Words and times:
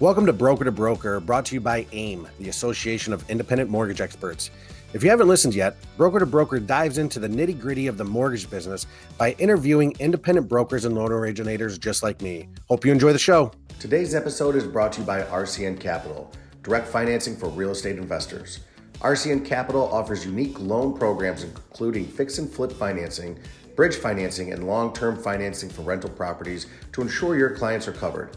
Welcome 0.00 0.26
to 0.26 0.32
Broker 0.32 0.62
to 0.62 0.70
Broker, 0.70 1.18
brought 1.18 1.44
to 1.46 1.56
you 1.56 1.60
by 1.60 1.84
AIM, 1.90 2.28
the 2.38 2.50
Association 2.50 3.12
of 3.12 3.28
Independent 3.28 3.68
Mortgage 3.68 4.00
Experts. 4.00 4.52
If 4.92 5.02
you 5.02 5.10
haven't 5.10 5.26
listened 5.26 5.56
yet, 5.56 5.74
Broker 5.96 6.20
to 6.20 6.24
Broker 6.24 6.60
dives 6.60 6.98
into 6.98 7.18
the 7.18 7.26
nitty 7.26 7.58
gritty 7.60 7.88
of 7.88 7.98
the 7.98 8.04
mortgage 8.04 8.48
business 8.48 8.86
by 9.16 9.32
interviewing 9.40 9.96
independent 9.98 10.46
brokers 10.46 10.84
and 10.84 10.94
loan 10.94 11.10
originators 11.10 11.78
just 11.78 12.04
like 12.04 12.22
me. 12.22 12.48
Hope 12.68 12.84
you 12.84 12.92
enjoy 12.92 13.12
the 13.12 13.18
show. 13.18 13.50
Today's 13.80 14.14
episode 14.14 14.54
is 14.54 14.68
brought 14.68 14.92
to 14.92 15.00
you 15.00 15.04
by 15.04 15.22
RCN 15.22 15.80
Capital, 15.80 16.30
direct 16.62 16.86
financing 16.86 17.34
for 17.34 17.48
real 17.48 17.70
estate 17.70 17.98
investors. 17.98 18.60
RCN 19.00 19.44
Capital 19.44 19.92
offers 19.92 20.24
unique 20.24 20.60
loan 20.60 20.96
programs 20.96 21.42
including 21.42 22.06
fix 22.06 22.38
and 22.38 22.48
flip 22.48 22.70
financing, 22.70 23.36
bridge 23.74 23.96
financing, 23.96 24.52
and 24.52 24.64
long 24.64 24.92
term 24.92 25.20
financing 25.20 25.68
for 25.68 25.82
rental 25.82 26.10
properties 26.10 26.68
to 26.92 27.02
ensure 27.02 27.36
your 27.36 27.50
clients 27.50 27.88
are 27.88 27.92
covered. 27.92 28.36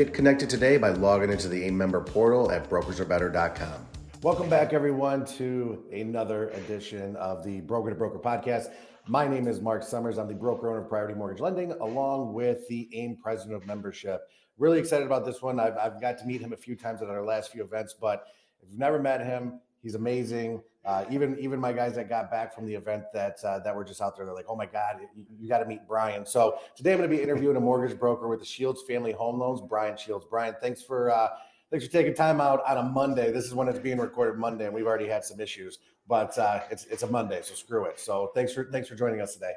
Get 0.00 0.14
connected 0.14 0.48
today 0.48 0.78
by 0.78 0.88
logging 0.88 1.30
into 1.30 1.46
the 1.46 1.62
AIM 1.62 1.76
member 1.76 2.00
portal 2.00 2.50
at 2.50 2.70
brokersarebetter.com. 2.70 3.86
Welcome 4.22 4.48
back, 4.48 4.72
everyone, 4.72 5.26
to 5.36 5.84
another 5.92 6.48
edition 6.52 7.16
of 7.16 7.44
the 7.44 7.60
Broker 7.60 7.90
to 7.90 7.96
Broker 7.96 8.18
podcast. 8.18 8.72
My 9.06 9.28
name 9.28 9.46
is 9.46 9.60
Mark 9.60 9.82
Summers. 9.82 10.16
I'm 10.16 10.26
the 10.26 10.32
broker 10.32 10.70
owner 10.70 10.80
of 10.80 10.88
Priority 10.88 11.12
Mortgage 11.12 11.42
Lending, 11.42 11.72
along 11.72 12.32
with 12.32 12.66
the 12.68 12.88
AIM 12.94 13.18
president 13.22 13.56
of 13.56 13.66
membership. 13.66 14.22
Really 14.56 14.78
excited 14.78 15.04
about 15.04 15.26
this 15.26 15.42
one. 15.42 15.60
I've, 15.60 15.76
I've 15.76 16.00
got 16.00 16.16
to 16.20 16.24
meet 16.24 16.40
him 16.40 16.54
a 16.54 16.56
few 16.56 16.76
times 16.76 17.02
at 17.02 17.10
our 17.10 17.22
last 17.22 17.52
few 17.52 17.62
events, 17.62 17.92
but 17.92 18.24
if 18.62 18.70
you've 18.70 18.78
never 18.78 18.98
met 18.98 19.20
him, 19.26 19.60
he's 19.82 19.96
amazing. 19.96 20.62
Uh, 20.84 21.04
even 21.10 21.38
even 21.38 21.60
my 21.60 21.72
guys 21.72 21.94
that 21.94 22.08
got 22.08 22.30
back 22.30 22.54
from 22.54 22.64
the 22.64 22.74
event 22.74 23.04
that 23.12 23.36
uh, 23.44 23.58
that 23.58 23.76
were 23.76 23.84
just 23.84 24.00
out 24.00 24.16
there, 24.16 24.24
they're 24.24 24.34
like, 24.34 24.46
"Oh 24.48 24.56
my 24.56 24.64
God, 24.64 24.96
you, 25.14 25.26
you 25.38 25.48
got 25.48 25.58
to 25.58 25.66
meet 25.66 25.86
Brian." 25.86 26.24
So 26.24 26.58
today 26.74 26.92
I'm 26.92 26.98
going 26.98 27.10
to 27.10 27.14
be 27.14 27.22
interviewing 27.22 27.56
a 27.56 27.60
mortgage 27.60 27.98
broker 27.98 28.28
with 28.28 28.38
the 28.38 28.46
Shields 28.46 28.82
Family 28.88 29.12
Home 29.12 29.38
Loans, 29.38 29.60
Brian 29.60 29.96
Shields. 29.96 30.24
Brian, 30.28 30.54
thanks 30.58 30.82
for 30.82 31.10
uh, 31.10 31.28
thanks 31.70 31.84
for 31.84 31.92
taking 31.92 32.14
time 32.14 32.40
out 32.40 32.62
on 32.66 32.78
a 32.78 32.82
Monday. 32.82 33.30
This 33.30 33.44
is 33.44 33.54
when 33.54 33.68
it's 33.68 33.78
being 33.78 33.98
recorded 33.98 34.38
Monday, 34.38 34.66
and 34.66 34.74
we've 34.74 34.86
already 34.86 35.06
had 35.06 35.22
some 35.22 35.38
issues, 35.38 35.80
but 36.08 36.36
uh, 36.38 36.60
it's 36.70 36.86
it's 36.86 37.02
a 37.02 37.06
Monday, 37.06 37.42
so 37.42 37.54
screw 37.54 37.84
it. 37.84 38.00
So 38.00 38.30
thanks 38.34 38.54
for 38.54 38.64
thanks 38.72 38.88
for 38.88 38.94
joining 38.94 39.20
us 39.20 39.34
today. 39.34 39.52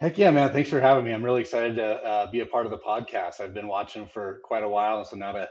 Heck 0.00 0.18
yeah, 0.18 0.32
man! 0.32 0.52
Thanks 0.52 0.68
for 0.68 0.80
having 0.80 1.04
me. 1.04 1.12
I'm 1.12 1.24
really 1.24 1.42
excited 1.42 1.76
to 1.76 1.86
uh, 2.02 2.30
be 2.30 2.40
a 2.40 2.46
part 2.46 2.66
of 2.66 2.72
the 2.72 2.78
podcast. 2.78 3.40
I've 3.40 3.54
been 3.54 3.68
watching 3.68 4.08
for 4.12 4.40
quite 4.42 4.64
a 4.64 4.68
while, 4.68 4.98
and 4.98 5.06
so 5.06 5.14
now 5.14 5.30
to 5.30 5.48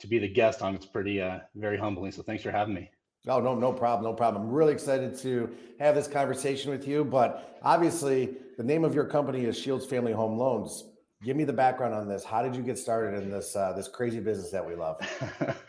to 0.00 0.06
be 0.08 0.18
the 0.18 0.28
guest 0.28 0.62
on 0.62 0.74
it's 0.74 0.86
pretty 0.86 1.22
uh, 1.22 1.38
very 1.54 1.78
humbling. 1.78 2.10
So 2.10 2.22
thanks 2.22 2.42
for 2.42 2.50
having 2.50 2.74
me. 2.74 2.90
Oh, 3.26 3.40
no, 3.40 3.54
no 3.54 3.72
problem. 3.72 4.10
No 4.10 4.14
problem. 4.14 4.44
I'm 4.44 4.50
really 4.50 4.72
excited 4.72 5.16
to 5.18 5.50
have 5.80 5.94
this 5.94 6.06
conversation 6.06 6.70
with 6.70 6.86
you. 6.86 7.04
But 7.04 7.58
obviously, 7.62 8.36
the 8.56 8.62
name 8.62 8.84
of 8.84 8.94
your 8.94 9.04
company 9.04 9.44
is 9.44 9.58
Shields 9.58 9.84
Family 9.84 10.12
Home 10.12 10.38
Loans. 10.38 10.84
Give 11.22 11.36
me 11.36 11.42
the 11.42 11.52
background 11.52 11.94
on 11.94 12.08
this. 12.08 12.22
How 12.22 12.42
did 12.42 12.54
you 12.54 12.62
get 12.62 12.78
started 12.78 13.20
in 13.20 13.28
this 13.28 13.56
uh, 13.56 13.72
this 13.72 13.88
crazy 13.88 14.20
business 14.20 14.50
that 14.52 14.64
we 14.64 14.76
love? 14.76 15.00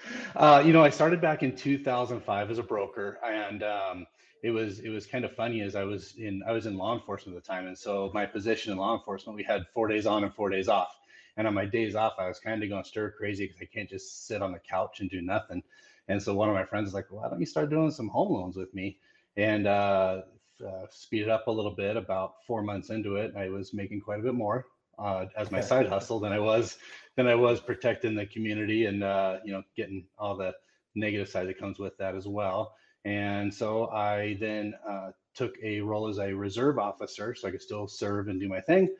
uh, 0.35 0.61
you 0.63 0.71
know, 0.73 0.83
I 0.83 0.91
started 0.91 1.19
back 1.21 1.41
in 1.41 1.55
2005 1.55 2.51
as 2.51 2.59
a 2.59 2.63
broker, 2.63 3.17
and 3.25 3.63
um, 3.63 4.05
it 4.43 4.51
was 4.51 4.79
it 4.79 4.89
was 4.89 5.07
kind 5.07 5.25
of 5.25 5.35
funny 5.35 5.61
as 5.61 5.75
I 5.75 5.83
was 5.83 6.13
in 6.17 6.43
I 6.47 6.51
was 6.51 6.67
in 6.67 6.77
law 6.77 6.93
enforcement 6.93 7.35
at 7.35 7.43
the 7.43 7.47
time, 7.47 7.65
and 7.65 7.75
so 7.75 8.11
my 8.13 8.27
position 8.27 8.71
in 8.71 8.77
law 8.77 8.95
enforcement 8.95 9.35
we 9.35 9.43
had 9.43 9.65
four 9.73 9.87
days 9.87 10.05
on 10.05 10.23
and 10.23 10.33
four 10.33 10.49
days 10.49 10.67
off, 10.67 10.95
and 11.35 11.47
on 11.47 11.55
my 11.55 11.65
days 11.65 11.95
off 11.95 12.13
I 12.19 12.27
was 12.27 12.39
kind 12.39 12.61
of 12.61 12.69
going 12.69 12.83
stir 12.83 13.11
crazy 13.17 13.47
because 13.47 13.61
I 13.61 13.65
can't 13.65 13.89
just 13.89 14.27
sit 14.27 14.43
on 14.43 14.51
the 14.51 14.59
couch 14.59 14.99
and 14.99 15.09
do 15.09 15.21
nothing. 15.21 15.63
And 16.09 16.21
so 16.21 16.33
one 16.33 16.49
of 16.49 16.55
my 16.55 16.65
friends 16.65 16.89
is 16.89 16.93
like, 16.93 17.05
well, 17.09 17.21
why 17.21 17.29
don't 17.29 17.39
you 17.39 17.45
start 17.45 17.69
doing 17.69 17.91
some 17.91 18.09
home 18.09 18.33
loans 18.33 18.57
with 18.57 18.73
me? 18.73 18.97
And 19.37 19.67
uh, 19.67 20.23
uh, 20.65 20.85
speed 20.89 21.21
it 21.21 21.29
up 21.29 21.47
a 21.47 21.51
little 21.51 21.71
bit. 21.71 21.95
About 21.95 22.43
four 22.45 22.61
months 22.61 22.89
into 22.89 23.15
it, 23.15 23.33
I 23.37 23.49
was 23.49 23.73
making 23.73 24.01
quite 24.01 24.19
a 24.19 24.23
bit 24.23 24.33
more 24.33 24.65
uh, 24.99 25.25
as 25.37 25.51
my 25.51 25.61
side 25.61 25.87
hustle 25.87 26.19
than 26.19 26.33
I 26.33 26.39
was 26.39 26.77
than 27.15 27.27
I 27.27 27.35
was 27.35 27.59
protecting 27.59 28.15
the 28.15 28.25
community 28.25 28.85
and 28.85 29.03
uh, 29.03 29.37
you 29.45 29.53
know 29.53 29.63
getting 29.75 30.05
all 30.17 30.35
the 30.35 30.53
negative 30.95 31.29
side 31.29 31.47
that 31.47 31.59
comes 31.59 31.79
with 31.79 31.97
that 31.97 32.15
as 32.15 32.27
well. 32.27 32.75
And 33.05 33.53
so 33.53 33.87
I 33.89 34.37
then 34.41 34.73
uh, 34.87 35.11
took 35.33 35.55
a 35.63 35.79
role 35.79 36.09
as 36.09 36.17
a 36.17 36.33
reserve 36.33 36.77
officer, 36.77 37.33
so 37.33 37.47
I 37.47 37.51
could 37.51 37.61
still 37.61 37.87
serve 37.87 38.27
and 38.27 38.39
do 38.39 38.49
my 38.49 38.59
thing, 38.59 38.93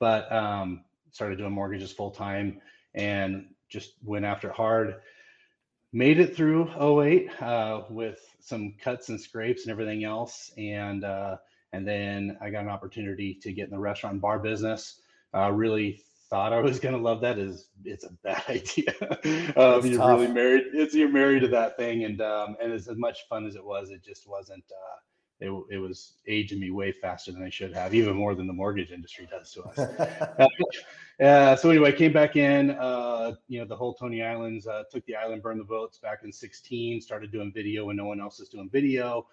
but 0.00 0.30
um, 0.32 0.84
started 1.12 1.38
doing 1.38 1.52
mortgages 1.52 1.92
full 1.92 2.10
time 2.10 2.60
and 2.94 3.46
just 3.68 3.92
went 4.02 4.24
after 4.24 4.48
it 4.48 4.54
hard 4.54 4.96
made 5.96 6.20
it 6.20 6.36
through 6.36 6.68
08 6.78 7.30
uh, 7.40 7.84
with 7.88 8.20
some 8.38 8.74
cuts 8.78 9.08
and 9.08 9.18
scrapes 9.18 9.62
and 9.62 9.70
everything 9.70 10.04
else 10.04 10.52
and 10.58 11.04
uh, 11.04 11.36
and 11.72 11.88
then 11.88 12.36
i 12.42 12.50
got 12.50 12.62
an 12.64 12.68
opportunity 12.68 13.32
to 13.32 13.50
get 13.50 13.64
in 13.64 13.70
the 13.70 13.78
restaurant 13.78 14.20
bar 14.20 14.38
business 14.38 15.00
uh, 15.34 15.50
really 15.50 16.02
thought 16.28 16.52
i 16.52 16.60
was 16.60 16.78
going 16.78 16.94
to 16.94 17.00
love 17.00 17.22
that 17.22 17.38
is 17.38 17.68
it's 17.84 18.04
a 18.04 18.12
bad 18.22 18.42
idea 18.48 18.92
um, 19.56 19.86
you're 19.86 19.96
tough. 19.96 20.20
really 20.20 20.28
married 20.28 20.64
it's 20.74 20.94
you're 20.94 21.08
married 21.08 21.40
to 21.40 21.48
that 21.48 21.78
thing 21.78 22.04
and 22.04 22.20
um, 22.20 22.56
and 22.62 22.74
as, 22.74 22.88
as 22.88 22.98
much 22.98 23.26
fun 23.26 23.46
as 23.46 23.54
it 23.54 23.64
was 23.64 23.88
it 23.88 24.04
just 24.04 24.28
wasn't 24.28 24.64
uh, 24.70 24.96
it, 25.40 25.50
it 25.70 25.78
was 25.78 26.14
aging 26.26 26.60
me 26.60 26.70
way 26.70 26.92
faster 26.92 27.30
than 27.30 27.42
I 27.42 27.50
should 27.50 27.74
have, 27.74 27.94
even 27.94 28.16
more 28.16 28.34
than 28.34 28.46
the 28.46 28.54
mortgage 28.54 28.90
industry 28.90 29.28
does 29.30 29.52
to 29.52 29.64
us. 29.64 30.48
uh, 31.20 31.56
so 31.56 31.70
anyway, 31.70 31.92
came 31.92 32.12
back 32.12 32.36
in, 32.36 32.70
uh, 32.72 33.34
you 33.48 33.58
know, 33.58 33.66
the 33.66 33.76
whole 33.76 33.94
Tony 33.94 34.22
Islands, 34.22 34.66
uh, 34.66 34.84
took 34.90 35.04
the 35.06 35.16
island, 35.16 35.42
burned 35.42 35.60
the 35.60 35.64
boats 35.64 35.98
back 35.98 36.20
in 36.24 36.32
16, 36.32 37.00
started 37.00 37.32
doing 37.32 37.52
video 37.52 37.86
when 37.86 37.96
no 37.96 38.04
one 38.04 38.20
else 38.20 38.38
was 38.38 38.48
doing 38.48 38.68
video. 38.70 39.26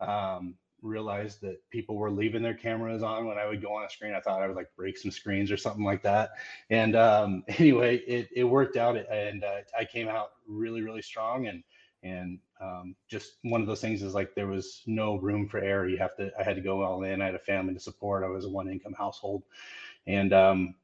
Um, 0.00 0.54
realized 0.82 1.42
that 1.42 1.58
people 1.70 1.96
were 1.96 2.10
leaving 2.10 2.42
their 2.42 2.54
cameras 2.54 3.02
on 3.02 3.26
when 3.26 3.36
I 3.36 3.46
would 3.46 3.60
go 3.60 3.74
on 3.74 3.84
a 3.84 3.90
screen. 3.90 4.14
I 4.14 4.20
thought 4.20 4.40
I 4.40 4.46
would 4.46 4.56
like 4.56 4.74
break 4.76 4.96
some 4.96 5.10
screens 5.10 5.50
or 5.50 5.56
something 5.58 5.84
like 5.84 6.02
that. 6.04 6.30
And 6.70 6.96
um, 6.96 7.44
anyway, 7.48 7.98
it, 7.98 8.28
it 8.34 8.44
worked 8.44 8.76
out 8.76 8.96
and 8.96 9.44
uh, 9.44 9.58
I 9.78 9.84
came 9.84 10.08
out 10.08 10.30
really, 10.46 10.82
really 10.82 11.02
strong 11.02 11.46
and 11.48 11.62
and 12.02 12.38
um, 12.60 12.94
just 13.08 13.34
one 13.42 13.60
of 13.60 13.66
those 13.66 13.80
things 13.80 14.02
is 14.02 14.14
like 14.14 14.34
there 14.34 14.46
was 14.46 14.82
no 14.86 15.16
room 15.16 15.48
for 15.48 15.58
error. 15.58 15.88
You 15.88 15.98
have 15.98 16.16
to. 16.16 16.30
I 16.38 16.42
had 16.42 16.56
to 16.56 16.62
go 16.62 16.82
all 16.82 17.02
in. 17.02 17.20
I 17.20 17.26
had 17.26 17.34
a 17.34 17.40
family 17.40 17.74
to 17.74 17.80
support. 17.80 18.24
I 18.24 18.28
was 18.28 18.46
a 18.46 18.48
one 18.48 18.70
income 18.70 18.94
household, 18.94 19.42
and 20.06 20.32
um, 20.32 20.74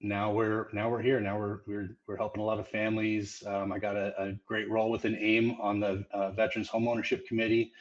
now 0.00 0.32
we're 0.32 0.68
now 0.72 0.88
we're 0.88 1.02
here. 1.02 1.20
Now 1.20 1.38
we're 1.38 1.60
we're 1.66 1.96
we're 2.06 2.16
helping 2.16 2.40
a 2.40 2.44
lot 2.44 2.58
of 2.58 2.68
families. 2.68 3.42
Um, 3.46 3.72
I 3.72 3.78
got 3.78 3.96
a, 3.96 4.14
a, 4.20 4.32
great 4.46 4.70
role 4.70 4.90
with 4.90 5.04
an 5.04 5.16
AIM 5.20 5.56
on 5.60 5.80
the 5.80 6.04
uh, 6.12 6.30
Veterans 6.30 6.68
Home 6.68 6.88
Ownership 6.88 7.26
Committee, 7.26 7.72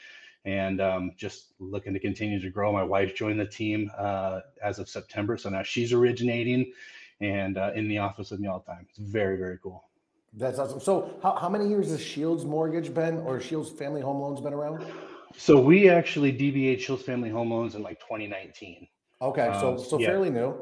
and 0.44 0.82
um, 0.82 1.12
just 1.18 1.54
looking 1.60 1.94
to 1.94 2.00
continue 2.00 2.40
to 2.42 2.50
grow. 2.50 2.74
My 2.74 2.84
wife 2.84 3.16
joined 3.16 3.40
the 3.40 3.46
team 3.46 3.90
uh, 3.98 4.42
as 4.62 4.80
of 4.80 4.90
September, 4.90 5.38
so 5.38 5.50
now 5.50 5.64
she's 5.64 5.94
originating 5.94 6.74
and 7.22 7.58
uh, 7.58 7.72
in 7.76 7.88
the 7.88 7.98
office 7.98 8.32
with 8.32 8.40
me 8.40 8.48
all 8.48 8.64
the 8.66 8.74
time. 8.74 8.86
It's 8.90 9.00
very 9.00 9.38
very 9.38 9.58
cool. 9.64 9.86
That's 10.34 10.60
awesome. 10.60 10.80
So, 10.80 11.18
how, 11.24 11.36
how 11.36 11.50
many 11.50 11.68
years 11.68 11.90
has 11.90 12.02
Shields 12.02 12.46
Mortgage 12.46 12.94
been, 12.94 13.18
or 13.20 13.40
Shields 13.40 13.72
Family 13.72 14.02
Home 14.02 14.20
Loans 14.20 14.42
been 14.42 14.54
around? 14.54 14.86
So 15.38 15.60
we 15.60 15.90
actually 15.90 16.34
DBA 16.34 16.80
Shields 16.80 17.04
Family 17.04 17.30
Home 17.30 17.52
Loans 17.52 17.76
in 17.76 17.82
like 17.82 18.00
2019. 18.02 18.88
Okay, 19.22 19.50
so 19.60 19.74
um, 19.74 19.80
so 19.80 20.00
yeah. 20.00 20.08
fairly 20.08 20.30
new. 20.30 20.56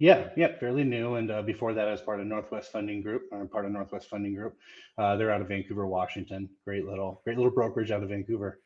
Yeah, 0.00 0.30
yeah, 0.36 0.58
fairly 0.58 0.82
new. 0.82 1.14
And 1.14 1.30
uh, 1.30 1.42
before 1.42 1.72
that, 1.74 1.86
I 1.86 1.92
was 1.92 2.00
part 2.00 2.20
of 2.20 2.26
Northwest 2.26 2.72
Funding 2.72 3.02
Group. 3.02 3.22
I'm 3.32 3.46
part 3.46 3.66
of 3.66 3.70
Northwest 3.70 4.08
Funding 4.08 4.34
Group. 4.34 4.56
Uh, 4.98 5.14
they're 5.14 5.30
out 5.30 5.40
of 5.40 5.48
Vancouver, 5.48 5.86
Washington. 5.86 6.48
Great 6.64 6.86
little, 6.86 7.20
great 7.22 7.36
little 7.36 7.52
brokerage 7.52 7.92
out 7.92 8.02
of 8.02 8.08
Vancouver. 8.08 8.60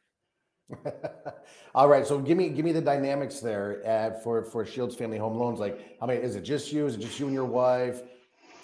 All 1.75 1.89
right, 1.89 2.07
so 2.07 2.19
give 2.19 2.39
me 2.39 2.49
give 2.49 2.65
me 2.65 2.73
the 2.73 2.81
dynamics 2.81 3.41
there 3.41 3.85
at 3.85 4.23
for 4.25 4.45
for 4.45 4.65
Shields 4.65 4.97
Family 4.97 5.19
Home 5.19 5.37
Loans. 5.37 5.61
Like, 5.61 5.99
how 6.01 6.07
many 6.07 6.21
is 6.21 6.37
it? 6.37 6.41
Just 6.41 6.73
you? 6.73 6.87
Is 6.87 6.95
it 6.95 7.01
just 7.01 7.21
you 7.21 7.27
and 7.27 7.35
your 7.35 7.45
wife? 7.45 8.01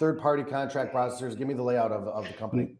third 0.01 0.19
party 0.19 0.43
contract 0.43 0.91
processors. 0.91 1.37
Give 1.37 1.47
me 1.47 1.53
the 1.53 1.61
layout 1.61 1.91
of, 1.91 2.07
of 2.07 2.25
the 2.25 2.33
company. 2.33 2.73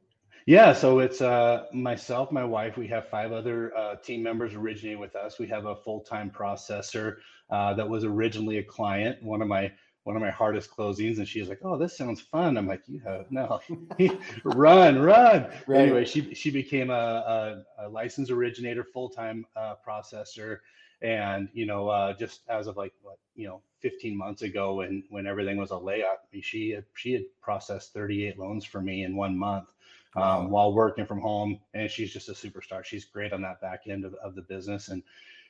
Yeah, 0.46 0.74
so 0.74 1.00
it's 1.00 1.22
uh, 1.22 1.66
myself, 1.74 2.32
my 2.32 2.44
wife. 2.44 2.78
We 2.78 2.88
have 2.88 3.08
five 3.10 3.32
other 3.32 3.76
uh, 3.78 3.96
team 3.98 4.24
members 4.24 4.54
originating 4.54 5.00
with 5.00 5.16
us. 5.16 5.38
We 5.40 5.48
have 5.48 5.66
a 5.66 5.76
full 5.76 6.02
time 6.02 6.32
processor 6.32 7.18
uh, 7.50 7.74
that 7.76 7.88
was 7.88 8.04
originally 8.04 8.58
a 8.58 8.64
client. 8.64 9.22
One 9.22 9.42
of 9.42 9.48
my 9.48 9.72
one 10.04 10.16
of 10.16 10.22
my 10.22 10.32
hardest 10.32 10.72
closings, 10.72 11.20
and 11.20 11.28
she's 11.28 11.48
like, 11.48 11.60
"Oh, 11.64 11.78
this 11.78 11.96
sounds 11.96 12.22
fun." 12.22 12.58
I'm 12.58 12.68
like, 12.68 12.82
"You 12.88 13.00
have 13.06 13.32
no, 13.32 13.60
run, 14.44 15.00
run." 15.00 15.48
Right. 15.68 15.80
Anyway, 15.80 16.06
she 16.06 16.34
she 16.34 16.50
became 16.50 16.90
a, 16.90 17.64
a, 17.78 17.86
a 17.86 17.90
licensed 17.90 18.32
originator, 18.32 18.84
full 18.84 19.10
time 19.10 19.46
uh, 19.56 19.76
processor, 19.88 20.58
and 21.04 21.50
you 21.54 21.68
know, 21.68 21.88
uh, 21.88 22.14
just 22.14 22.42
as 22.50 22.66
of 22.66 22.78
like 22.78 22.94
what 23.04 23.18
you 23.36 23.48
know 23.48 23.62
15 23.82 24.18
months 24.18 24.42
ago 24.42 24.76
when 24.76 25.04
when 25.10 25.28
everything 25.28 25.58
was 25.58 25.72
a 25.72 25.76
layup 25.76 26.18
she 26.42 26.72
had 26.72 26.86
she 26.96 27.14
had 27.14 27.24
processed 27.42 27.94
38 27.94 28.38
loans 28.38 28.66
for 28.66 28.82
me 28.82 29.04
in 29.04 29.16
one 29.16 29.36
month 29.38 29.70
um, 30.16 30.50
while 30.50 30.74
working 30.74 31.06
from 31.06 31.20
home 31.20 31.60
and 31.74 31.90
she's 31.90 32.12
just 32.12 32.30
a 32.30 32.34
superstar. 32.34 32.84
She's 32.84 33.06
great 33.06 33.34
on 33.34 33.42
that 33.42 33.62
back 33.62 33.84
end 33.88 34.06
of, 34.06 34.14
of 34.16 34.36
the 34.36 34.42
business 34.42 34.90
and 34.90 35.04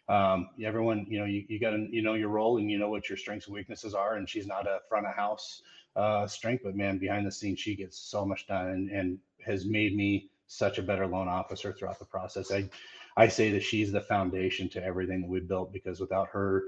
um, 0.09 0.49
everyone 0.63 1.05
you 1.09 1.19
know 1.19 1.25
you, 1.25 1.45
you 1.47 1.59
got 1.59 1.71
to 1.71 1.87
you 1.89 2.01
know 2.01 2.15
your 2.15 2.29
role 2.29 2.57
and 2.57 2.69
you 2.69 2.77
know 2.77 2.89
what 2.89 3.07
your 3.07 3.17
strengths 3.17 3.45
and 3.45 3.53
weaknesses 3.53 3.93
are 3.93 4.15
and 4.15 4.27
she's 4.27 4.47
not 4.47 4.67
a 4.67 4.79
front 4.89 5.05
of 5.05 5.15
house 5.15 5.61
uh, 5.95 6.25
strength 6.27 6.63
but 6.63 6.75
man 6.75 6.97
behind 6.97 7.25
the 7.25 7.31
scenes 7.31 7.59
she 7.59 7.75
gets 7.75 7.97
so 7.97 8.25
much 8.25 8.47
done 8.47 8.67
and, 8.67 8.89
and 8.89 9.19
has 9.45 9.65
made 9.65 9.95
me 9.95 10.29
such 10.47 10.77
a 10.77 10.83
better 10.83 11.07
loan 11.07 11.29
officer 11.29 11.71
throughout 11.71 11.99
the 11.99 12.05
process. 12.05 12.51
I 12.51 12.69
i 13.17 13.27
say 13.27 13.51
that 13.51 13.63
she's 13.63 13.91
the 13.91 14.01
foundation 14.01 14.69
to 14.69 14.83
everything 14.83 15.21
that 15.21 15.29
we 15.29 15.39
built 15.39 15.71
because 15.71 15.99
without 15.99 16.27
her 16.29 16.63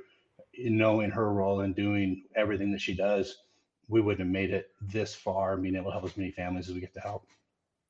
knowing 0.58 1.10
her 1.10 1.32
role 1.32 1.62
and 1.62 1.76
doing 1.76 2.24
everything 2.36 2.72
that 2.72 2.82
she 2.82 2.94
does, 2.94 3.38
we 3.90 4.02
wouldn't 4.02 4.20
have 4.20 4.32
made 4.32 4.52
it 4.52 4.70
this 4.82 5.16
far, 5.16 5.58
being 5.58 5.76
able 5.76 5.86
to 5.86 5.92
help 5.92 6.06
as 6.06 6.18
many 6.18 6.32
families 6.32 6.70
as 6.70 6.76
we 6.76 6.82
get 6.82 6.94
to 6.94 7.00
help. 7.00 7.26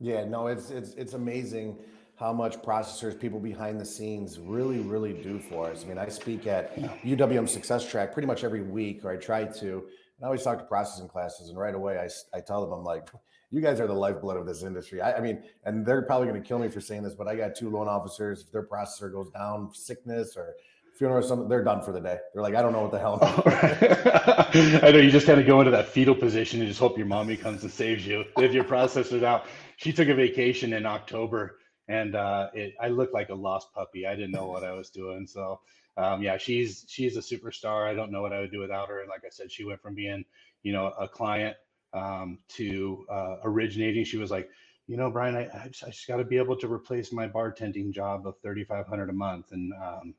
Yeah, 0.03 0.25
no, 0.25 0.47
it's 0.47 0.69
it's 0.69 0.93
it's 0.95 1.13
amazing 1.13 1.77
how 2.17 2.33
much 2.33 2.57
processors 2.57 3.17
people 3.17 3.39
behind 3.39 3.79
the 3.79 3.85
scenes 3.85 4.37
really 4.37 4.79
really 4.79 5.13
do 5.13 5.39
for 5.39 5.69
us. 5.69 5.85
I 5.85 5.87
mean, 5.87 5.97
I 5.97 6.09
speak 6.09 6.45
at 6.45 6.75
UWM 7.05 7.47
Success 7.47 7.89
Track 7.89 8.11
pretty 8.11 8.27
much 8.27 8.43
every 8.43 8.63
week, 8.63 9.05
or 9.05 9.11
I 9.11 9.15
try 9.15 9.45
to. 9.45 9.67
And 9.69 10.23
I 10.23 10.25
always 10.25 10.43
talk 10.43 10.59
to 10.59 10.65
processing 10.65 11.07
classes, 11.07 11.47
and 11.47 11.57
right 11.57 11.73
away 11.73 11.99
I, 11.99 12.37
I 12.37 12.41
tell 12.41 12.59
them 12.59 12.73
I'm 12.73 12.83
like, 12.83 13.07
you 13.49 13.61
guys 13.61 13.79
are 13.79 13.87
the 13.87 13.93
lifeblood 13.93 14.35
of 14.35 14.45
this 14.45 14.63
industry. 14.63 14.99
I, 14.99 15.13
I 15.13 15.21
mean, 15.21 15.41
and 15.63 15.85
they're 15.85 16.01
probably 16.01 16.27
going 16.27 16.41
to 16.41 16.45
kill 16.45 16.59
me 16.59 16.67
for 16.67 16.81
saying 16.81 17.03
this, 17.03 17.15
but 17.15 17.29
I 17.29 17.37
got 17.37 17.55
two 17.55 17.69
loan 17.69 17.87
officers. 17.87 18.41
If 18.41 18.51
their 18.51 18.67
processor 18.67 19.09
goes 19.09 19.29
down, 19.29 19.73
sickness 19.73 20.35
or 20.35 20.53
funeral 20.97 21.19
or 21.19 21.27
something, 21.27 21.49
they're 21.49 21.63
done 21.63 21.81
for 21.81 21.91
the 21.91 21.99
day. 21.99 22.17
They're 22.33 22.43
like, 22.43 22.55
I 22.55 22.61
don't 22.61 22.73
know 22.73 22.81
what 22.83 22.91
the 22.91 22.99
hell. 22.99 23.19
I 24.83 24.91
know 24.91 24.99
you 24.99 25.11
just 25.11 25.25
kind 25.27 25.39
of 25.39 25.47
go 25.47 25.61
into 25.61 25.71
that 25.71 25.87
fetal 25.89 26.15
position 26.15 26.59
and 26.59 26.67
just 26.67 26.79
hope 26.79 26.97
your 26.97 27.07
mommy 27.07 27.37
comes 27.37 27.63
and 27.63 27.71
saves 27.71 28.05
you. 28.05 28.25
If 28.37 28.53
your 28.53 28.63
processor's 28.63 29.23
out, 29.23 29.45
she 29.77 29.93
took 29.93 30.09
a 30.09 30.15
vacation 30.15 30.73
in 30.73 30.85
October 30.85 31.57
and 31.87 32.15
uh, 32.15 32.49
it, 32.53 32.73
I 32.81 32.89
looked 32.89 33.13
like 33.13 33.29
a 33.29 33.35
lost 33.35 33.73
puppy. 33.73 34.05
I 34.07 34.15
didn't 34.15 34.31
know 34.31 34.47
what 34.47 34.63
I 34.63 34.73
was 34.73 34.89
doing. 34.89 35.27
So 35.27 35.59
um, 35.97 36.21
yeah, 36.21 36.37
she's 36.37 36.85
she's 36.87 37.17
a 37.17 37.19
superstar. 37.19 37.87
I 37.87 37.93
don't 37.93 38.11
know 38.11 38.21
what 38.21 38.33
I 38.33 38.39
would 38.39 38.51
do 38.51 38.59
without 38.59 38.89
her. 38.89 39.01
And 39.01 39.09
like 39.09 39.23
I 39.25 39.29
said, 39.29 39.51
she 39.51 39.65
went 39.65 39.81
from 39.81 39.93
being 39.95 40.25
you 40.63 40.73
know 40.73 40.87
a 40.99 41.07
client 41.07 41.55
um, 41.93 42.39
to 42.49 43.05
uh, 43.11 43.35
originating. 43.43 44.03
She 44.03 44.17
was 44.17 44.31
like, 44.31 44.49
you 44.87 44.97
know, 44.97 45.11
Brian, 45.11 45.35
I, 45.35 45.47
I 45.53 45.67
just, 45.67 45.85
just 45.85 46.07
got 46.07 46.17
to 46.17 46.23
be 46.23 46.37
able 46.37 46.57
to 46.57 46.71
replace 46.71 47.11
my 47.11 47.27
bartending 47.27 47.91
job 47.91 48.25
of 48.25 48.37
thirty 48.39 48.63
five 48.63 48.87
hundred 48.87 49.09
a 49.09 49.13
month, 49.13 49.51
and 49.51 49.71
um, 49.73 50.15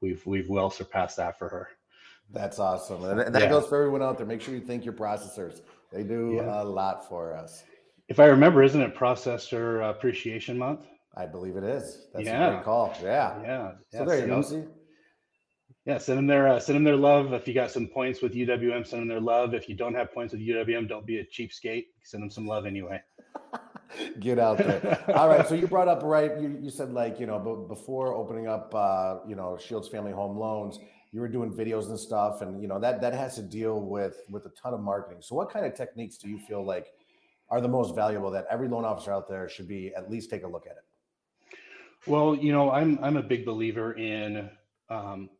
we've 0.00 0.24
we've 0.26 0.48
well 0.48 0.70
surpassed 0.70 1.16
that 1.16 1.38
for 1.38 1.48
her. 1.48 1.68
That's 2.32 2.58
awesome, 2.58 3.04
and 3.04 3.34
that 3.34 3.42
yeah. 3.42 3.48
goes 3.48 3.66
for 3.66 3.76
everyone 3.78 4.02
out 4.02 4.18
there. 4.18 4.26
Make 4.26 4.40
sure 4.40 4.54
you 4.54 4.60
thank 4.60 4.84
your 4.84 4.94
processors; 4.94 5.60
they 5.92 6.02
do 6.02 6.34
yeah. 6.36 6.62
a 6.62 6.64
lot 6.64 7.08
for 7.08 7.34
us. 7.34 7.64
If 8.08 8.20
I 8.20 8.26
remember, 8.26 8.62
isn't 8.62 8.80
it 8.80 8.94
Processor 8.94 9.88
Appreciation 9.88 10.56
Month? 10.58 10.86
I 11.16 11.26
believe 11.26 11.56
it 11.56 11.64
is. 11.64 12.06
That's 12.12 12.26
yeah. 12.26 12.48
a 12.48 12.52
great 12.52 12.64
call. 12.64 12.94
Yeah. 13.02 13.40
Yeah. 13.42 13.72
So 13.90 14.04
there 14.04 14.20
you 14.20 14.26
go. 14.26 14.68
Yeah, 15.86 15.98
send 15.98 16.18
them 16.18 16.26
their 16.26 16.48
uh, 16.48 16.58
send 16.58 16.76
them 16.76 16.84
their 16.84 16.96
love. 16.96 17.32
If 17.32 17.46
you 17.46 17.54
got 17.54 17.70
some 17.70 17.86
points 17.86 18.20
with 18.20 18.34
UWM, 18.34 18.84
send 18.86 19.02
them 19.02 19.08
their 19.08 19.20
love. 19.20 19.54
If 19.54 19.68
you 19.68 19.76
don't 19.76 19.94
have 19.94 20.12
points 20.12 20.32
with 20.32 20.42
UWM, 20.42 20.88
don't 20.88 21.06
be 21.06 21.18
a 21.18 21.24
cheapskate. 21.24 21.86
Send 22.02 22.22
them 22.22 22.30
some 22.30 22.46
love 22.46 22.66
anyway. 22.66 23.00
Get 24.20 24.38
out 24.38 24.58
there. 24.58 25.04
All 25.14 25.28
right. 25.28 25.46
So 25.46 25.54
you 25.54 25.66
brought 25.66 25.88
up 25.88 26.02
right. 26.02 26.38
You, 26.40 26.58
you 26.60 26.70
said 26.70 26.92
like 26.92 27.20
you 27.20 27.26
know, 27.26 27.38
but 27.38 27.68
before 27.68 28.14
opening 28.14 28.48
up, 28.48 28.74
uh, 28.74 29.18
you 29.26 29.36
know, 29.36 29.56
Shields 29.56 29.88
Family 29.88 30.12
Home 30.12 30.36
Loans, 30.36 30.78
you 31.12 31.20
were 31.20 31.28
doing 31.28 31.52
videos 31.52 31.88
and 31.88 31.98
stuff, 31.98 32.42
and 32.42 32.60
you 32.60 32.68
know 32.68 32.78
that 32.80 33.00
that 33.00 33.14
has 33.14 33.36
to 33.36 33.42
deal 33.42 33.80
with 33.80 34.22
with 34.28 34.46
a 34.46 34.50
ton 34.50 34.74
of 34.74 34.80
marketing. 34.80 35.18
So 35.22 35.34
what 35.34 35.50
kind 35.50 35.64
of 35.64 35.74
techniques 35.74 36.18
do 36.18 36.28
you 36.28 36.38
feel 36.38 36.64
like 36.64 36.88
are 37.48 37.60
the 37.60 37.68
most 37.68 37.94
valuable 37.94 38.30
that 38.32 38.46
every 38.50 38.68
loan 38.68 38.84
officer 38.84 39.12
out 39.12 39.28
there 39.28 39.48
should 39.48 39.68
be 39.68 39.92
at 39.96 40.10
least 40.10 40.30
take 40.30 40.42
a 40.42 40.48
look 40.48 40.66
at 40.66 40.72
it? 40.72 41.58
Well, 42.06 42.36
you 42.36 42.52
know, 42.52 42.70
I'm 42.70 42.98
I'm 43.02 43.16
a 43.16 43.22
big 43.22 43.44
believer 43.44 43.92
in, 43.94 44.50
um, 44.90 45.30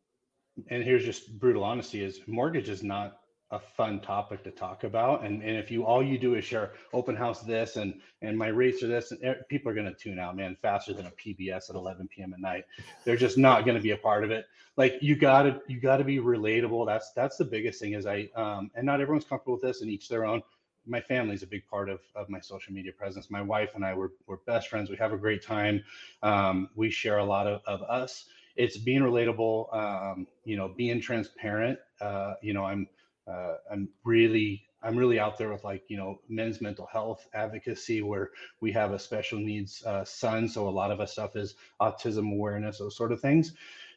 and 0.68 0.82
here's 0.82 1.04
just 1.04 1.38
brutal 1.38 1.64
honesty: 1.64 2.02
is 2.02 2.20
mortgage 2.26 2.68
is 2.68 2.82
not 2.82 3.18
a 3.50 3.60
fun 3.60 4.00
topic 4.00 4.42
to 4.44 4.50
talk 4.50 4.84
about, 4.84 5.24
and 5.24 5.42
and 5.42 5.56
if 5.56 5.70
you 5.70 5.84
all 5.84 6.02
you 6.02 6.18
do 6.18 6.34
is 6.34 6.44
share 6.44 6.72
open 6.92 7.14
house 7.14 7.42
this 7.42 7.76
and 7.76 8.00
and 8.22 8.36
my 8.36 8.48
rates 8.48 8.82
are 8.82 8.88
this, 8.88 9.12
and 9.12 9.36
people 9.48 9.70
are 9.70 9.74
going 9.74 9.86
to 9.86 9.94
tune 9.94 10.18
out, 10.18 10.36
man, 10.36 10.56
faster 10.60 10.92
than 10.92 11.06
a 11.06 11.10
PBS 11.12 11.70
at 11.70 11.76
11 11.76 12.08
p.m. 12.08 12.32
at 12.34 12.40
night. 12.40 12.64
They're 13.04 13.16
just 13.16 13.38
not 13.38 13.64
going 13.64 13.76
to 13.76 13.82
be 13.82 13.92
a 13.92 13.96
part 13.96 14.24
of 14.24 14.30
it. 14.30 14.46
Like 14.76 14.98
you 15.00 15.16
gotta 15.16 15.60
you 15.68 15.80
gotta 15.80 16.04
be 16.04 16.18
relatable. 16.18 16.86
That's 16.86 17.12
that's 17.12 17.36
the 17.36 17.44
biggest 17.44 17.80
thing. 17.80 17.94
Is 17.94 18.06
I 18.06 18.28
um, 18.34 18.70
and 18.74 18.84
not 18.84 19.00
everyone's 19.00 19.24
comfortable 19.24 19.54
with 19.54 19.62
this, 19.62 19.80
and 19.80 19.90
each 19.90 20.08
their 20.08 20.26
own 20.26 20.42
my 20.86 21.00
family 21.00 21.34
is 21.34 21.42
a 21.42 21.46
big 21.46 21.66
part 21.66 21.88
of, 21.88 22.00
of 22.14 22.28
my 22.28 22.40
social 22.40 22.72
media 22.72 22.92
presence. 22.92 23.30
My 23.30 23.42
wife 23.42 23.70
and 23.74 23.84
I 23.84 23.94
were, 23.94 24.12
we're 24.26 24.36
best 24.46 24.68
friends. 24.68 24.88
We 24.88 24.96
have 24.96 25.12
a 25.12 25.16
great 25.16 25.42
time. 25.42 25.82
Um, 26.22 26.68
we 26.74 26.90
share 26.90 27.18
a 27.18 27.24
lot 27.24 27.46
of, 27.46 27.60
of 27.66 27.82
us. 27.82 28.26
It's 28.54 28.78
being 28.78 29.02
relatable, 29.02 29.74
um, 29.76 30.26
you 30.44 30.56
know, 30.56 30.68
being 30.68 31.00
transparent. 31.00 31.78
Uh, 32.00 32.34
you 32.40 32.54
know, 32.54 32.64
I'm, 32.64 32.88
uh, 33.26 33.56
I'm 33.70 33.88
really, 34.04 34.62
I'm 34.82 34.96
really 34.96 35.18
out 35.18 35.38
there 35.38 35.50
with 35.50 35.64
like, 35.64 35.84
you 35.88 35.96
know, 35.96 36.20
men's 36.28 36.60
mental 36.60 36.86
health 36.86 37.26
advocacy 37.34 38.02
where 38.02 38.30
we 38.60 38.72
have 38.72 38.92
a 38.92 38.98
special 38.98 39.38
needs 39.38 39.84
uh, 39.84 40.04
son. 40.04 40.48
So 40.48 40.68
a 40.68 40.70
lot 40.70 40.90
of 40.90 41.00
us 41.00 41.12
stuff 41.12 41.36
is 41.36 41.54
autism 41.80 42.32
awareness, 42.32 42.78
those 42.78 42.96
sort 42.96 43.12
of 43.12 43.20
things. 43.20 43.54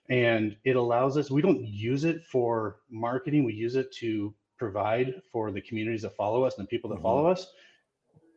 And 0.10 0.56
it 0.64 0.76
allows 0.76 1.18
us, 1.18 1.30
we 1.30 1.42
don't 1.42 1.64
use 1.64 2.04
it 2.04 2.26
for 2.26 2.78
marketing. 2.90 3.44
We 3.44 3.54
use 3.54 3.76
it 3.76 3.92
to 3.98 4.34
provide 4.58 5.22
for 5.32 5.52
the 5.52 5.62
communities 5.62 6.02
that 6.02 6.16
follow 6.16 6.44
us 6.44 6.58
and 6.58 6.66
the 6.66 6.70
people 6.70 6.90
that 6.90 6.98
mm-hmm. 6.98 7.04
follow 7.04 7.28
us 7.28 7.48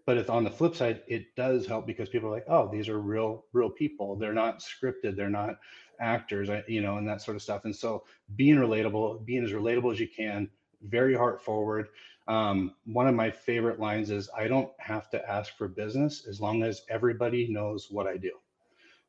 but 0.07 0.17
it's 0.17 0.31
on 0.31 0.45
the 0.45 0.51
flip 0.51 0.75
side 0.75 1.03
it 1.07 1.35
does 1.37 1.67
help 1.67 1.87
because 1.87 2.09
people 2.09 2.29
are 2.29 2.33
like 2.33 2.47
oh 2.49 2.69
these 2.73 2.89
are 2.89 3.01
real 3.01 3.45
real 3.53 3.71
people 3.71 4.17
they're 4.17 4.33
not 4.33 4.61
scripted 4.61 5.17
they're 5.17 5.31
not 5.31 5.59
actors 6.01 6.49
you 6.67 6.81
know 6.81 6.97
and 6.97 7.07
that 7.07 7.21
sort 7.21 7.37
of 7.37 7.43
stuff 7.43 7.65
and 7.65 7.75
so 7.75 8.05
being 8.37 8.57
relatable 8.57 9.25
being 9.25 9.45
as 9.45 9.53
relatable 9.53 9.93
as 9.93 10.01
you 10.01 10.09
can 10.09 10.49
very 10.83 11.15
heart 11.15 11.43
forward 11.43 11.89
um, 12.29 12.75
one 12.87 13.09
of 13.09 13.15
my 13.15 13.31
favorite 13.31 13.81
lines 13.81 14.11
is 14.11 14.29
i 14.37 14.47
don't 14.47 14.71
have 14.79 15.11
to 15.11 15.31
ask 15.31 15.57
for 15.57 15.69
business 15.69 16.27
as 16.29 16.41
long 16.41 16.63
as 16.63 16.83
everybody 16.89 17.49
knows 17.49 17.89
what 17.91 18.07
i 18.07 18.17
do 18.17 18.33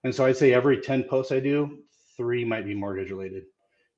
and 0.04 0.14
so 0.14 0.26
i'd 0.26 0.38
say 0.38 0.54
every 0.54 0.80
10 0.80 1.04
posts 1.04 1.32
i 1.32 1.40
do 1.40 1.80
three 2.18 2.46
might 2.46 2.66
be 2.66 2.76
mortgage 2.76 3.10
related 3.10 3.44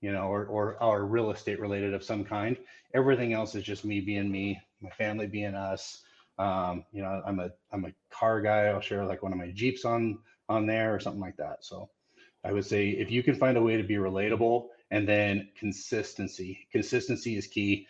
you 0.05 0.11
know, 0.11 0.27
or, 0.27 0.45
or, 0.45 0.83
or 0.83 1.05
real 1.05 1.31
estate 1.31 1.59
related 1.59 1.93
of 1.95 2.03
some 2.03 2.23
kind. 2.23 2.57
Everything 2.93 3.33
else 3.33 3.55
is 3.55 3.63
just 3.63 3.85
me 3.85 3.99
being 3.99 4.31
me, 4.31 4.61
my 4.79 4.91
family 4.91 5.25
being 5.25 5.55
us. 5.55 6.03
Um, 6.37 6.85
you 6.91 7.01
know, 7.01 7.23
I'm 7.25 7.39
a, 7.39 7.49
I'm 7.71 7.85
a 7.85 7.93
car 8.11 8.39
guy. 8.39 8.65
I'll 8.65 8.81
share 8.81 9.03
like 9.03 9.23
one 9.23 9.31
of 9.31 9.39
my 9.39 9.49
Jeeps 9.49 9.83
on, 9.83 10.19
on 10.47 10.67
there 10.67 10.93
or 10.93 10.99
something 10.99 11.21
like 11.21 11.37
that. 11.37 11.65
So 11.65 11.89
I 12.43 12.51
would 12.51 12.65
say 12.65 12.89
if 12.89 13.09
you 13.09 13.23
can 13.23 13.33
find 13.33 13.57
a 13.57 13.61
way 13.63 13.77
to 13.77 13.83
be 13.83 13.95
relatable 13.95 14.67
and 14.95 15.05
then 15.05 15.49
consistency, 15.59 16.67
consistency 16.71 17.35
is 17.35 17.47
key. 17.47 17.85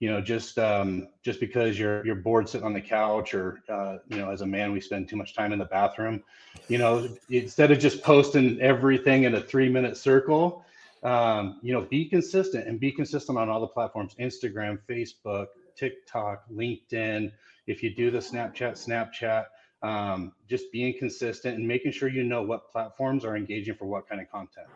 You 0.00 0.10
know, 0.10 0.22
just 0.22 0.58
um, 0.58 1.08
just 1.22 1.38
because 1.38 1.78
you're 1.78 2.04
you're 2.04 2.16
bored 2.16 2.48
sitting 2.48 2.66
on 2.66 2.72
the 2.72 2.80
couch, 2.80 3.34
or 3.34 3.60
uh, 3.68 3.98
you 4.08 4.16
know, 4.16 4.30
as 4.30 4.40
a 4.40 4.46
man, 4.46 4.72
we 4.72 4.80
spend 4.80 5.08
too 5.08 5.16
much 5.16 5.34
time 5.34 5.52
in 5.52 5.58
the 5.58 5.66
bathroom. 5.66 6.22
You 6.68 6.78
know, 6.78 7.08
instead 7.28 7.70
of 7.70 7.78
just 7.78 8.02
posting 8.02 8.60
everything 8.60 9.24
in 9.24 9.34
a 9.34 9.40
three 9.40 9.68
minute 9.68 9.98
circle, 9.98 10.64
um, 11.02 11.60
you 11.62 11.74
know, 11.74 11.82
be 11.82 12.06
consistent 12.06 12.66
and 12.66 12.80
be 12.80 12.90
consistent 12.90 13.38
on 13.38 13.50
all 13.50 13.60
the 13.60 13.66
platforms 13.66 14.14
Instagram, 14.18 14.78
Facebook, 14.88 15.48
TikTok, 15.76 16.44
LinkedIn. 16.50 17.32
If 17.66 17.82
you 17.82 17.94
do 17.94 18.10
the 18.10 18.18
Snapchat, 18.18 18.72
Snapchat, 18.72 19.44
um, 19.82 20.32
just 20.48 20.72
being 20.72 20.98
consistent 20.98 21.58
and 21.58 21.68
making 21.68 21.92
sure 21.92 22.08
you 22.08 22.24
know 22.24 22.42
what 22.42 22.70
platforms 22.72 23.26
are 23.26 23.36
engaging 23.36 23.74
for 23.74 23.84
what 23.86 24.08
kind 24.08 24.22
of 24.22 24.30
content. 24.30 24.68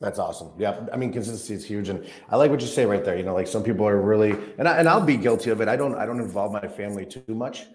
That's 0.00 0.18
awesome. 0.18 0.52
Yeah. 0.58 0.86
I 0.92 0.96
mean, 0.96 1.12
consistency 1.12 1.54
is 1.54 1.64
huge. 1.64 1.90
And 1.90 2.08
I 2.30 2.36
like 2.36 2.50
what 2.50 2.60
you 2.60 2.66
say 2.66 2.86
right 2.86 3.04
there. 3.04 3.18
You 3.18 3.22
know, 3.22 3.34
like 3.34 3.46
some 3.46 3.62
people 3.62 3.86
are 3.86 4.00
really, 4.00 4.34
and, 4.56 4.66
I, 4.66 4.78
and 4.78 4.88
I'll 4.88 5.04
be 5.04 5.18
guilty 5.18 5.50
of 5.50 5.60
it. 5.60 5.68
I 5.68 5.76
don't, 5.76 5.94
I 5.94 6.06
don't 6.06 6.20
involve 6.20 6.52
my 6.52 6.66
family 6.66 7.04
too 7.04 7.22
much. 7.28 7.66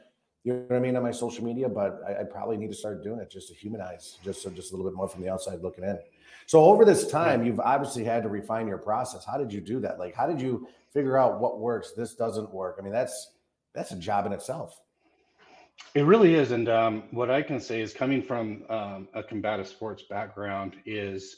You 0.43 0.53
know 0.53 0.59
what 0.67 0.75
I 0.75 0.79
mean 0.79 0.95
on 0.95 1.03
my 1.03 1.11
social 1.11 1.43
media, 1.43 1.69
but 1.69 2.01
I, 2.07 2.21
I 2.21 2.23
probably 2.23 2.57
need 2.57 2.69
to 2.69 2.75
start 2.75 3.03
doing 3.03 3.19
it 3.19 3.31
just 3.31 3.47
to 3.49 3.55
humanize, 3.55 4.17
just 4.23 4.41
so 4.41 4.49
just 4.49 4.71
a 4.71 4.75
little 4.75 4.89
bit 4.89 4.95
more 4.95 5.07
from 5.07 5.21
the 5.21 5.29
outside 5.29 5.61
looking 5.61 5.83
in. 5.83 5.97
So 6.47 6.63
over 6.63 6.85
this 6.85 7.07
time, 7.07 7.43
you've 7.45 7.59
obviously 7.59 8.03
had 8.03 8.23
to 8.23 8.29
refine 8.29 8.67
your 8.67 8.77
process. 8.77 9.25
How 9.25 9.37
did 9.37 9.51
you 9.51 9.61
do 9.61 9.79
that? 9.79 9.97
Like, 9.97 10.13
how 10.15 10.27
did 10.27 10.39
you 10.39 10.67
figure 10.93 11.17
out 11.17 11.39
what 11.39 11.59
works? 11.59 11.93
This 11.97 12.13
doesn't 12.13 12.53
work. 12.53 12.77
I 12.79 12.83
mean, 12.83 12.93
that's 12.93 13.31
that's 13.73 13.91
a 13.91 13.95
job 13.95 14.27
in 14.27 14.31
itself. 14.31 14.79
It 15.95 16.03
really 16.03 16.35
is, 16.35 16.51
and 16.51 16.69
um, 16.69 17.03
what 17.11 17.29
I 17.29 17.41
can 17.41 17.59
say 17.59 17.81
is, 17.81 17.93
coming 17.93 18.21
from 18.21 18.63
um, 18.69 19.07
a 19.13 19.23
combative 19.23 19.67
sports 19.67 20.03
background, 20.09 20.75
is 20.85 21.37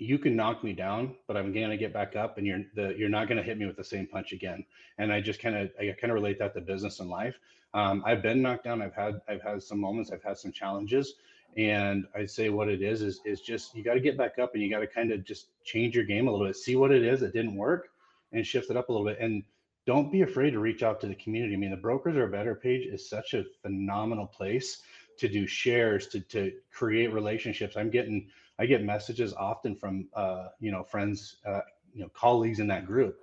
you 0.00 0.18
can 0.18 0.34
knock 0.34 0.64
me 0.64 0.72
down, 0.72 1.14
but 1.26 1.36
I'm 1.36 1.52
to 1.70 1.76
get 1.76 1.92
back 1.92 2.16
up, 2.16 2.38
and 2.38 2.46
you're 2.46 2.62
the 2.74 2.94
you're 2.96 3.10
not 3.10 3.28
to 3.36 3.42
hit 3.42 3.58
me 3.58 3.66
with 3.66 3.76
the 3.76 3.84
same 3.84 4.06
punch 4.06 4.32
again. 4.32 4.64
And 4.96 5.12
I 5.12 5.20
just 5.20 5.40
kind 5.40 5.54
of 5.54 5.70
I 5.78 5.94
kind 6.00 6.10
of 6.10 6.14
relate 6.14 6.38
that 6.38 6.54
to 6.54 6.60
business 6.62 7.00
and 7.00 7.10
life. 7.10 7.38
Um, 7.74 8.02
I've 8.06 8.22
been 8.22 8.40
knocked 8.40 8.64
down. 8.64 8.80
I've 8.80 8.94
had 8.94 9.20
I've 9.28 9.42
had 9.42 9.62
some 9.62 9.78
moments. 9.78 10.10
I've 10.10 10.22
had 10.22 10.38
some 10.38 10.52
challenges, 10.52 11.16
and 11.58 12.06
I'd 12.16 12.30
say 12.30 12.48
what 12.48 12.68
it 12.68 12.80
is 12.80 13.02
is 13.02 13.20
is 13.26 13.42
just 13.42 13.74
you 13.74 13.84
got 13.84 13.94
to 13.94 14.00
get 14.00 14.16
back 14.16 14.38
up 14.38 14.54
and 14.54 14.62
you 14.62 14.70
got 14.70 14.80
to 14.80 14.86
kind 14.86 15.12
of 15.12 15.22
just 15.22 15.48
change 15.64 15.94
your 15.94 16.04
game 16.04 16.28
a 16.28 16.30
little 16.30 16.46
bit, 16.46 16.56
see 16.56 16.76
what 16.76 16.92
it 16.92 17.04
is 17.04 17.20
that 17.20 17.34
didn't 17.34 17.54
work, 17.54 17.90
and 18.32 18.46
shift 18.46 18.70
it 18.70 18.78
up 18.78 18.88
a 18.88 18.92
little 18.92 19.06
bit. 19.06 19.18
And 19.20 19.44
don't 19.84 20.10
be 20.10 20.22
afraid 20.22 20.52
to 20.52 20.60
reach 20.60 20.82
out 20.82 21.00
to 21.02 21.08
the 21.08 21.14
community. 21.14 21.54
I 21.54 21.58
mean, 21.58 21.70
the 21.70 21.76
brokers 21.76 22.16
are 22.16 22.26
better 22.26 22.54
page 22.54 22.86
is 22.86 23.06
such 23.06 23.34
a 23.34 23.44
phenomenal 23.60 24.26
place 24.26 24.80
to 25.18 25.28
do 25.28 25.46
shares, 25.46 26.06
to 26.06 26.20
to 26.20 26.52
create 26.72 27.12
relationships. 27.12 27.76
I'm 27.76 27.90
getting 27.90 28.30
I 28.60 28.66
get 28.66 28.84
messages 28.84 29.34
often 29.34 29.74
from 29.74 30.08
uh, 30.14 30.48
you 30.60 30.70
know 30.70 30.84
friends, 30.84 31.36
uh, 31.46 31.62
you 31.94 32.02
know 32.02 32.10
colleagues 32.10 32.60
in 32.60 32.68
that 32.68 32.86
group 32.86 33.20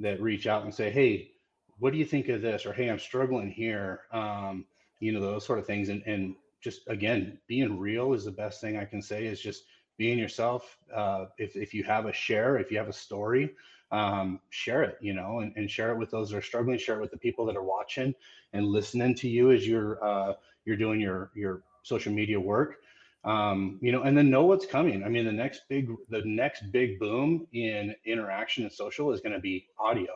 that 0.00 0.20
reach 0.20 0.46
out 0.46 0.64
and 0.64 0.74
say, 0.74 0.90
hey, 0.90 1.30
what 1.78 1.92
do 1.92 1.98
you 1.98 2.04
think 2.04 2.28
of 2.28 2.42
this? 2.42 2.66
Or 2.66 2.72
hey, 2.72 2.88
I'm 2.88 2.98
struggling 2.98 3.50
here. 3.50 4.02
Um, 4.12 4.64
you 5.00 5.12
know 5.12 5.20
those 5.20 5.46
sort 5.46 5.58
of 5.58 5.66
things, 5.66 5.90
and 5.90 6.02
and 6.06 6.34
just 6.60 6.80
again 6.88 7.38
being 7.46 7.78
real 7.78 8.14
is 8.14 8.24
the 8.24 8.32
best 8.32 8.60
thing 8.60 8.76
i 8.76 8.84
can 8.84 9.00
say 9.00 9.26
is 9.26 9.40
just 9.40 9.62
being 9.96 10.18
yourself 10.18 10.76
uh, 10.92 11.26
if, 11.38 11.54
if 11.54 11.72
you 11.72 11.84
have 11.84 12.06
a 12.06 12.12
share 12.12 12.58
if 12.58 12.72
you 12.72 12.76
have 12.76 12.88
a 12.88 12.92
story 12.92 13.54
um, 13.90 14.40
share 14.50 14.82
it, 14.82 14.98
you 15.00 15.14
know, 15.14 15.40
and, 15.40 15.52
and 15.56 15.70
share 15.70 15.92
it 15.92 15.98
with 15.98 16.10
those 16.10 16.30
that 16.30 16.36
are 16.36 16.42
struggling, 16.42 16.78
share 16.78 16.96
it 16.98 17.00
with 17.00 17.10
the 17.10 17.16
people 17.16 17.46
that 17.46 17.56
are 17.56 17.62
watching 17.62 18.14
and 18.52 18.66
listening 18.66 19.14
to 19.16 19.28
you 19.28 19.50
as 19.50 19.66
you're, 19.66 20.02
uh, 20.04 20.34
you're 20.64 20.76
doing 20.76 21.00
your, 21.00 21.30
your 21.34 21.62
social 21.82 22.12
media 22.12 22.38
work. 22.38 22.80
Um, 23.28 23.78
you 23.82 23.92
know, 23.92 24.02
and 24.02 24.16
then 24.16 24.30
know 24.30 24.44
what's 24.46 24.64
coming. 24.64 25.04
I 25.04 25.08
mean, 25.08 25.26
the 25.26 25.32
next 25.32 25.62
big, 25.68 25.90
the 26.08 26.22
next 26.24 26.72
big 26.72 26.98
boom 26.98 27.46
in 27.52 27.94
interaction 28.06 28.64
and 28.64 28.72
social 28.72 29.12
is 29.12 29.20
going 29.20 29.34
to 29.34 29.40
be 29.40 29.66
audio. 29.78 30.12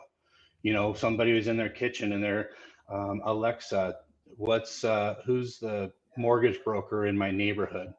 You 0.63 0.73
know, 0.73 0.93
somebody 0.93 1.31
who's 1.31 1.47
in 1.47 1.57
their 1.57 1.69
kitchen 1.69 2.13
and 2.13 2.23
they're, 2.23 2.49
um, 2.89 3.21
Alexa, 3.23 3.97
what's, 4.37 4.83
uh, 4.83 5.15
who's 5.25 5.59
the 5.59 5.91
mortgage 6.17 6.63
broker 6.63 7.05
in 7.05 7.15
my 7.17 7.29
neighborhood? 7.29 7.93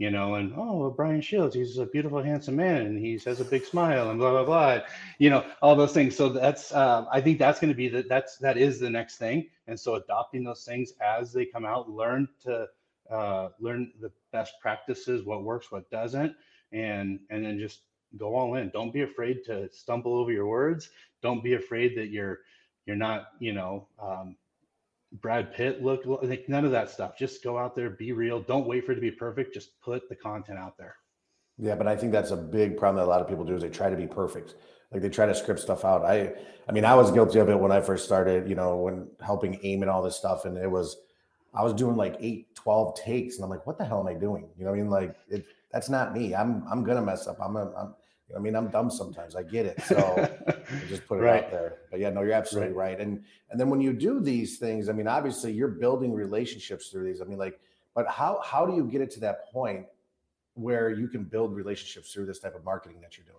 you 0.00 0.10
know, 0.10 0.36
and 0.36 0.54
oh, 0.56 0.78
well, 0.78 0.90
Brian 0.90 1.20
Shields, 1.20 1.54
he's 1.54 1.76
a 1.76 1.84
beautiful, 1.84 2.22
handsome 2.22 2.56
man, 2.56 2.86
and 2.86 2.98
he 2.98 3.20
has 3.26 3.38
a 3.38 3.44
big 3.44 3.66
smile, 3.66 4.08
and 4.08 4.18
blah 4.18 4.30
blah 4.30 4.44
blah, 4.44 4.80
you 5.18 5.28
know, 5.28 5.44
all 5.60 5.76
those 5.76 5.92
things. 5.92 6.16
So 6.16 6.30
that's, 6.30 6.72
uh, 6.72 7.04
I 7.12 7.20
think 7.20 7.38
that's 7.38 7.60
going 7.60 7.68
to 7.68 7.76
be 7.76 7.88
the 7.88 8.02
that's 8.08 8.38
that 8.38 8.56
is 8.56 8.80
the 8.80 8.88
next 8.88 9.18
thing, 9.18 9.50
and 9.66 9.78
so 9.78 9.96
adopting 9.96 10.42
those 10.42 10.64
things 10.64 10.94
as 11.02 11.34
they 11.34 11.44
come 11.44 11.66
out, 11.66 11.90
learn 11.90 12.28
to 12.44 12.66
uh, 13.10 13.48
learn 13.60 13.92
the 14.00 14.10
best 14.32 14.54
practices, 14.60 15.24
what 15.24 15.44
works, 15.44 15.70
what 15.70 15.90
doesn't, 15.90 16.34
and 16.72 17.20
and 17.30 17.44
then 17.44 17.58
just 17.58 17.82
go 18.16 18.34
all 18.34 18.54
in. 18.56 18.70
Don't 18.70 18.92
be 18.92 19.02
afraid 19.02 19.44
to 19.46 19.68
stumble 19.72 20.14
over 20.14 20.32
your 20.32 20.46
words. 20.46 20.90
Don't 21.22 21.44
be 21.44 21.54
afraid 21.54 21.96
that 21.96 22.08
you're 22.08 22.40
you're 22.86 22.96
not, 22.96 23.28
you 23.38 23.52
know, 23.52 23.86
um, 24.02 24.36
Brad 25.20 25.52
Pitt 25.52 25.82
look 25.82 26.02
like 26.06 26.48
none 26.48 26.64
of 26.64 26.70
that 26.70 26.90
stuff. 26.90 27.18
Just 27.18 27.42
go 27.42 27.58
out 27.58 27.74
there, 27.74 27.90
be 27.90 28.12
real. 28.12 28.40
Don't 28.40 28.66
wait 28.66 28.86
for 28.86 28.92
it 28.92 28.96
to 28.96 29.00
be 29.00 29.10
perfect. 29.10 29.54
Just 29.54 29.80
put 29.80 30.08
the 30.08 30.14
content 30.14 30.58
out 30.58 30.78
there. 30.78 30.96
Yeah, 31.58 31.74
but 31.74 31.86
I 31.86 31.96
think 31.96 32.12
that's 32.12 32.30
a 32.30 32.36
big 32.36 32.76
problem 32.76 32.96
that 32.96 33.08
a 33.08 33.12
lot 33.12 33.20
of 33.20 33.28
people 33.28 33.44
do 33.44 33.54
is 33.54 33.62
they 33.62 33.68
try 33.68 33.90
to 33.90 33.96
be 33.96 34.06
perfect. 34.06 34.54
Like 34.92 35.02
they 35.02 35.08
try 35.08 35.26
to 35.26 35.34
script 35.34 35.60
stuff 35.60 35.84
out. 35.84 36.04
I 36.04 36.32
I 36.68 36.72
mean, 36.72 36.84
I 36.84 36.94
was 36.94 37.10
guilty 37.10 37.38
of 37.38 37.48
it 37.48 37.58
when 37.58 37.72
I 37.72 37.80
first 37.80 38.04
started, 38.04 38.48
you 38.48 38.54
know, 38.54 38.76
when 38.76 39.08
helping 39.20 39.58
aim 39.62 39.82
and 39.82 39.90
all 39.90 40.02
this 40.02 40.16
stuff. 40.16 40.44
And 40.44 40.56
it 40.56 40.70
was 40.70 40.96
I 41.52 41.62
was 41.62 41.72
doing 41.74 41.96
like 41.96 42.16
eight, 42.20 42.54
12 42.54 42.94
takes, 43.00 43.36
and 43.36 43.44
I'm 43.44 43.50
like, 43.50 43.66
what 43.66 43.78
the 43.78 43.84
hell 43.84 44.00
am 44.00 44.06
I 44.06 44.14
doing? 44.14 44.48
You 44.56 44.64
know 44.64 44.70
what 44.70 44.78
I 44.78 44.82
mean? 44.82 44.90
Like 44.90 45.16
it, 45.28 45.46
that's 45.72 45.88
not 45.88 46.14
me. 46.14 46.34
I'm 46.34 46.64
I'm 46.70 46.84
gonna 46.84 47.02
mess 47.02 47.26
up. 47.26 47.38
I'm 47.40 47.56
a, 47.56 47.72
I'm 47.74 47.94
I 48.36 48.38
mean, 48.38 48.54
I'm 48.54 48.68
dumb 48.68 48.90
sometimes. 48.90 49.34
I 49.34 49.42
get 49.42 49.66
it. 49.66 49.80
So 49.82 49.96
just 50.88 51.06
put 51.06 51.18
it 51.18 51.22
right. 51.22 51.44
out 51.44 51.50
there. 51.50 51.78
But 51.90 52.00
yeah, 52.00 52.10
no, 52.10 52.22
you're 52.22 52.32
absolutely 52.32 52.72
right. 52.72 52.90
right. 52.92 53.00
And 53.00 53.22
and 53.50 53.58
then 53.58 53.68
when 53.70 53.80
you 53.80 53.92
do 53.92 54.20
these 54.20 54.58
things, 54.58 54.88
I 54.88 54.92
mean, 54.92 55.08
obviously 55.08 55.52
you're 55.52 55.68
building 55.68 56.12
relationships 56.12 56.88
through 56.88 57.06
these. 57.06 57.20
I 57.20 57.24
mean, 57.24 57.38
like, 57.38 57.58
but 57.94 58.06
how 58.08 58.40
how 58.44 58.66
do 58.66 58.74
you 58.74 58.84
get 58.84 59.00
it 59.00 59.10
to 59.12 59.20
that 59.20 59.50
point 59.50 59.86
where 60.54 60.90
you 60.90 61.08
can 61.08 61.24
build 61.24 61.54
relationships 61.54 62.12
through 62.12 62.26
this 62.26 62.38
type 62.38 62.54
of 62.54 62.64
marketing 62.64 63.00
that 63.00 63.16
you're 63.16 63.26
doing? 63.26 63.36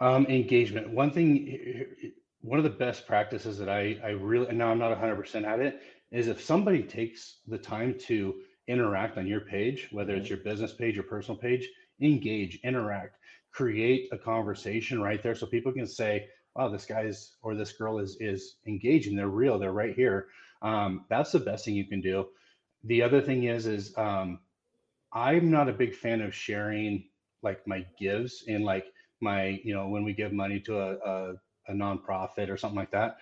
Um, 0.00 0.26
engagement. 0.26 0.90
One 0.90 1.10
thing, 1.10 2.12
one 2.40 2.58
of 2.58 2.64
the 2.64 2.70
best 2.70 3.06
practices 3.06 3.58
that 3.58 3.68
I 3.68 3.98
I 4.04 4.10
really 4.10 4.48
and 4.48 4.58
now 4.58 4.70
I'm 4.70 4.78
not 4.78 4.90
100 4.90 5.16
percent 5.16 5.44
at 5.44 5.60
it 5.60 5.80
is 6.14 6.28
if 6.28 6.42
somebody 6.42 6.82
takes 6.82 7.40
the 7.46 7.58
time 7.58 7.98
to 8.06 8.34
interact 8.68 9.18
on 9.18 9.26
your 9.26 9.40
page, 9.40 9.88
whether 9.92 10.14
it's 10.14 10.26
mm-hmm. 10.26 10.36
your 10.36 10.44
business 10.44 10.72
page 10.72 10.96
or 10.96 11.02
personal 11.02 11.38
page, 11.38 11.68
engage, 12.00 12.60
interact 12.64 13.18
create 13.52 14.08
a 14.10 14.18
conversation 14.18 15.00
right 15.00 15.22
there 15.22 15.34
so 15.34 15.46
people 15.46 15.72
can 15.72 15.86
say 15.86 16.26
wow 16.56 16.68
this 16.68 16.86
guy's 16.86 17.36
or 17.42 17.54
this 17.54 17.72
girl 17.72 17.98
is 17.98 18.16
is 18.20 18.56
engaging. 18.66 19.14
They're 19.14 19.28
real. 19.28 19.58
They're 19.58 19.72
right 19.72 19.94
here. 19.94 20.26
Um, 20.62 21.04
that's 21.08 21.30
the 21.32 21.38
best 21.38 21.64
thing 21.64 21.74
you 21.74 21.86
can 21.86 22.00
do. 22.00 22.26
The 22.84 23.02
other 23.02 23.20
thing 23.20 23.44
is 23.44 23.66
is 23.66 23.96
um, 23.96 24.40
i'm 25.14 25.50
not 25.50 25.68
a 25.68 25.72
big 25.72 25.94
fan 25.94 26.20
of 26.20 26.34
sharing 26.34 27.04
like 27.42 27.66
my 27.66 27.86
gives 27.98 28.44
and 28.48 28.64
like 28.64 28.86
my 29.20 29.60
you 29.64 29.74
know 29.74 29.88
when 29.88 30.04
we 30.04 30.12
give 30.12 30.32
money 30.32 30.60
to 30.60 30.78
a, 30.78 30.96
a, 30.96 31.34
a 31.68 31.72
nonprofit 31.72 32.50
or 32.50 32.56
something 32.56 32.76
like 32.76 32.90
that 32.90 33.16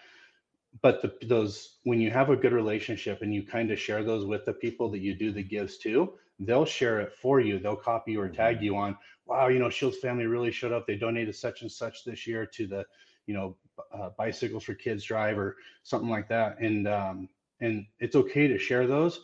but 0.80 1.02
the, 1.02 1.12
those 1.26 1.76
when 1.84 2.00
you 2.00 2.10
have 2.10 2.30
a 2.30 2.36
good 2.36 2.52
relationship 2.52 3.22
and 3.22 3.34
you 3.34 3.42
kind 3.42 3.70
of 3.70 3.78
share 3.78 4.02
those 4.02 4.24
with 4.24 4.44
the 4.46 4.52
people 4.52 4.90
that 4.90 5.00
you 5.00 5.14
do 5.14 5.30
the 5.30 5.42
gives 5.42 5.76
to 5.78 6.12
they'll 6.40 6.64
share 6.64 7.00
it 7.00 7.12
for 7.20 7.40
you 7.40 7.58
they'll 7.58 7.76
copy 7.76 8.16
or 8.16 8.28
tag 8.28 8.56
mm-hmm. 8.56 8.64
you 8.64 8.76
on 8.76 8.96
wow, 9.26 9.48
you 9.48 9.58
know, 9.58 9.70
Shields 9.70 9.98
family 9.98 10.26
really 10.26 10.50
showed 10.50 10.72
up. 10.72 10.86
They 10.86 10.96
donated 10.96 11.34
such 11.34 11.62
and 11.62 11.70
such 11.70 12.04
this 12.04 12.26
year 12.26 12.46
to 12.46 12.66
the, 12.66 12.84
you 13.26 13.34
know, 13.34 13.56
uh, 13.92 14.10
bicycles 14.18 14.64
for 14.64 14.74
kids 14.74 15.04
drive 15.04 15.38
or 15.38 15.56
something 15.82 16.10
like 16.10 16.28
that. 16.28 16.58
And 16.60 16.88
um, 16.88 17.28
and 17.60 17.86
it's 18.00 18.16
okay 18.16 18.48
to 18.48 18.58
share 18.58 18.86
those. 18.86 19.20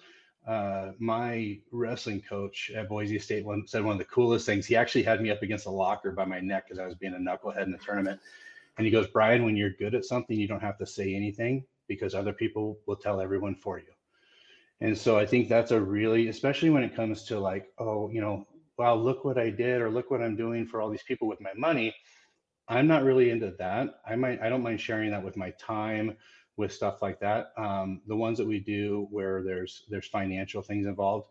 Uh, 0.46 0.92
my 0.98 1.58
wrestling 1.72 2.22
coach 2.22 2.70
at 2.74 2.88
Boise 2.88 3.18
State 3.18 3.44
one, 3.44 3.66
said 3.66 3.84
one 3.84 3.92
of 3.92 3.98
the 3.98 4.04
coolest 4.04 4.46
things. 4.46 4.64
He 4.64 4.76
actually 4.76 5.02
had 5.02 5.20
me 5.20 5.30
up 5.30 5.42
against 5.42 5.66
a 5.66 5.70
locker 5.70 6.12
by 6.12 6.24
my 6.24 6.40
neck 6.40 6.64
because 6.66 6.78
I 6.78 6.86
was 6.86 6.94
being 6.94 7.14
a 7.14 7.18
knucklehead 7.18 7.64
in 7.64 7.72
the 7.72 7.78
tournament. 7.78 8.20
And 8.78 8.86
he 8.86 8.90
goes, 8.90 9.08
Brian, 9.08 9.44
when 9.44 9.56
you're 9.56 9.70
good 9.70 9.94
at 9.94 10.04
something, 10.04 10.38
you 10.38 10.48
don't 10.48 10.62
have 10.62 10.78
to 10.78 10.86
say 10.86 11.14
anything 11.14 11.64
because 11.88 12.14
other 12.14 12.32
people 12.32 12.78
will 12.86 12.96
tell 12.96 13.20
everyone 13.20 13.56
for 13.56 13.78
you. 13.78 13.92
And 14.80 14.96
so 14.96 15.18
I 15.18 15.26
think 15.26 15.48
that's 15.48 15.72
a 15.72 15.80
really, 15.80 16.28
especially 16.28 16.70
when 16.70 16.84
it 16.84 16.94
comes 16.94 17.24
to 17.24 17.40
like, 17.40 17.66
oh, 17.78 18.08
you 18.10 18.20
know, 18.20 18.46
wow, 18.78 18.94
look 18.94 19.24
what 19.24 19.36
I 19.36 19.50
did 19.50 19.80
or 19.80 19.90
look 19.90 20.10
what 20.10 20.22
I'm 20.22 20.36
doing 20.36 20.66
for 20.66 20.80
all 20.80 20.88
these 20.88 21.02
people 21.02 21.26
with 21.26 21.40
my 21.40 21.52
money. 21.56 21.94
I'm 22.68 22.86
not 22.86 23.02
really 23.02 23.30
into 23.30 23.52
that. 23.58 24.00
I 24.06 24.14
might, 24.14 24.40
I 24.40 24.48
don't 24.48 24.62
mind 24.62 24.80
sharing 24.80 25.10
that 25.10 25.24
with 25.24 25.36
my 25.36 25.50
time, 25.58 26.16
with 26.56 26.72
stuff 26.72 27.02
like 27.02 27.18
that. 27.20 27.52
Um, 27.56 28.02
the 28.06 28.16
ones 28.16 28.38
that 28.38 28.46
we 28.46 28.60
do 28.60 29.08
where 29.10 29.42
there's 29.42 29.84
there's 29.88 30.06
financial 30.06 30.60
things 30.60 30.86
involved, 30.86 31.28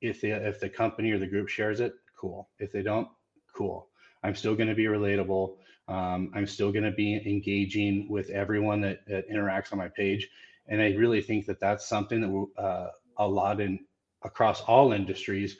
if 0.00 0.20
the 0.20 0.30
if 0.32 0.58
the 0.58 0.68
company 0.68 1.12
or 1.12 1.18
the 1.18 1.26
group 1.26 1.48
shares 1.48 1.80
it, 1.80 1.94
cool. 2.18 2.48
If 2.58 2.72
they 2.72 2.82
don't, 2.82 3.08
cool. 3.54 3.88
I'm 4.22 4.34
still 4.34 4.56
going 4.56 4.68
to 4.68 4.74
be 4.74 4.84
relatable. 4.84 5.56
Um, 5.88 6.32
I'm 6.34 6.46
still 6.46 6.72
going 6.72 6.84
to 6.84 6.92
be 6.92 7.14
engaging 7.26 8.08
with 8.08 8.30
everyone 8.30 8.80
that, 8.82 9.06
that, 9.06 9.28
interacts 9.30 9.72
on 9.72 9.78
my 9.78 9.88
page, 9.88 10.28
and 10.66 10.80
I 10.80 10.94
really 10.94 11.20
think 11.20 11.46
that 11.46 11.60
that's 11.60 11.86
something 11.86 12.20
that 12.22 12.62
uh, 12.62 12.90
a 13.18 13.28
lot 13.28 13.60
in 13.60 13.80
across 14.22 14.62
all 14.62 14.92
industries 14.92 15.58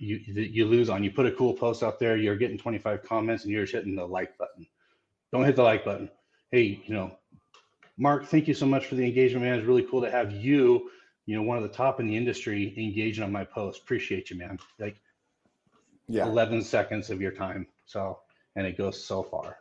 you 0.00 0.16
you 0.16 0.64
lose 0.66 0.88
on. 0.88 1.04
You 1.04 1.10
put 1.10 1.26
a 1.26 1.32
cool 1.32 1.52
post 1.52 1.82
out 1.82 2.00
there, 2.00 2.16
you're 2.16 2.36
getting 2.36 2.58
25 2.58 3.02
comments, 3.02 3.44
and 3.44 3.52
you're 3.52 3.62
just 3.62 3.74
hitting 3.74 3.94
the 3.94 4.04
like 4.04 4.36
button. 4.38 4.66
Don't 5.30 5.44
hit 5.44 5.56
the 5.56 5.62
like 5.62 5.84
button. 5.84 6.10
Hey, 6.50 6.82
you 6.84 6.94
know, 6.94 7.12
Mark, 7.98 8.26
thank 8.26 8.48
you 8.48 8.54
so 8.54 8.66
much 8.66 8.86
for 8.86 8.94
the 8.94 9.04
engagement, 9.04 9.44
man. 9.44 9.58
It's 9.58 9.68
really 9.68 9.84
cool 9.84 10.00
to 10.00 10.10
have 10.10 10.32
you, 10.32 10.90
you 11.26 11.36
know, 11.36 11.42
one 11.42 11.58
of 11.58 11.62
the 11.62 11.68
top 11.68 12.00
in 12.00 12.06
the 12.06 12.16
industry, 12.16 12.74
engaging 12.78 13.22
on 13.22 13.30
my 13.30 13.44
post. 13.44 13.82
Appreciate 13.82 14.30
you, 14.30 14.38
man. 14.38 14.58
Like, 14.78 14.96
yeah, 16.08 16.24
11 16.24 16.62
seconds 16.62 17.10
of 17.10 17.20
your 17.20 17.30
time. 17.30 17.66
So, 17.84 18.20
and 18.56 18.66
it 18.66 18.78
goes 18.78 19.04
so 19.04 19.22
far. 19.22 19.58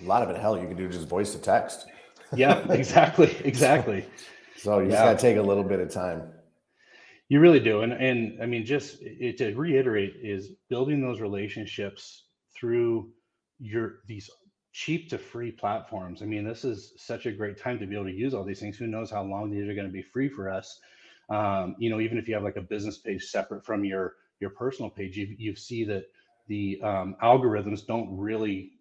A 0.00 0.04
lot 0.04 0.22
of 0.22 0.30
it, 0.30 0.40
hell, 0.40 0.58
you 0.58 0.66
can 0.66 0.76
do 0.76 0.88
just 0.88 1.08
voice 1.08 1.32
to 1.32 1.38
text. 1.38 1.86
yeah, 2.34 2.58
exactly, 2.72 3.34
exactly. 3.44 4.04
so 4.56 4.78
you 4.78 4.86
yeah. 4.86 4.90
just 4.90 5.04
gotta 5.04 5.18
take 5.18 5.36
a 5.36 5.42
little 5.42 5.64
bit 5.64 5.80
of 5.80 5.90
time. 5.90 6.30
You 7.28 7.40
really 7.40 7.60
do, 7.60 7.82
and 7.82 7.92
and 7.92 8.42
I 8.42 8.46
mean, 8.46 8.64
just 8.64 8.98
it, 9.02 9.38
to 9.38 9.54
reiterate, 9.54 10.16
is 10.22 10.50
building 10.68 11.00
those 11.00 11.20
relationships 11.20 12.24
through 12.58 13.10
your 13.58 14.00
these 14.06 14.30
cheap 14.72 15.08
to 15.10 15.18
free 15.18 15.50
platforms. 15.50 16.22
I 16.22 16.26
mean, 16.26 16.44
this 16.44 16.64
is 16.64 16.92
such 16.96 17.26
a 17.26 17.32
great 17.32 17.58
time 17.58 17.78
to 17.80 17.86
be 17.86 17.94
able 17.94 18.06
to 18.06 18.12
use 18.12 18.32
all 18.32 18.44
these 18.44 18.60
things. 18.60 18.76
Who 18.76 18.86
knows 18.86 19.10
how 19.10 19.24
long 19.24 19.50
these 19.50 19.68
are 19.68 19.74
going 19.74 19.86
to 19.86 19.92
be 19.92 20.02
free 20.02 20.28
for 20.28 20.48
us? 20.50 20.78
Um, 21.30 21.74
you 21.78 21.90
know, 21.90 22.00
even 22.00 22.16
if 22.16 22.28
you 22.28 22.34
have 22.34 22.44
like 22.44 22.56
a 22.56 22.62
business 22.62 22.98
page 22.98 23.24
separate 23.24 23.64
from 23.64 23.84
your 23.84 24.14
your 24.40 24.50
personal 24.50 24.90
page, 24.90 25.16
you 25.16 25.34
you 25.38 25.54
see 25.56 25.84
that 25.84 26.04
the 26.46 26.80
um, 26.82 27.16
algorithms 27.22 27.86
don't 27.86 28.16
really 28.16 28.72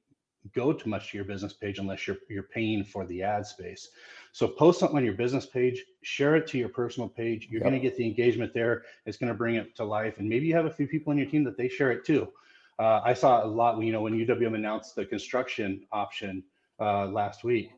go 0.53 0.73
too 0.73 0.89
much 0.89 1.11
to 1.11 1.17
your 1.17 1.25
business 1.25 1.53
page 1.53 1.79
unless 1.79 2.07
you're 2.07 2.17
you're 2.29 2.43
paying 2.43 2.83
for 2.83 3.05
the 3.05 3.23
ad 3.23 3.45
space. 3.45 3.89
So 4.31 4.47
post 4.47 4.79
something 4.79 4.97
on 4.97 5.05
your 5.05 5.13
business 5.13 5.45
page, 5.45 5.83
share 6.03 6.35
it 6.35 6.47
to 6.47 6.57
your 6.57 6.69
personal 6.69 7.09
page. 7.09 7.47
You're 7.49 7.61
yep. 7.61 7.69
going 7.69 7.81
to 7.81 7.87
get 7.87 7.97
the 7.97 8.05
engagement 8.05 8.53
there. 8.53 8.83
It's 9.05 9.17
going 9.17 9.31
to 9.31 9.37
bring 9.37 9.55
it 9.55 9.75
to 9.77 9.83
life, 9.83 10.19
and 10.19 10.27
maybe 10.29 10.47
you 10.47 10.55
have 10.55 10.65
a 10.65 10.71
few 10.71 10.87
people 10.87 11.11
on 11.11 11.17
your 11.17 11.27
team 11.27 11.43
that 11.45 11.57
they 11.57 11.67
share 11.67 11.91
it 11.91 12.05
too. 12.05 12.27
Uh, 12.79 13.01
I 13.03 13.13
saw 13.13 13.43
a 13.43 13.47
lot, 13.47 13.81
you 13.81 13.91
know, 13.91 14.01
when 14.01 14.13
UWM 14.13 14.53
announced 14.53 14.95
the 14.95 15.05
construction 15.05 15.81
option 15.91 16.43
uh, 16.79 17.07
last 17.07 17.43
week. 17.43 17.71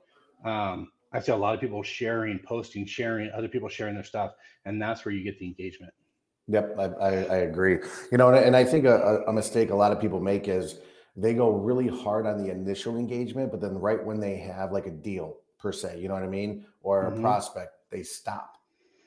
Um, 0.44 0.92
I 1.12 1.20
see 1.20 1.32
a 1.32 1.36
lot 1.36 1.56
of 1.56 1.62
people 1.62 1.82
sharing, 1.82 2.40
posting, 2.40 2.86
sharing, 2.86 3.32
other 3.32 3.48
people 3.48 3.70
sharing 3.70 3.96
their 3.96 4.04
stuff, 4.04 4.34
and 4.66 4.82
that's 4.82 5.06
where 5.06 5.14
you 5.14 5.24
get 5.24 5.40
the 5.40 5.46
engagement. 5.46 5.94
Yep, 6.50 6.76
I, 6.78 6.84
I, 6.84 7.10
I 7.10 7.36
agree. 7.38 7.78
You 8.12 8.18
know, 8.18 8.30
and, 8.30 8.38
and 8.38 8.56
I 8.56 8.64
think 8.64 8.86
a, 8.86 9.24
a, 9.28 9.34
mistake 9.34 9.70
a 9.70 9.76
lot 9.76 9.92
of 9.92 10.02
people 10.02 10.20
make 10.20 10.48
is 10.48 10.80
they 11.22 11.34
go 11.34 11.52
really 11.52 11.88
hard 11.88 12.26
on 12.26 12.38
the 12.38 12.52
initial 12.52 12.98
engagement, 12.98 13.52
but 13.52 13.62
then 13.62 13.78
right 13.78 14.04
when 14.04 14.20
they 14.20 14.38
have 14.38 14.72
like 14.72 14.86
a 14.86 14.92
deal 14.92 15.38
per 15.60 15.72
se, 15.72 16.00
you 16.00 16.08
know 16.08 16.14
what 16.14 16.24
I 16.24 16.28
mean, 16.28 16.66
or 16.82 17.06
mm-hmm. 17.06 17.20
a 17.20 17.22
prospect, 17.22 17.74
they 17.92 18.04
stop. 18.04 18.56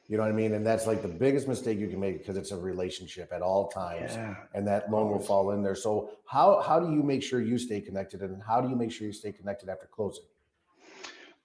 You 0.08 0.18
know 0.18 0.24
what 0.24 0.30
I 0.30 0.34
mean? 0.34 0.52
And 0.52 0.66
that's 0.66 0.86
like 0.86 1.00
the 1.00 1.08
biggest 1.08 1.48
mistake 1.48 1.78
you 1.78 1.88
can 1.88 1.98
make 1.98 2.18
because 2.18 2.36
it's 2.36 2.50
a 2.50 2.56
relationship 2.56 3.32
at 3.32 3.40
all 3.40 3.68
times, 3.68 4.14
yeah. 4.14 4.34
and 4.52 4.66
that 4.66 4.90
loan 4.90 5.10
will 5.10 5.20
fall 5.20 5.52
in 5.52 5.62
there. 5.62 5.74
So 5.74 6.10
how 6.26 6.60
how 6.60 6.78
do 6.80 6.92
you 6.92 7.02
make 7.02 7.22
sure 7.22 7.40
you 7.40 7.56
stay 7.56 7.80
connected, 7.80 8.20
and 8.20 8.42
how 8.42 8.60
do 8.60 8.68
you 8.68 8.76
make 8.76 8.92
sure 8.92 9.06
you 9.06 9.12
stay 9.12 9.32
connected 9.32 9.68
after 9.68 9.86
closing? 9.86 10.24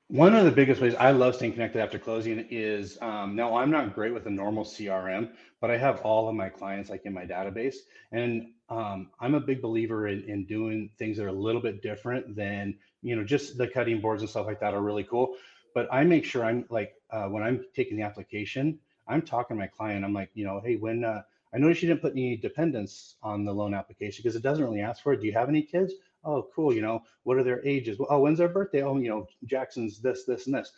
One 0.10 0.36
of 0.36 0.46
the 0.46 0.52
biggest 0.52 0.82
ways 0.82 0.96
I 0.96 1.12
love 1.12 1.36
staying 1.36 1.52
connected 1.52 1.82
after 1.82 2.00
closing 2.00 2.46
is 2.50 2.98
um, 3.02 3.36
now 3.36 3.58
I'm 3.58 3.70
not 3.70 3.94
great 3.94 4.14
with 4.14 4.26
a 4.26 4.30
normal 4.30 4.64
CRM, 4.64 5.32
but 5.60 5.70
I 5.70 5.78
have 5.78 6.00
all 6.02 6.30
of 6.30 6.36
my 6.36 6.48
clients 6.48 6.90
like 6.90 7.06
in 7.06 7.14
my 7.14 7.26
database, 7.26 7.76
and 8.14 8.48
um, 8.70 9.10
I'm 9.20 9.36
a 9.36 9.42
big 9.42 9.62
believer 9.62 10.08
in, 10.08 10.24
in 10.24 10.46
doing 10.46 10.90
things 10.98 11.18
that 11.18 11.26
are 11.26 11.30
a 11.30 11.34
little 11.34 11.62
bit 11.62 11.82
different 11.82 12.38
than 12.38 12.78
you 13.02 13.16
know, 13.16 13.24
just 13.24 13.58
the 13.58 13.68
cutting 13.68 14.02
boards 14.02 14.22
and 14.22 14.30
stuff 14.30 14.46
like 14.46 14.60
that 14.60 14.74
are 14.74 14.82
really 14.82 15.04
cool. 15.04 15.36
But 15.74 15.88
I 15.92 16.04
make 16.04 16.26
sure 16.26 16.44
I'm 16.44 16.66
like 16.70 16.96
uh, 17.12 17.26
when 17.26 17.44
I'm 17.44 17.66
taking 17.76 17.98
the 17.98 18.04
application, 18.04 18.80
I'm 19.08 19.22
talking 19.22 19.56
to 19.56 19.60
my 19.60 19.68
client. 19.68 20.04
I'm 20.04 20.14
like, 20.14 20.30
you 20.34 20.46
know, 20.46 20.62
hey, 20.64 20.76
when 20.76 21.04
uh, 21.04 21.22
I 21.54 21.58
noticed 21.58 21.82
you 21.82 21.88
didn't 21.90 22.02
put 22.02 22.14
any 22.14 22.38
dependents 22.38 23.16
on 23.22 23.46
the 23.46 23.54
loan 23.54 23.74
application 23.74 24.22
because 24.22 24.36
it 24.36 24.44
doesn't 24.44 24.64
really 24.64 24.82
ask 24.82 25.02
for 25.02 25.14
it. 25.14 25.22
Do 25.22 25.28
you 25.28 25.34
have 25.34 25.50
any 25.50 25.62
kids? 25.62 25.94
Oh, 26.24 26.48
cool. 26.54 26.74
You 26.74 26.82
know, 26.82 27.04
what 27.24 27.38
are 27.38 27.44
their 27.44 27.66
ages? 27.66 27.98
Well, 27.98 28.10
oh, 28.12 28.20
when's 28.20 28.40
their 28.40 28.50
birthday? 28.50 28.84
Oh, 28.84 28.98
you 28.98 29.10
know, 29.10 29.28
Jackson's 29.46 30.00
this, 30.00 30.26
this, 30.26 30.48
and 30.48 30.56
this. 30.56 30.72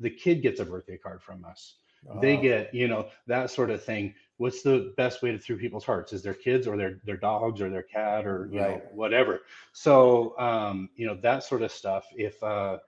The 0.00 0.10
kid 0.10 0.42
gets 0.42 0.60
a 0.60 0.64
birthday 0.64 0.96
card 0.96 1.22
from 1.22 1.44
us. 1.44 1.74
Oh. 2.08 2.20
They 2.20 2.36
get, 2.36 2.74
you 2.74 2.88
know, 2.88 3.08
that 3.26 3.50
sort 3.50 3.70
of 3.70 3.84
thing. 3.84 4.14
What's 4.38 4.62
the 4.62 4.94
best 4.96 5.22
way 5.22 5.32
to 5.32 5.38
through 5.38 5.58
people's 5.58 5.84
hearts? 5.84 6.12
Is 6.14 6.22
their 6.22 6.34
kids 6.34 6.66
or 6.66 6.76
their 6.78 7.00
their 7.04 7.18
dogs 7.18 7.60
or 7.60 7.68
their 7.68 7.82
cat 7.82 8.26
or 8.26 8.48
you 8.50 8.60
right. 8.60 8.70
know 8.70 8.82
whatever. 8.92 9.42
So 9.72 10.38
um, 10.38 10.88
you 10.96 11.06
know 11.06 11.16
that 11.16 11.44
sort 11.44 11.60
of 11.60 11.70
stuff. 11.70 12.06
If 12.16 12.42
uh, 12.42 12.78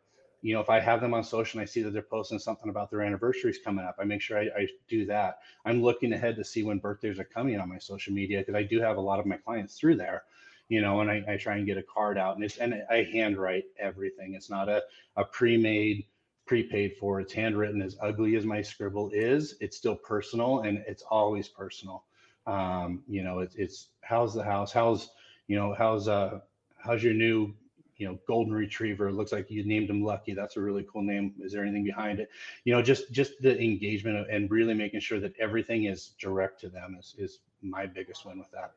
you 0.43 0.53
know, 0.53 0.61
if 0.61 0.69
I 0.69 0.81
have 0.81 1.01
them 1.01 1.15
on 1.15 1.23
social 1.23 1.61
and 1.61 1.69
I 1.69 1.71
see 1.71 1.83
that 1.83 1.93
they're 1.93 2.03
posting 2.03 2.41
something 2.41 2.69
about 2.69 2.91
their 2.91 3.03
anniversaries 3.03 3.61
coming 3.65 3.85
up, 3.85 3.97
I 4.01 4.05
make 4.05 4.21
sure 4.21 4.39
I, 4.39 4.49
I 4.57 4.67
do 4.89 5.07
that. 5.07 5.39
I'm 5.65 5.83
looking 5.83 6.13
ahead 6.13 6.35
to 6.37 6.45
see 6.45 6.65
when 6.65 6.79
birthdays 6.79 7.21
are 7.21 7.25
coming 7.25 7.59
on 7.61 7.69
my 7.69 7.79
social 7.79 8.13
media 8.13 8.41
because 8.41 8.57
I 8.57 8.65
do 8.65 8.81
have 8.81 8.97
a 8.97 9.01
lot 9.01 9.21
of 9.21 9.27
my 9.27 9.37
clients 9.37 9.79
through 9.79 9.97
there, 9.97 10.25
you 10.69 10.81
know, 10.81 11.01
and 11.01 11.09
I, 11.09 11.23
I 11.29 11.37
try 11.37 11.57
and 11.57 11.67
get 11.67 11.79
a 11.79 11.83
card 11.83 12.19
out 12.19 12.35
and 12.35 12.45
it's 12.45 12.59
and 12.59 12.75
I 12.91 13.09
handwrite 13.13 13.67
everything. 13.79 14.35
It's 14.35 14.51
not 14.51 14.69
a, 14.69 14.83
a 15.17 15.25
pre-made, 15.25 16.07
prepaid 16.45 16.97
for. 16.99 17.21
It's 17.21 17.33
handwritten 17.33 17.81
as 17.81 17.97
ugly 18.03 18.35
as 18.35 18.45
my 18.45 18.63
scribble 18.63 19.11
is. 19.13 19.55
It's 19.61 19.77
still 19.77 19.97
personal 19.97 20.63
and 20.63 20.83
it's 20.89 21.05
always 21.09 21.47
personal. 21.47 22.05
Um, 22.49 23.05
you 23.07 23.23
know, 23.23 23.39
it's 23.39 23.55
it's 23.55 23.91
how's 24.01 24.35
the 24.35 24.43
house? 24.43 24.73
How's 24.73 25.11
you 25.47 25.55
know, 25.55 25.73
how's 25.79 26.09
uh 26.09 26.41
how's 26.79 27.05
your 27.05 27.15
new 27.15 27.55
you 28.03 28.09
know 28.09 28.19
golden 28.27 28.53
retriever 28.53 29.07
it 29.09 29.13
looks 29.13 29.31
like 29.31 29.49
you 29.49 29.65
named 29.65 29.89
him 29.89 30.03
lucky 30.03 30.35
that's 30.35 30.57
a 30.57 30.61
really 30.61 30.85
cool 30.93 31.03
name 31.03 31.33
is 31.41 31.53
there 31.53 31.63
anything 31.63 31.85
behind 31.85 32.19
it? 32.19 32.29
You 32.65 32.75
know 32.75 32.83
just 32.83 33.13
just 33.13 33.41
the 33.41 33.57
engagement 33.61 34.27
and 34.29 34.51
really 34.51 34.75
making 34.75 34.99
sure 34.99 35.21
that 35.21 35.35
everything 35.39 35.85
is 35.85 36.15
direct 36.19 36.61
to 36.63 36.69
them 36.69 36.97
is 36.99 37.15
is 37.17 37.39
my 37.63 37.87
biggest 37.87 38.27
win 38.27 38.41
with 38.41 38.51
that. 38.51 38.73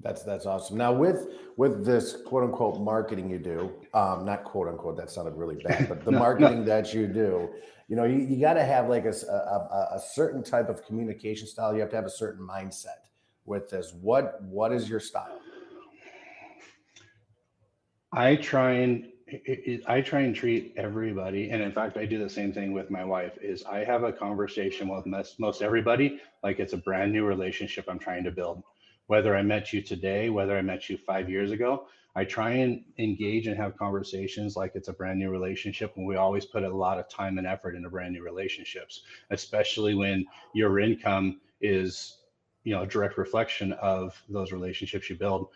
That's 0.00 0.22
that's 0.22 0.46
awesome. 0.46 0.78
Now 0.78 0.90
with 0.90 1.28
with 1.58 1.84
this 1.84 2.16
quote 2.24 2.44
unquote 2.44 2.80
marketing 2.80 3.28
you 3.28 3.38
do 3.38 3.72
um 3.92 4.24
not 4.24 4.44
quote 4.44 4.68
unquote 4.68 4.96
that 4.96 5.10
sounded 5.10 5.34
really 5.34 5.56
bad 5.56 5.86
but 5.86 6.02
the 6.02 6.10
no, 6.16 6.18
marketing 6.18 6.60
no. 6.60 6.64
that 6.64 6.94
you 6.94 7.06
do 7.06 7.50
you 7.88 7.96
know 7.96 8.04
you, 8.04 8.16
you 8.16 8.40
got 8.40 8.54
to 8.54 8.64
have 8.64 8.88
like 8.88 9.04
a, 9.04 9.14
a, 9.28 9.96
a 9.96 10.00
certain 10.00 10.42
type 10.42 10.70
of 10.70 10.82
communication 10.86 11.46
style 11.46 11.74
you 11.74 11.80
have 11.80 11.90
to 11.90 11.96
have 11.96 12.06
a 12.06 12.16
certain 12.24 12.46
mindset 12.46 13.04
with 13.44 13.70
this. 13.70 13.94
What 14.00 14.42
what 14.42 14.72
is 14.72 14.88
your 14.88 15.00
style 15.00 15.40
I 18.16 18.36
try 18.36 18.72
and 18.72 19.08
I 19.86 20.00
try 20.00 20.20
and 20.20 20.34
treat 20.34 20.72
everybody, 20.78 21.50
and 21.50 21.62
in 21.62 21.70
fact, 21.70 21.98
I 21.98 22.06
do 22.06 22.18
the 22.18 22.30
same 22.30 22.50
thing 22.50 22.72
with 22.72 22.90
my 22.90 23.04
wife. 23.04 23.36
Is 23.42 23.62
I 23.64 23.84
have 23.84 24.04
a 24.04 24.12
conversation 24.12 24.88
with 24.88 25.04
most, 25.38 25.60
everybody 25.60 26.20
like 26.42 26.58
it's 26.58 26.72
a 26.72 26.78
brand 26.78 27.12
new 27.12 27.26
relationship 27.26 27.84
I'm 27.88 27.98
trying 27.98 28.24
to 28.24 28.30
build. 28.30 28.62
Whether 29.08 29.36
I 29.36 29.42
met 29.42 29.74
you 29.74 29.82
today, 29.82 30.30
whether 30.30 30.56
I 30.56 30.62
met 30.62 30.88
you 30.88 30.96
five 30.96 31.28
years 31.28 31.50
ago, 31.50 31.88
I 32.14 32.24
try 32.24 32.52
and 32.52 32.84
engage 32.98 33.48
and 33.48 33.56
have 33.58 33.76
conversations 33.76 34.56
like 34.56 34.72
it's 34.74 34.88
a 34.88 34.94
brand 34.94 35.18
new 35.18 35.28
relationship. 35.28 35.92
And 35.96 36.06
we 36.06 36.16
always 36.16 36.46
put 36.46 36.64
a 36.64 36.74
lot 36.74 36.98
of 36.98 37.10
time 37.10 37.36
and 37.36 37.46
effort 37.46 37.76
into 37.76 37.90
brand 37.90 38.14
new 38.14 38.22
relationships, 38.22 39.02
especially 39.28 39.94
when 39.94 40.24
your 40.54 40.80
income 40.80 41.42
is, 41.60 42.20
you 42.64 42.74
know, 42.74 42.82
a 42.82 42.86
direct 42.86 43.18
reflection 43.18 43.74
of 43.74 44.18
those 44.30 44.52
relationships 44.52 45.10
you 45.10 45.16
build. 45.16 45.48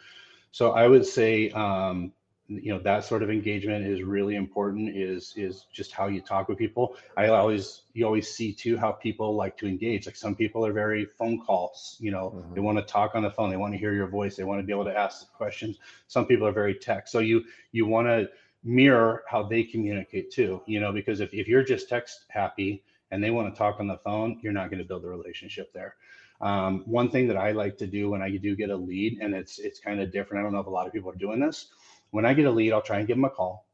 So 0.52 0.72
I 0.72 0.86
would 0.86 1.06
say, 1.06 1.50
um, 1.52 2.12
you 2.50 2.73
know 2.75 2.80
that 2.80 3.04
sort 3.04 3.23
of 3.23 3.30
engagement 3.30 3.87
is 3.87 4.02
really 4.02 4.35
important 4.35 4.97
is 4.97 5.33
is 5.37 5.66
just 5.73 5.92
how 5.92 6.09
you 6.09 6.21
talk 6.21 6.49
with 6.49 6.59
people. 6.59 6.97
I 7.16 7.28
always 7.28 7.83
you 7.95 8.04
always 8.04 8.28
see 8.28 8.52
too 8.52 8.76
how 8.76 8.90
people 8.90 9.37
like 9.37 9.57
to 9.59 9.69
engage. 9.69 10.07
Like 10.07 10.16
some 10.16 10.35
people 10.35 10.66
are 10.66 10.73
very 10.73 11.04
phone 11.04 11.40
calls 11.40 11.97
you 12.00 12.11
know 12.11 12.30
mm-hmm. 12.35 12.54
they 12.54 12.61
want 12.61 12.78
to 12.78 12.85
talk 12.85 13.14
on 13.14 13.23
the 13.23 13.30
phone 13.30 13.50
they 13.50 13.57
want 13.57 13.73
to 13.73 13.78
hear 13.78 13.95
your 13.95 14.08
voice 14.08 14.34
they 14.34 14.43
want 14.45 14.60
to 14.60 14.67
be 14.67 14.73
able 14.73 14.84
to 14.84 14.97
ask 14.97 15.32
questions. 15.32 15.78
Some 16.08 16.26
people 16.26 16.47
are 16.47 16.52
very 16.52 16.75
text 16.75 17.13
so 17.13 17.21
you 17.21 17.45
you 17.71 17.86
want 17.86 18.08
to 18.08 18.28
mirror 18.65 19.23
how 19.28 19.43
they 19.43 19.63
communicate 19.63 20.30
too 20.30 20.60
you 20.67 20.80
know 20.80 20.93
because 20.93 21.21
if, 21.21 21.32
if 21.32 21.47
you're 21.47 21.65
just 21.65 21.89
text 21.89 22.26
happy 22.28 22.82
and 23.13 23.23
they 23.23 23.30
want 23.30 23.52
to 23.52 23.56
talk 23.56 23.78
on 23.78 23.86
the 23.86 23.97
phone 23.99 24.41
you're 24.43 24.52
not 24.52 24.71
going 24.71 24.82
to 24.82 24.84
build 24.84 25.04
a 25.04 25.08
relationship 25.08 25.73
there. 25.73 25.95
Um, 26.43 26.84
one 26.86 27.10
thing 27.10 27.28
that 27.28 27.36
i 27.36 27.52
like 27.52 27.76
to 27.78 27.86
do 27.86 28.08
when 28.10 28.23
i 28.23 28.34
do 28.34 28.56
get 28.56 28.71
a 28.71 28.76
lead 28.76 29.19
and 29.21 29.34
it's 29.34 29.58
it's 29.58 29.78
kind 29.78 30.00
of 30.00 30.10
different 30.10 30.41
i 30.41 30.43
don't 30.43 30.54
know 30.54 30.60
if 30.60 30.67
a 30.67 30.71
lot 30.71 30.86
of 30.86 30.93
people 30.93 31.10
are 31.10 31.15
doing 31.15 31.39
this 31.39 31.67
when 32.10 32.26
I 32.26 32.34
get 32.34 32.46
a 32.46 32.50
lead, 32.50 32.73
I'll 32.73 32.82
try 32.82 32.99
and 32.99 33.06
give 33.06 33.16
them 33.16 33.25
a 33.25 33.30
call. 33.30 33.66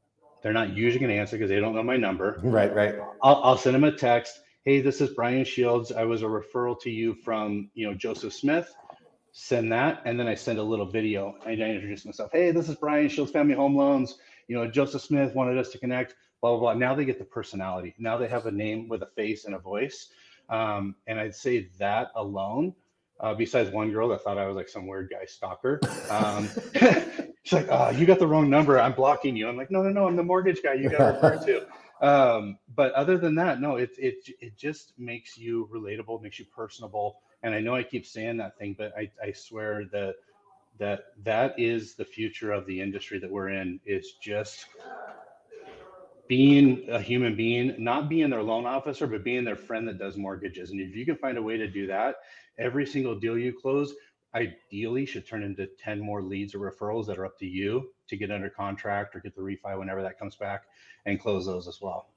They're 0.42 0.52
not 0.52 0.76
usually 0.76 1.00
going 1.00 1.10
to 1.10 1.18
answer 1.18 1.36
because 1.36 1.50
they 1.50 1.60
don't 1.60 1.74
know 1.74 1.82
my 1.82 1.96
number. 1.96 2.38
Right, 2.42 2.74
right. 2.74 2.94
I'll, 3.22 3.40
I'll 3.42 3.58
send 3.58 3.74
them 3.74 3.84
a 3.84 3.92
text. 3.92 4.40
Hey, 4.64 4.80
this 4.80 5.00
is 5.00 5.10
Brian 5.10 5.44
Shields. 5.44 5.92
I 5.92 6.04
was 6.04 6.22
a 6.22 6.26
referral 6.26 6.80
to 6.82 6.90
you 6.90 7.14
from, 7.14 7.70
you 7.74 7.86
know, 7.86 7.94
Joseph 7.94 8.32
Smith. 8.32 8.72
Send 9.32 9.72
that, 9.72 10.02
and 10.04 10.18
then 10.18 10.28
I 10.28 10.34
send 10.34 10.58
a 10.58 10.62
little 10.62 10.86
video. 10.86 11.34
And 11.44 11.62
I 11.62 11.66
introduce 11.68 12.04
myself. 12.04 12.30
Hey, 12.32 12.52
this 12.52 12.68
is 12.68 12.76
Brian 12.76 13.08
Shields, 13.08 13.30
Family 13.30 13.54
Home 13.54 13.76
Loans. 13.76 14.18
You 14.48 14.56
know, 14.56 14.66
Joseph 14.70 15.02
Smith 15.02 15.34
wanted 15.34 15.58
us 15.58 15.70
to 15.70 15.78
connect. 15.78 16.14
Blah 16.40 16.52
blah 16.52 16.60
blah. 16.60 16.74
Now 16.74 16.94
they 16.94 17.04
get 17.04 17.18
the 17.18 17.24
personality. 17.24 17.94
Now 17.98 18.16
they 18.16 18.28
have 18.28 18.46
a 18.46 18.52
name 18.52 18.88
with 18.88 19.02
a 19.02 19.06
face 19.06 19.44
and 19.44 19.54
a 19.54 19.58
voice. 19.58 20.08
Um, 20.48 20.94
and 21.06 21.18
I'd 21.18 21.34
say 21.34 21.68
that 21.78 22.12
alone 22.14 22.74
uh, 23.20 23.34
besides 23.34 23.70
one 23.70 23.90
girl 23.90 24.08
that 24.08 24.22
thought 24.22 24.38
I 24.38 24.46
was 24.46 24.56
like 24.56 24.68
some 24.68 24.86
weird 24.86 25.10
guy 25.10 25.24
stalker. 25.26 25.80
Um, 26.10 26.48
she's 27.42 27.52
like, 27.52 27.68
oh, 27.70 27.90
you 27.90 28.06
got 28.06 28.18
the 28.18 28.26
wrong 28.26 28.50
number. 28.50 28.78
I'm 28.78 28.92
blocking 28.92 29.36
you. 29.36 29.48
I'm 29.48 29.56
like, 29.56 29.70
no, 29.70 29.82
no, 29.82 29.90
no. 29.90 30.06
I'm 30.06 30.16
the 30.16 30.22
mortgage 30.22 30.62
guy 30.62 30.74
you 30.74 30.90
got 30.90 30.98
to 30.98 31.04
refer 31.04 31.44
to. 31.46 31.66
Um, 31.98 32.58
but 32.74 32.92
other 32.92 33.16
than 33.16 33.36
that, 33.36 33.58
no, 33.58 33.76
it, 33.76 33.88
it, 33.96 34.16
it 34.38 34.54
just 34.54 34.92
makes 34.98 35.38
you 35.38 35.66
relatable, 35.72 36.20
makes 36.20 36.38
you 36.38 36.44
personable. 36.44 37.20
And 37.42 37.54
I 37.54 37.60
know 37.60 37.74
I 37.74 37.84
keep 37.84 38.04
saying 38.04 38.36
that 38.36 38.58
thing, 38.58 38.76
but 38.76 38.92
I, 38.98 39.10
I 39.22 39.32
swear 39.32 39.86
that 39.92 40.16
that 40.78 41.06
that 41.24 41.58
is 41.58 41.94
the 41.94 42.04
future 42.04 42.52
of 42.52 42.66
the 42.66 42.82
industry 42.82 43.18
that 43.18 43.30
we're 43.30 43.48
in 43.48 43.80
is 43.86 44.12
just 44.20 44.66
being 46.28 46.86
a 46.90 47.00
human 47.00 47.36
being, 47.36 47.74
not 47.78 48.08
being 48.08 48.30
their 48.30 48.42
loan 48.42 48.66
officer, 48.66 49.06
but 49.06 49.24
being 49.24 49.44
their 49.44 49.56
friend 49.56 49.86
that 49.88 49.98
does 49.98 50.16
mortgages. 50.16 50.70
And 50.70 50.80
if 50.80 50.94
you 50.94 51.04
can 51.04 51.16
find 51.16 51.38
a 51.38 51.42
way 51.42 51.56
to 51.56 51.68
do 51.68 51.86
that, 51.86 52.16
every 52.58 52.86
single 52.86 53.18
deal 53.18 53.38
you 53.38 53.52
close 53.52 53.94
ideally 54.34 55.06
should 55.06 55.26
turn 55.26 55.42
into 55.42 55.66
10 55.82 56.00
more 56.00 56.22
leads 56.22 56.54
or 56.54 56.58
referrals 56.58 57.06
that 57.06 57.18
are 57.18 57.24
up 57.24 57.38
to 57.38 57.46
you 57.46 57.90
to 58.08 58.16
get 58.16 58.30
under 58.30 58.50
contract 58.50 59.16
or 59.16 59.20
get 59.20 59.34
the 59.34 59.40
refi 59.40 59.78
whenever 59.78 60.02
that 60.02 60.18
comes 60.18 60.36
back 60.36 60.64
and 61.06 61.20
close 61.20 61.46
those 61.46 61.66
as 61.68 61.80
well. 61.80 62.08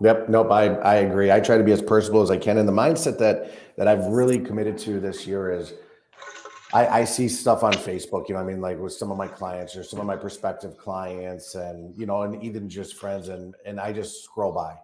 Yep. 0.00 0.30
Nope. 0.30 0.50
I, 0.50 0.66
I 0.76 0.94
agree. 0.96 1.30
I 1.30 1.40
try 1.40 1.58
to 1.58 1.64
be 1.64 1.72
as 1.72 1.82
personable 1.82 2.22
as 2.22 2.30
I 2.30 2.38
can. 2.38 2.56
And 2.56 2.66
the 2.66 2.72
mindset 2.72 3.18
that, 3.18 3.52
that 3.76 3.86
I've 3.86 4.06
really 4.06 4.38
committed 4.38 4.78
to 4.78 4.98
this 4.98 5.26
year 5.26 5.52
is 5.52 5.74
I, 6.72 7.00
I 7.00 7.04
see 7.04 7.28
stuff 7.28 7.64
on 7.64 7.72
Facebook, 7.72 8.28
you 8.28 8.34
know, 8.34 8.40
I 8.40 8.44
mean, 8.44 8.60
like 8.60 8.78
with 8.78 8.92
some 8.92 9.10
of 9.10 9.16
my 9.16 9.26
clients 9.26 9.76
or 9.76 9.82
some 9.82 9.98
of 9.98 10.06
my 10.06 10.16
prospective 10.16 10.76
clients 10.76 11.54
and, 11.54 11.98
you 11.98 12.06
know, 12.06 12.22
and 12.22 12.42
even 12.42 12.68
just 12.68 12.96
friends 12.96 13.28
and, 13.28 13.54
and 13.64 13.80
I 13.80 13.92
just 13.92 14.24
scroll 14.24 14.52
by, 14.52 14.76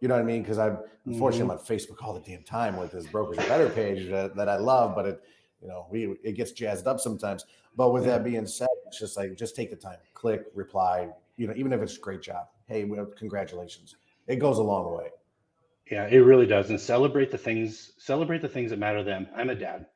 you 0.00 0.08
know 0.08 0.14
what 0.14 0.22
I 0.22 0.24
mean? 0.24 0.44
Cause 0.44 0.58
I'm 0.58 0.78
unfortunately 1.04 1.42
mm-hmm. 1.42 1.50
I'm 1.52 1.58
on 1.58 1.64
Facebook 1.64 2.02
all 2.02 2.14
the 2.14 2.20
damn 2.20 2.42
time 2.42 2.76
with 2.76 2.92
this 2.92 3.06
brokers 3.06 3.38
better 3.48 3.68
page 3.68 4.08
that, 4.10 4.34
that 4.36 4.48
I 4.48 4.56
love, 4.56 4.94
but 4.94 5.06
it, 5.06 5.22
you 5.60 5.68
know, 5.68 5.86
we, 5.90 6.16
it 6.22 6.32
gets 6.32 6.52
jazzed 6.52 6.86
up 6.86 7.00
sometimes, 7.00 7.44
but 7.76 7.92
with 7.92 8.04
that 8.04 8.24
being 8.24 8.46
said, 8.46 8.68
it's 8.86 8.98
just 8.98 9.16
like, 9.16 9.36
just 9.36 9.54
take 9.54 9.70
the 9.70 9.76
time, 9.76 9.98
click, 10.14 10.44
reply, 10.54 11.08
you 11.36 11.46
know, 11.46 11.52
even 11.56 11.72
if 11.72 11.82
it's 11.82 11.96
a 11.96 12.00
great 12.00 12.22
job. 12.22 12.46
Hey, 12.66 12.84
well, 12.84 13.06
congratulations. 13.06 13.96
It 14.26 14.36
goes 14.36 14.58
a 14.58 14.62
long 14.62 14.96
way. 14.96 15.10
Yeah, 15.90 16.08
it 16.08 16.18
really 16.18 16.46
does. 16.46 16.70
And 16.70 16.80
celebrate 16.80 17.30
the 17.30 17.38
things, 17.38 17.92
celebrate 17.98 18.42
the 18.42 18.48
things 18.48 18.70
that 18.70 18.78
matter 18.78 18.98
to 18.98 19.04
them. 19.04 19.28
I'm 19.36 19.50
a 19.50 19.54
dad. 19.54 19.86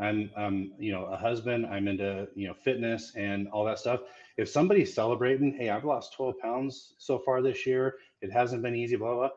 I'm, 0.00 0.30
um, 0.36 0.72
you 0.78 0.92
know, 0.92 1.04
a 1.06 1.16
husband. 1.16 1.66
I'm 1.66 1.86
into, 1.86 2.26
you 2.34 2.48
know, 2.48 2.54
fitness 2.54 3.12
and 3.16 3.48
all 3.48 3.64
that 3.66 3.78
stuff. 3.78 4.00
If 4.36 4.48
somebody's 4.48 4.94
celebrating, 4.94 5.54
hey, 5.54 5.68
I've 5.68 5.84
lost 5.84 6.14
12 6.14 6.38
pounds 6.38 6.94
so 6.98 7.18
far 7.18 7.42
this 7.42 7.66
year. 7.66 7.96
It 8.22 8.32
hasn't 8.32 8.62
been 8.62 8.74
easy. 8.74 8.96
Blah 8.96 9.14
blah. 9.14 9.30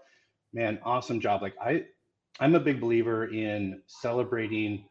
Man, 0.53 0.79
awesome 0.83 1.19
job. 1.19 1.41
Like 1.41 1.55
I, 1.61 1.85
I'm 2.39 2.55
a 2.55 2.59
big 2.59 2.79
believer 2.79 3.25
in 3.25 3.81
celebrating, 3.87 4.85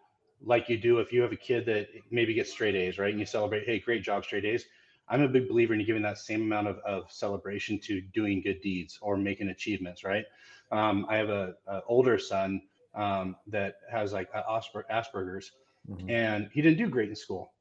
like 0.44 0.68
you 0.68 0.76
do 0.76 0.98
if 0.98 1.12
you 1.12 1.22
have 1.22 1.32
a 1.32 1.36
kid 1.36 1.66
that 1.66 1.88
maybe 2.10 2.34
gets 2.34 2.50
straight 2.50 2.74
A's, 2.74 2.98
right? 2.98 3.10
And 3.10 3.20
you 3.20 3.26
celebrate, 3.26 3.64
hey, 3.64 3.78
great 3.80 4.02
job, 4.02 4.24
straight 4.24 4.44
A's. 4.44 4.66
I'm 5.08 5.22
a 5.22 5.28
big 5.28 5.48
believer 5.48 5.74
in 5.74 5.84
giving 5.84 6.02
that 6.02 6.18
same 6.18 6.42
amount 6.42 6.68
of, 6.68 6.78
of 6.78 7.10
celebration 7.10 7.78
to 7.84 8.00
doing 8.00 8.42
good 8.42 8.60
deeds 8.60 8.98
or 9.02 9.16
making 9.16 9.48
achievements, 9.48 10.04
right? 10.04 10.24
Um, 10.70 11.06
I 11.08 11.16
have 11.16 11.28
a, 11.28 11.54
a 11.66 11.80
older 11.86 12.18
son 12.18 12.62
um, 12.94 13.36
that 13.48 13.76
has 13.90 14.12
like 14.12 14.30
Asperger's, 14.32 15.50
mm-hmm. 15.88 16.10
and 16.10 16.48
he 16.52 16.62
didn't 16.62 16.78
do 16.78 16.88
great 16.88 17.08
in 17.08 17.16
school. 17.16 17.52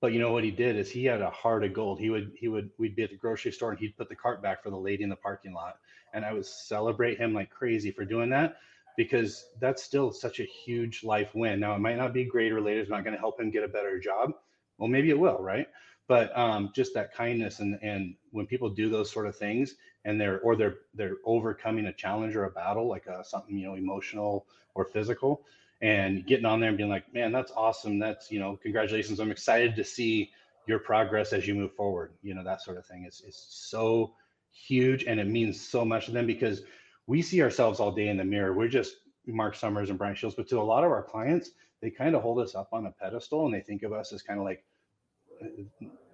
But 0.00 0.12
you 0.12 0.20
know 0.20 0.32
what 0.32 0.44
he 0.44 0.52
did 0.52 0.76
is 0.76 0.90
he 0.90 1.04
had 1.04 1.20
a 1.20 1.30
heart 1.30 1.64
of 1.64 1.72
gold. 1.72 1.98
He 1.98 2.08
would 2.10 2.32
he 2.36 2.48
would 2.48 2.70
we'd 2.78 2.94
be 2.94 3.02
at 3.02 3.10
the 3.10 3.16
grocery 3.16 3.50
store 3.50 3.70
and 3.70 3.78
he'd 3.78 3.96
put 3.96 4.08
the 4.08 4.14
cart 4.14 4.42
back 4.42 4.62
for 4.62 4.70
the 4.70 4.76
lady 4.76 5.02
in 5.02 5.08
the 5.08 5.16
parking 5.16 5.52
lot, 5.52 5.78
and 6.14 6.24
I 6.24 6.32
would 6.32 6.46
celebrate 6.46 7.18
him 7.18 7.34
like 7.34 7.50
crazy 7.50 7.90
for 7.90 8.04
doing 8.04 8.30
that 8.30 8.58
because 8.96 9.46
that's 9.60 9.82
still 9.82 10.12
such 10.12 10.38
a 10.38 10.44
huge 10.44 11.02
life 11.02 11.34
win. 11.34 11.58
Now 11.60 11.74
it 11.74 11.80
might 11.80 11.96
not 11.96 12.14
be 12.14 12.24
grade 12.24 12.52
related; 12.52 12.82
it's 12.82 12.90
not 12.90 13.02
going 13.02 13.14
to 13.14 13.20
help 13.20 13.40
him 13.40 13.50
get 13.50 13.64
a 13.64 13.68
better 13.68 13.98
job. 13.98 14.34
Well, 14.78 14.88
maybe 14.88 15.10
it 15.10 15.18
will, 15.18 15.42
right? 15.42 15.66
but 16.08 16.36
um, 16.36 16.70
just 16.74 16.94
that 16.94 17.14
kindness 17.14 17.60
and 17.60 17.78
and 17.82 18.14
when 18.32 18.46
people 18.46 18.68
do 18.68 18.88
those 18.88 19.10
sort 19.10 19.26
of 19.26 19.36
things 19.36 19.76
and 20.04 20.20
they're 20.20 20.40
or 20.40 20.56
they're 20.56 20.78
they're 20.94 21.16
overcoming 21.24 21.86
a 21.86 21.92
challenge 21.92 22.34
or 22.34 22.44
a 22.44 22.50
battle 22.50 22.88
like 22.88 23.06
a, 23.06 23.18
uh, 23.18 23.22
something 23.22 23.56
you 23.56 23.66
know 23.66 23.74
emotional 23.74 24.46
or 24.74 24.86
physical 24.86 25.42
and 25.80 26.26
getting 26.26 26.44
on 26.44 26.60
there 26.60 26.68
and 26.68 26.78
being 26.78 26.90
like 26.90 27.12
man 27.14 27.32
that's 27.32 27.52
awesome 27.56 27.98
that's 27.98 28.30
you 28.30 28.38
know 28.38 28.58
congratulations 28.62 29.20
i'm 29.20 29.30
excited 29.30 29.76
to 29.76 29.84
see 29.84 30.30
your 30.66 30.78
progress 30.78 31.32
as 31.32 31.46
you 31.46 31.54
move 31.54 31.72
forward 31.74 32.12
you 32.22 32.34
know 32.34 32.44
that 32.44 32.62
sort 32.62 32.76
of 32.76 32.86
thing 32.86 33.04
is 33.04 33.22
is 33.26 33.46
so 33.48 34.12
huge 34.50 35.04
and 35.04 35.20
it 35.20 35.26
means 35.26 35.60
so 35.60 35.84
much 35.84 36.06
to 36.06 36.12
them 36.12 36.26
because 36.26 36.62
we 37.06 37.22
see 37.22 37.42
ourselves 37.42 37.80
all 37.80 37.92
day 37.92 38.08
in 38.08 38.16
the 38.16 38.24
mirror 38.24 38.52
we're 38.52 38.68
just 38.68 38.96
mark 39.26 39.54
summers 39.54 39.90
and 39.90 39.98
brian 39.98 40.14
shields 40.14 40.34
but 40.34 40.48
to 40.48 40.58
a 40.58 40.62
lot 40.62 40.84
of 40.84 40.90
our 40.90 41.02
clients 41.02 41.50
they 41.80 41.90
kind 41.90 42.16
of 42.16 42.22
hold 42.22 42.40
us 42.40 42.54
up 42.54 42.68
on 42.72 42.86
a 42.86 42.90
pedestal 42.90 43.46
and 43.46 43.54
they 43.54 43.60
think 43.60 43.82
of 43.82 43.92
us 43.92 44.12
as 44.12 44.22
kind 44.22 44.40
of 44.40 44.44
like 44.44 44.64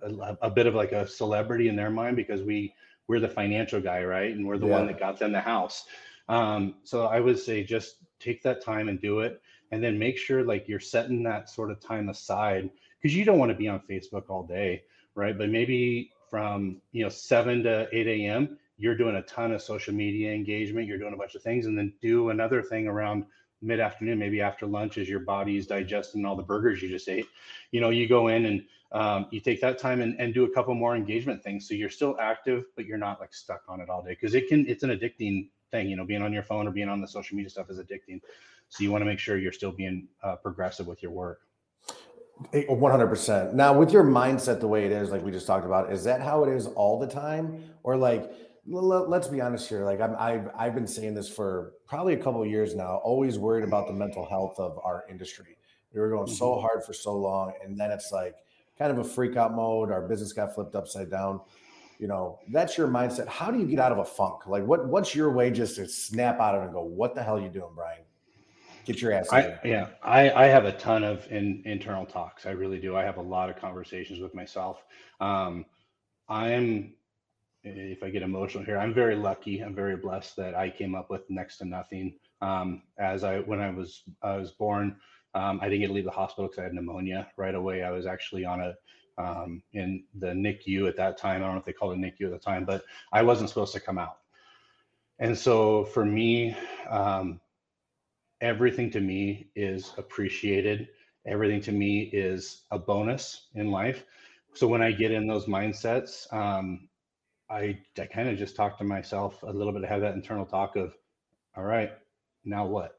a, 0.02 0.36
a, 0.42 0.50
bit 0.50 0.66
of 0.66 0.74
like 0.74 0.92
a 0.92 1.06
celebrity 1.06 1.68
in 1.68 1.76
their 1.76 1.90
mind 1.90 2.16
because 2.16 2.42
we 2.42 2.74
we're 3.06 3.20
the 3.20 3.28
financial 3.28 3.80
guy, 3.80 4.02
right? 4.02 4.34
And 4.34 4.46
we're 4.46 4.58
the 4.58 4.66
yeah. 4.66 4.78
one 4.78 4.86
that 4.86 4.98
got 4.98 5.18
them 5.18 5.32
the 5.32 5.40
house. 5.40 5.84
Um, 6.28 6.76
so 6.84 7.06
I 7.06 7.20
would 7.20 7.38
say 7.38 7.64
just 7.64 7.96
take 8.24 8.42
that 8.42 8.62
time 8.62 8.88
and 8.88 9.00
do 9.00 9.20
it, 9.20 9.40
and 9.70 9.82
then 9.82 9.98
make 9.98 10.18
sure 10.18 10.44
like 10.44 10.68
you're 10.68 10.80
setting 10.80 11.22
that 11.24 11.50
sort 11.50 11.70
of 11.70 11.80
time 11.80 12.08
aside 12.08 12.70
because 13.00 13.14
you 13.14 13.24
don't 13.24 13.38
want 13.38 13.50
to 13.50 13.56
be 13.56 13.68
on 13.68 13.80
Facebook 13.80 14.24
all 14.28 14.44
day, 14.44 14.82
right? 15.14 15.36
But 15.36 15.50
maybe 15.50 16.10
from 16.30 16.80
you 16.92 17.02
know 17.04 17.08
seven 17.08 17.62
to 17.64 17.88
eight 17.92 18.06
a.m. 18.06 18.58
You're 18.76 18.96
doing 18.96 19.16
a 19.16 19.22
ton 19.22 19.52
of 19.52 19.62
social 19.62 19.94
media 19.94 20.32
engagement. 20.32 20.88
You're 20.88 20.98
doing 20.98 21.14
a 21.14 21.16
bunch 21.16 21.34
of 21.34 21.42
things, 21.42 21.66
and 21.66 21.76
then 21.76 21.92
do 22.00 22.30
another 22.30 22.62
thing 22.62 22.86
around 22.86 23.24
mid 23.62 23.80
afternoon, 23.80 24.18
maybe 24.18 24.40
after 24.40 24.66
lunch, 24.66 24.98
as 24.98 25.08
your 25.08 25.20
body's 25.20 25.66
digesting 25.66 26.24
all 26.24 26.36
the 26.36 26.42
burgers 26.42 26.82
you 26.82 26.88
just 26.88 27.08
ate. 27.08 27.28
You 27.70 27.80
know, 27.80 27.90
you 27.90 28.08
go 28.08 28.28
in 28.28 28.46
and 28.46 28.64
um, 28.94 29.26
you 29.30 29.40
take 29.40 29.60
that 29.60 29.78
time 29.78 30.00
and, 30.00 30.18
and 30.20 30.32
do 30.32 30.44
a 30.44 30.50
couple 30.50 30.72
more 30.74 30.94
engagement 30.94 31.42
things 31.42 31.66
so 31.68 31.74
you're 31.74 31.90
still 31.90 32.16
active 32.20 32.64
but 32.76 32.86
you're 32.86 32.96
not 32.96 33.20
like 33.20 33.34
stuck 33.34 33.62
on 33.68 33.80
it 33.80 33.90
all 33.90 34.02
day 34.02 34.10
because 34.10 34.34
it 34.34 34.48
can 34.48 34.64
it's 34.68 34.84
an 34.84 34.90
addicting 34.90 35.48
thing 35.70 35.88
you 35.88 35.96
know 35.96 36.04
being 36.04 36.22
on 36.22 36.32
your 36.32 36.42
phone 36.42 36.66
or 36.66 36.70
being 36.70 36.88
on 36.88 37.00
the 37.00 37.08
social 37.08 37.36
media 37.36 37.50
stuff 37.50 37.70
is 37.70 37.78
addicting 37.78 38.20
so 38.68 38.82
you 38.82 38.90
want 38.90 39.02
to 39.02 39.06
make 39.06 39.18
sure 39.18 39.38
you're 39.38 39.52
still 39.52 39.72
being 39.72 40.08
uh, 40.22 40.36
progressive 40.36 40.86
with 40.86 41.02
your 41.02 41.12
work 41.12 41.40
100% 42.52 43.54
now 43.54 43.76
with 43.76 43.92
your 43.92 44.02
mindset 44.02 44.60
the 44.60 44.66
way 44.68 44.84
it 44.84 44.92
is 44.92 45.10
like 45.10 45.22
we 45.22 45.30
just 45.30 45.46
talked 45.46 45.64
about 45.64 45.92
is 45.92 46.02
that 46.04 46.20
how 46.20 46.44
it 46.44 46.50
is 46.50 46.66
all 46.66 46.98
the 46.98 47.06
time 47.06 47.62
or 47.82 47.96
like 47.96 48.32
let's 48.66 49.28
be 49.28 49.40
honest 49.40 49.68
here 49.68 49.84
like 49.84 50.00
I'm, 50.00 50.16
I've, 50.18 50.50
I've 50.56 50.74
been 50.74 50.86
saying 50.86 51.14
this 51.14 51.28
for 51.28 51.74
probably 51.86 52.14
a 52.14 52.16
couple 52.16 52.42
of 52.42 52.48
years 52.48 52.74
now 52.74 52.96
always 53.04 53.38
worried 53.38 53.64
about 53.64 53.86
the 53.86 53.92
mental 53.92 54.26
health 54.26 54.58
of 54.58 54.78
our 54.82 55.04
industry 55.08 55.58
we 55.92 56.00
were 56.00 56.08
going 56.08 56.26
so 56.26 56.52
mm-hmm. 56.52 56.62
hard 56.62 56.84
for 56.84 56.92
so 56.92 57.14
long 57.14 57.52
and 57.64 57.78
then 57.78 57.90
it's 57.90 58.10
like 58.10 58.34
kind 58.78 58.90
of 58.90 58.98
a 58.98 59.04
freak 59.04 59.36
out 59.36 59.54
mode. 59.54 59.90
Our 59.90 60.02
business 60.02 60.32
got 60.32 60.54
flipped 60.54 60.74
upside 60.74 61.10
down. 61.10 61.40
You 61.98 62.08
know, 62.08 62.38
that's 62.52 62.76
your 62.76 62.88
mindset. 62.88 63.28
How 63.28 63.50
do 63.50 63.58
you 63.58 63.66
get 63.66 63.78
out 63.78 63.92
of 63.92 63.98
a 63.98 64.04
funk? 64.04 64.46
Like, 64.46 64.66
what 64.66 64.86
what's 64.86 65.14
your 65.14 65.30
way 65.30 65.50
just 65.50 65.76
to 65.76 65.86
snap 65.86 66.40
out 66.40 66.54
of 66.54 66.62
it 66.62 66.64
and 66.66 66.74
go, 66.74 66.82
"What 66.82 67.14
the 67.14 67.22
hell 67.22 67.36
are 67.36 67.40
you 67.40 67.48
doing, 67.48 67.70
Brian? 67.74 68.02
Get 68.84 69.00
your 69.00 69.12
ass." 69.12 69.32
I, 69.32 69.58
yeah, 69.64 69.88
I 70.02 70.30
I 70.30 70.46
have 70.46 70.64
a 70.64 70.72
ton 70.72 71.04
of 71.04 71.26
in, 71.30 71.62
internal 71.64 72.04
talks. 72.04 72.46
I 72.46 72.50
really 72.50 72.80
do. 72.80 72.96
I 72.96 73.04
have 73.04 73.18
a 73.18 73.22
lot 73.22 73.48
of 73.48 73.56
conversations 73.56 74.20
with 74.20 74.34
myself. 74.34 74.82
Um, 75.20 75.66
I'm 76.28 76.94
if 77.64 78.02
I 78.02 78.10
get 78.10 78.22
emotional 78.22 78.64
here, 78.64 78.78
I'm 78.78 78.92
very 78.92 79.16
lucky. 79.16 79.60
I'm 79.60 79.74
very 79.74 79.96
blessed 79.96 80.36
that 80.36 80.54
I 80.54 80.68
came 80.68 80.94
up 80.94 81.10
with 81.10 81.22
next 81.30 81.58
to 81.58 81.64
nothing. 81.64 82.14
Um, 82.42 82.82
as 82.98 83.24
I 83.24 83.38
when 83.40 83.60
I 83.60 83.70
was 83.70 84.02
I 84.22 84.36
was 84.36 84.50
born, 84.50 84.96
um, 85.34 85.58
I 85.62 85.68
didn't 85.68 85.80
get 85.80 85.86
to 85.88 85.92
leave 85.94 86.04
the 86.04 86.10
hospital 86.10 86.48
because 86.48 86.58
I 86.60 86.64
had 86.64 86.74
pneumonia 86.74 87.28
right 87.36 87.54
away. 87.54 87.82
I 87.82 87.90
was 87.90 88.06
actually 88.06 88.44
on 88.44 88.60
a 88.60 88.74
um, 89.18 89.62
in 89.72 90.04
the 90.14 90.28
NICU 90.28 90.88
at 90.88 90.96
that 90.96 91.18
time. 91.18 91.42
I 91.42 91.46
don't 91.46 91.54
know 91.54 91.60
if 91.60 91.64
they 91.64 91.72
called 91.72 91.96
it 91.96 92.00
NICU 92.00 92.26
at 92.26 92.32
the 92.32 92.38
time, 92.38 92.64
but 92.64 92.84
I 93.12 93.22
wasn't 93.22 93.48
supposed 93.48 93.72
to 93.74 93.80
come 93.80 93.98
out. 93.98 94.18
And 95.18 95.36
so 95.36 95.84
for 95.84 96.04
me, 96.04 96.56
um, 96.88 97.40
everything 98.40 98.90
to 98.90 99.00
me 99.00 99.48
is 99.54 99.92
appreciated. 99.96 100.88
Everything 101.26 101.60
to 101.62 101.72
me 101.72 102.02
is 102.12 102.62
a 102.70 102.78
bonus 102.78 103.48
in 103.54 103.70
life. 103.70 104.04
So 104.54 104.66
when 104.66 104.82
I 104.82 104.92
get 104.92 105.10
in 105.10 105.26
those 105.26 105.46
mindsets, 105.46 106.32
um, 106.32 106.88
I 107.50 107.78
I 107.98 108.06
kind 108.06 108.28
of 108.28 108.38
just 108.38 108.56
talk 108.56 108.78
to 108.78 108.84
myself 108.84 109.42
a 109.42 109.52
little 109.52 109.72
bit, 109.72 109.80
to 109.80 109.88
have 109.88 110.00
that 110.00 110.14
internal 110.14 110.46
talk 110.46 110.76
of, 110.76 110.94
all 111.56 111.64
right, 111.64 111.92
now 112.44 112.66
what? 112.66 112.98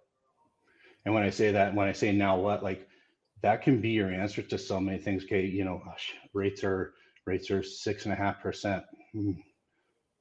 And 1.06 1.14
when 1.14 1.24
I 1.24 1.30
say 1.30 1.52
that, 1.52 1.76
when 1.76 1.88
I 1.88 1.92
say 1.92 2.12
now 2.12 2.38
what, 2.38 2.64
like 2.64 2.88
that 3.42 3.62
can 3.62 3.82
be 3.82 3.90
your 3.90 4.12
answer 4.12 4.42
to 4.42 4.58
so 4.58 4.80
many 4.80 4.98
things. 4.98 5.24
Okay, 5.24 5.46
you 5.46 5.64
know, 5.66 5.82
gosh, 5.86 6.14
rates 6.34 6.64
are 6.64 6.94
rates 7.26 7.52
are 7.52 7.64
six 7.64 8.06
and 8.06 8.14
a 8.14 8.18
half 8.18 8.42
percent. 8.42 8.84
Hmm. 9.14 9.32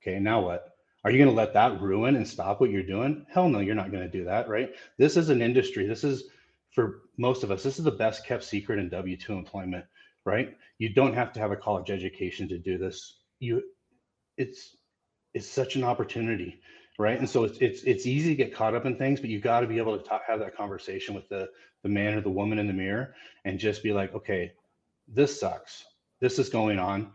Okay, 0.03 0.19
now 0.19 0.41
what? 0.41 0.71
Are 1.05 1.11
you 1.11 1.19
going 1.19 1.31
to 1.31 1.37
let 1.37 1.53
that 1.53 1.81
ruin 1.83 2.17
and 2.17 2.27
stop 2.27 2.61
what 2.61 2.71
you're 2.71 2.83
doing? 2.83 3.27
Hell 3.31 3.49
no, 3.49 3.61
you're 3.61 3.75
not 3.75 3.93
going 3.93 4.05
to 4.05 4.19
do 4.19 4.25
that, 4.25 4.49
right? 4.49 4.75
This 4.99 5.19
is 5.19 5.29
an 5.29 5.43
industry. 5.43 5.87
This 5.87 6.03
is 6.03 6.25
for 6.73 7.03
most 7.19 7.43
of 7.45 7.51
us. 7.51 7.63
This 7.63 7.79
is 7.79 7.85
the 7.85 7.91
best 7.91 8.27
kept 8.27 8.43
secret 8.43 8.79
in 8.79 8.89
W 8.89 9.17
two 9.17 9.35
employment, 9.35 9.85
right? 10.25 10.57
You 10.79 10.95
don't 10.95 11.15
have 11.15 11.33
to 11.35 11.41
have 11.41 11.53
a 11.53 11.57
college 11.57 11.91
education 11.91 12.49
to 12.49 12.59
do 12.59 12.79
this. 12.79 13.21
You, 13.39 13.63
it's 14.39 14.77
it's 15.35 15.49
such 15.49 15.77
an 15.77 15.85
opportunity 15.85 16.61
right? 16.99 17.19
And 17.19 17.29
so 17.29 17.45
it's 17.45 17.59
it's 17.59 17.83
it's 17.83 18.07
easy 18.07 18.31
to 18.31 18.37
get 18.37 18.55
caught 18.55 18.75
up 18.75 18.87
in 18.87 18.97
things 18.97 19.21
but 19.21 19.31
you 19.31 19.41
got 19.41 19.61
to 19.61 19.67
be 19.67 19.79
able 19.79 19.97
to 19.99 20.05
talk, 20.05 20.23
have 20.27 20.41
that 20.41 20.57
conversation 20.57 21.15
with 21.15 21.29
the 21.29 21.49
the 21.83 21.89
man 21.89 22.15
or 22.15 22.21
the 22.21 22.31
woman 22.31 22.59
in 22.59 22.67
the 22.67 22.73
mirror 22.73 23.15
and 23.45 23.59
just 23.59 23.83
be 23.83 23.93
like 23.93 24.15
okay 24.15 24.53
this 25.09 25.39
sucks. 25.39 25.85
This 26.21 26.39
is 26.39 26.49
going 26.49 26.79
on. 26.79 27.11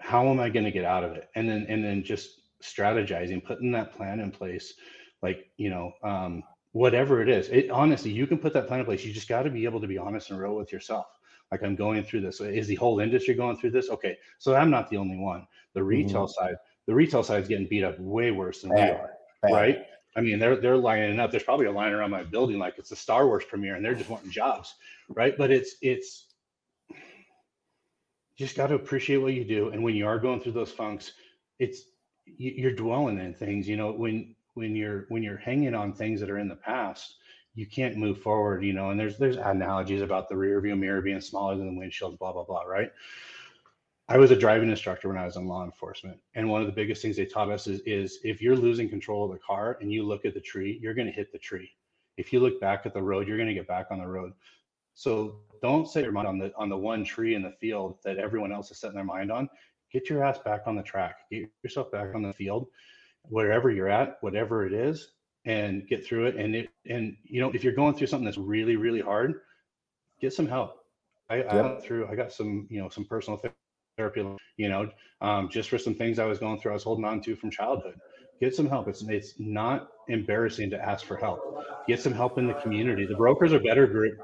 How 0.00 0.28
am 0.28 0.40
i 0.40 0.48
going 0.48 0.64
to 0.64 0.70
get 0.70 0.84
out 0.84 1.04
of 1.04 1.12
it? 1.12 1.28
And 1.34 1.48
then 1.48 1.66
and 1.68 1.84
then 1.84 2.02
just 2.02 2.40
strategizing 2.62 3.44
putting 3.44 3.70
that 3.72 3.94
plan 3.94 4.20
in 4.20 4.30
place 4.30 4.74
like 5.22 5.50
you 5.58 5.68
know 5.68 5.92
um, 6.02 6.42
whatever 6.72 7.22
it 7.22 7.28
is. 7.28 7.48
It 7.48 7.70
honestly 7.70 8.10
you 8.10 8.26
can 8.26 8.38
put 8.38 8.52
that 8.54 8.66
plan 8.66 8.80
in 8.80 8.86
place. 8.86 9.04
You 9.04 9.12
just 9.12 9.28
got 9.28 9.42
to 9.42 9.50
be 9.50 9.64
able 9.64 9.80
to 9.80 9.86
be 9.86 9.98
honest 9.98 10.30
and 10.30 10.38
real 10.38 10.54
with 10.54 10.72
yourself. 10.72 11.06
Like 11.52 11.62
i'm 11.62 11.76
going 11.76 12.02
through 12.02 12.22
this. 12.22 12.40
Is 12.40 12.66
the 12.66 12.74
whole 12.74 13.00
industry 13.00 13.34
going 13.34 13.56
through 13.56 13.70
this? 13.70 13.90
Okay 13.90 14.16
so 14.38 14.54
i'm 14.54 14.70
not 14.70 14.88
the 14.90 14.96
only 14.96 15.16
one. 15.16 15.46
The 15.74 15.82
retail 15.82 16.26
mm-hmm. 16.26 16.44
side 16.44 16.56
the 16.86 16.94
retail 16.94 17.22
side 17.22 17.42
is 17.42 17.48
getting 17.48 17.66
beat 17.68 17.84
up 17.84 17.98
way 17.98 18.30
worse 18.30 18.62
than 18.62 18.70
Bad. 18.70 18.76
we 18.76 18.96
are, 18.96 19.10
Bad. 19.42 19.52
right? 19.52 19.86
I 20.16 20.20
mean, 20.20 20.38
they're 20.38 20.56
they're 20.56 20.76
lining 20.76 21.18
up. 21.18 21.30
There's 21.30 21.42
probably 21.42 21.66
a 21.66 21.72
line 21.72 21.92
around 21.92 22.10
my 22.10 22.22
building 22.22 22.58
like 22.58 22.74
it's 22.78 22.92
a 22.92 22.96
Star 22.96 23.26
Wars 23.26 23.44
premiere, 23.48 23.74
and 23.74 23.84
they're 23.84 23.94
just 23.94 24.10
wanting 24.10 24.30
jobs, 24.30 24.74
right? 25.08 25.36
But 25.36 25.50
it's 25.50 25.76
it's 25.82 26.26
just 28.38 28.56
got 28.56 28.68
to 28.68 28.74
appreciate 28.74 29.18
what 29.18 29.34
you 29.34 29.44
do, 29.44 29.70
and 29.70 29.82
when 29.82 29.94
you 29.94 30.06
are 30.06 30.18
going 30.18 30.40
through 30.40 30.52
those 30.52 30.70
funks, 30.70 31.12
it's 31.58 31.82
you're 32.26 32.74
dwelling 32.74 33.18
in 33.18 33.34
things. 33.34 33.68
You 33.68 33.76
know, 33.76 33.92
when 33.92 34.34
when 34.54 34.76
you're 34.76 35.06
when 35.08 35.22
you're 35.22 35.36
hanging 35.36 35.74
on 35.74 35.92
things 35.92 36.20
that 36.20 36.30
are 36.30 36.38
in 36.38 36.48
the 36.48 36.56
past, 36.56 37.16
you 37.54 37.66
can't 37.66 37.96
move 37.96 38.22
forward. 38.22 38.64
You 38.64 38.72
know, 38.72 38.90
and 38.90 39.00
there's 39.00 39.18
there's 39.18 39.36
analogies 39.36 40.02
about 40.02 40.28
the 40.28 40.36
rear 40.36 40.60
view 40.60 40.76
mirror 40.76 41.02
being 41.02 41.20
smaller 41.20 41.56
than 41.56 41.74
the 41.74 41.78
windshield, 41.78 42.18
blah 42.20 42.32
blah 42.32 42.44
blah, 42.44 42.62
right? 42.62 42.92
I 44.08 44.18
was 44.18 44.30
a 44.30 44.36
driving 44.36 44.68
instructor 44.68 45.08
when 45.08 45.16
I 45.16 45.24
was 45.24 45.36
in 45.36 45.46
law 45.46 45.64
enforcement. 45.64 46.18
And 46.34 46.48
one 46.48 46.60
of 46.60 46.66
the 46.66 46.74
biggest 46.74 47.00
things 47.00 47.16
they 47.16 47.24
taught 47.24 47.50
us 47.50 47.66
is, 47.66 47.80
is 47.86 48.18
if 48.22 48.42
you're 48.42 48.56
losing 48.56 48.88
control 48.88 49.24
of 49.24 49.32
the 49.32 49.38
car 49.38 49.78
and 49.80 49.90
you 49.90 50.02
look 50.02 50.26
at 50.26 50.34
the 50.34 50.40
tree, 50.40 50.78
you're 50.82 50.94
going 50.94 51.06
to 51.06 51.12
hit 51.12 51.32
the 51.32 51.38
tree. 51.38 51.70
If 52.18 52.32
you 52.32 52.40
look 52.40 52.60
back 52.60 52.84
at 52.84 52.92
the 52.92 53.02
road, 53.02 53.26
you're 53.26 53.38
going 53.38 53.48
to 53.48 53.54
get 53.54 53.66
back 53.66 53.86
on 53.90 53.98
the 53.98 54.06
road. 54.06 54.32
So 54.92 55.40
don't 55.62 55.88
set 55.88 56.04
your 56.04 56.12
mind 56.12 56.28
on 56.28 56.38
the 56.38 56.52
on 56.56 56.68
the 56.68 56.76
one 56.76 57.04
tree 57.04 57.34
in 57.34 57.42
the 57.42 57.54
field 57.60 57.98
that 58.04 58.18
everyone 58.18 58.52
else 58.52 58.70
is 58.70 58.78
setting 58.78 58.94
their 58.94 59.04
mind 59.04 59.32
on. 59.32 59.48
Get 59.90 60.08
your 60.08 60.22
ass 60.22 60.38
back 60.38 60.62
on 60.66 60.76
the 60.76 60.82
track. 60.82 61.16
Get 61.30 61.50
yourself 61.62 61.90
back 61.90 62.14
on 62.14 62.22
the 62.22 62.32
field, 62.32 62.66
wherever 63.22 63.70
you're 63.70 63.88
at, 63.88 64.18
whatever 64.20 64.66
it 64.66 64.72
is, 64.72 65.12
and 65.46 65.88
get 65.88 66.06
through 66.06 66.26
it. 66.26 66.36
And 66.36 66.54
it 66.54 66.68
and 66.88 67.16
you 67.24 67.40
know, 67.40 67.50
if 67.50 67.64
you're 67.64 67.72
going 67.72 67.94
through 67.94 68.06
something 68.06 68.24
that's 68.24 68.38
really, 68.38 68.76
really 68.76 69.00
hard, 69.00 69.40
get 70.20 70.32
some 70.32 70.46
help. 70.46 70.76
I, 71.30 71.36
yep. 71.36 71.52
I 71.52 71.62
went 71.62 71.82
through, 71.82 72.06
I 72.08 72.14
got 72.14 72.32
some, 72.32 72.66
you 72.70 72.80
know, 72.80 72.90
some 72.90 73.06
personal 73.06 73.38
therapy, 73.96 74.26
you 74.56 74.68
know, 74.68 74.90
um, 75.20 75.48
just 75.48 75.68
for 75.68 75.78
some 75.78 75.94
things 75.94 76.18
I 76.18 76.24
was 76.24 76.38
going 76.38 76.58
through, 76.58 76.72
I 76.72 76.74
was 76.74 76.82
holding 76.82 77.04
on 77.04 77.20
to 77.22 77.36
from 77.36 77.50
childhood. 77.50 77.94
Get 78.40 78.54
some 78.54 78.68
help. 78.68 78.88
It's 78.88 79.02
it's 79.02 79.34
not 79.38 79.88
embarrassing 80.08 80.70
to 80.70 80.80
ask 80.80 81.06
for 81.06 81.16
help. 81.16 81.64
Get 81.86 82.00
some 82.00 82.12
help 82.12 82.38
in 82.38 82.46
the 82.46 82.54
community. 82.54 83.06
The 83.06 83.14
brokers 83.14 83.52
are 83.52 83.60
better 83.60 83.86
group. 83.86 84.18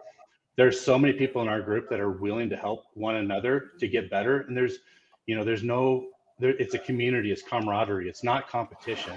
There's 0.57 0.81
so 0.81 0.99
many 0.99 1.15
people 1.15 1.41
in 1.43 1.49
our 1.49 1.63
group 1.63 1.89
that 1.91 2.01
are 2.01 2.11
willing 2.11 2.51
to 2.51 2.57
help 2.57 2.85
one 2.95 3.17
another 3.17 3.71
to 3.79 3.89
get 3.89 4.11
better. 4.11 4.41
And 4.43 4.57
there's, 4.57 4.79
you 5.27 5.37
know, 5.37 5.45
there's 5.45 5.63
no 5.63 6.09
there, 6.41 6.51
it's 6.59 6.75
a 6.75 6.79
community, 6.79 7.31
it's 7.31 7.43
camaraderie, 7.43 8.09
it's 8.09 8.25
not 8.25 8.49
competition. 8.49 9.13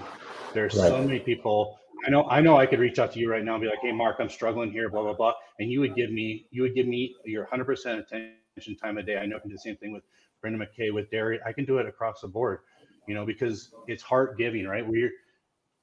There's 0.52 0.74
right. 0.74 0.88
so 0.88 1.02
many 1.02 1.18
people. 1.18 1.78
I 2.06 2.10
know, 2.10 2.28
I 2.28 2.40
know 2.40 2.56
I 2.56 2.66
could 2.66 2.78
reach 2.78 2.98
out 2.98 3.12
to 3.12 3.18
you 3.18 3.30
right 3.30 3.42
now 3.42 3.54
and 3.54 3.62
be 3.62 3.68
like, 3.68 3.78
hey 3.82 3.92
Mark, 3.92 4.16
I'm 4.20 4.28
struggling 4.28 4.70
here, 4.70 4.90
blah, 4.90 5.02
blah, 5.02 5.14
blah. 5.14 5.32
And 5.58 5.70
you 5.70 5.80
would 5.80 5.94
give 5.94 6.10
me, 6.12 6.46
you 6.50 6.62
would 6.62 6.74
give 6.74 6.86
me 6.86 7.14
your 7.24 7.46
100% 7.46 7.98
attention 7.98 8.76
time 8.76 8.98
a 8.98 9.02
day. 9.02 9.16
I 9.16 9.26
know 9.26 9.36
I 9.36 9.40
can 9.40 9.48
do 9.48 9.56
the 9.56 9.60
same 9.60 9.76
thing 9.76 9.92
with 9.92 10.04
Brandon 10.44 10.60
McKay 10.60 10.92
with 10.92 11.10
Dairy. 11.10 11.40
I 11.46 11.52
can 11.54 11.64
do 11.64 11.78
it 11.78 11.86
across 11.86 12.20
the 12.20 12.28
board, 12.28 12.58
you 13.08 13.14
know, 13.14 13.24
because 13.24 13.70
it's 13.86 14.02
heart 14.02 14.36
giving, 14.36 14.66
right? 14.66 14.86
We're, 14.86 15.10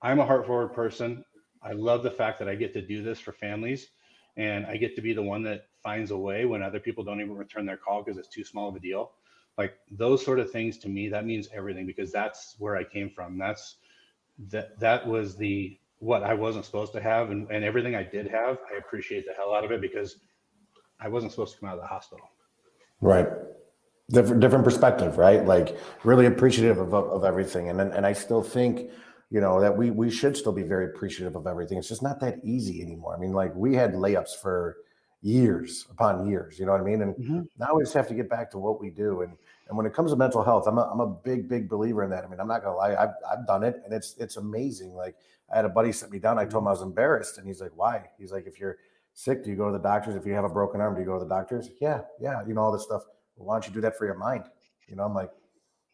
I'm 0.03 0.19
a 0.19 0.25
heart 0.25 0.45
forward 0.45 0.73
person. 0.73 1.25
I 1.63 1.71
love 1.71 2.03
the 2.03 2.11
fact 2.11 2.37
that 2.39 2.47
I 2.47 2.53
get 2.53 2.71
to 2.73 2.81
do 2.81 3.01
this 3.01 3.19
for 3.19 3.31
families. 3.31 3.89
and 4.37 4.65
I 4.65 4.77
get 4.77 4.95
to 4.95 5.01
be 5.01 5.13
the 5.13 5.21
one 5.21 5.43
that 5.43 5.65
finds 5.83 6.11
a 6.11 6.17
way 6.17 6.45
when 6.45 6.61
other 6.61 6.79
people 6.79 7.03
don't 7.03 7.19
even 7.19 7.35
return 7.35 7.65
their 7.65 7.77
call 7.77 8.03
because 8.03 8.17
it's 8.17 8.27
too 8.27 8.43
small 8.43 8.69
of 8.69 8.75
a 8.75 8.79
deal. 8.79 9.11
Like 9.57 9.73
those 9.91 10.23
sort 10.23 10.39
of 10.39 10.51
things 10.51 10.77
to 10.79 10.89
me, 10.89 11.09
that 11.09 11.25
means 11.25 11.49
everything 11.53 11.85
because 11.85 12.11
that's 12.11 12.55
where 12.59 12.77
I 12.77 12.83
came 12.83 13.09
from. 13.09 13.37
That's 13.37 13.77
that 14.49 14.79
that 14.79 15.05
was 15.05 15.35
the 15.35 15.77
what 15.99 16.23
I 16.23 16.33
wasn't 16.33 16.65
supposed 16.65 16.93
to 16.93 17.01
have, 17.01 17.29
and, 17.29 17.49
and 17.51 17.63
everything 17.63 17.95
I 17.95 18.03
did 18.03 18.27
have, 18.29 18.57
I 18.73 18.77
appreciate 18.77 19.25
the 19.27 19.33
hell 19.33 19.53
out 19.53 19.63
of 19.63 19.71
it 19.71 19.81
because 19.81 20.17
I 20.99 21.09
wasn't 21.09 21.31
supposed 21.31 21.53
to 21.53 21.59
come 21.59 21.69
out 21.69 21.75
of 21.75 21.81
the 21.81 21.87
hospital. 21.87 22.27
Right. 23.01 23.27
Different 24.11 24.41
different 24.41 24.65
perspective, 24.65 25.17
right? 25.17 25.45
Like 25.45 25.77
really 26.03 26.25
appreciative 26.25 26.77
of, 26.79 26.93
of 26.93 27.23
everything. 27.23 27.69
And 27.69 27.79
and 27.79 28.05
I 28.05 28.13
still 28.13 28.43
think, 28.43 28.91
you 29.29 29.39
know, 29.39 29.61
that 29.61 29.75
we 29.75 29.89
we 29.89 30.11
should 30.11 30.35
still 30.35 30.51
be 30.51 30.63
very 30.63 30.85
appreciative 30.85 31.35
of 31.35 31.47
everything. 31.47 31.77
It's 31.77 31.87
just 31.87 32.03
not 32.03 32.19
that 32.19 32.39
easy 32.43 32.81
anymore. 32.81 33.15
I 33.15 33.19
mean, 33.19 33.31
like 33.31 33.55
we 33.55 33.75
had 33.75 33.93
layups 33.93 34.35
for 34.41 34.77
years 35.21 35.85
upon 35.91 36.27
years, 36.27 36.59
you 36.59 36.65
know 36.65 36.71
what 36.71 36.81
I 36.81 36.83
mean? 36.83 37.03
And 37.03 37.15
mm-hmm. 37.15 37.41
now 37.59 37.75
we 37.75 37.83
just 37.83 37.93
have 37.93 38.07
to 38.07 38.15
get 38.15 38.29
back 38.29 38.51
to 38.51 38.57
what 38.57 38.81
we 38.81 38.89
do. 38.89 39.21
And 39.21 39.33
and 39.69 39.77
when 39.77 39.85
it 39.85 39.93
comes 39.93 40.11
to 40.11 40.17
mental 40.17 40.43
health, 40.43 40.67
I'm 40.67 40.77
a, 40.77 40.81
I'm 40.91 40.99
a 40.99 41.07
big, 41.07 41.47
big 41.47 41.69
believer 41.69 42.03
in 42.03 42.09
that. 42.09 42.25
I 42.25 42.27
mean, 42.27 42.39
I'm 42.41 42.47
not 42.47 42.63
gonna 42.63 42.75
lie, 42.75 42.95
I've, 42.95 43.13
I've 43.31 43.47
done 43.47 43.63
it 43.63 43.81
and 43.85 43.93
it's 43.93 44.15
it's 44.17 44.35
amazing. 44.35 44.93
Like 44.93 45.15
I 45.51 45.55
had 45.55 45.65
a 45.65 45.69
buddy 45.69 45.91
sit 45.91 46.11
me 46.11 46.19
down, 46.19 46.37
I 46.37 46.45
told 46.45 46.63
him 46.63 46.67
I 46.67 46.71
was 46.71 46.81
embarrassed, 46.81 47.37
and 47.37 47.47
he's 47.47 47.61
like, 47.61 47.71
Why? 47.75 48.09
He's 48.17 48.31
like, 48.31 48.47
if 48.47 48.59
you're 48.59 48.77
sick, 49.13 49.43
do 49.43 49.49
you 49.49 49.55
go 49.55 49.67
to 49.67 49.73
the 49.73 49.83
doctors? 49.83 50.15
If 50.15 50.25
you 50.25 50.33
have 50.33 50.43
a 50.43 50.49
broken 50.49 50.81
arm, 50.81 50.95
do 50.95 51.01
you 51.01 51.05
go 51.05 51.17
to 51.17 51.23
the 51.23 51.29
doctors? 51.29 51.69
Yeah, 51.79 52.01
yeah, 52.19 52.41
you 52.47 52.53
know, 52.53 52.61
all 52.61 52.71
this 52.71 52.83
stuff 52.83 53.03
well, 53.35 53.47
why 53.47 53.55
don't 53.55 53.67
you 53.67 53.73
do 53.73 53.81
that 53.81 53.97
for 53.97 54.05
your 54.05 54.17
mind? 54.17 54.45
You 54.87 54.95
know, 54.95 55.03
I'm 55.03 55.13
like, 55.13 55.31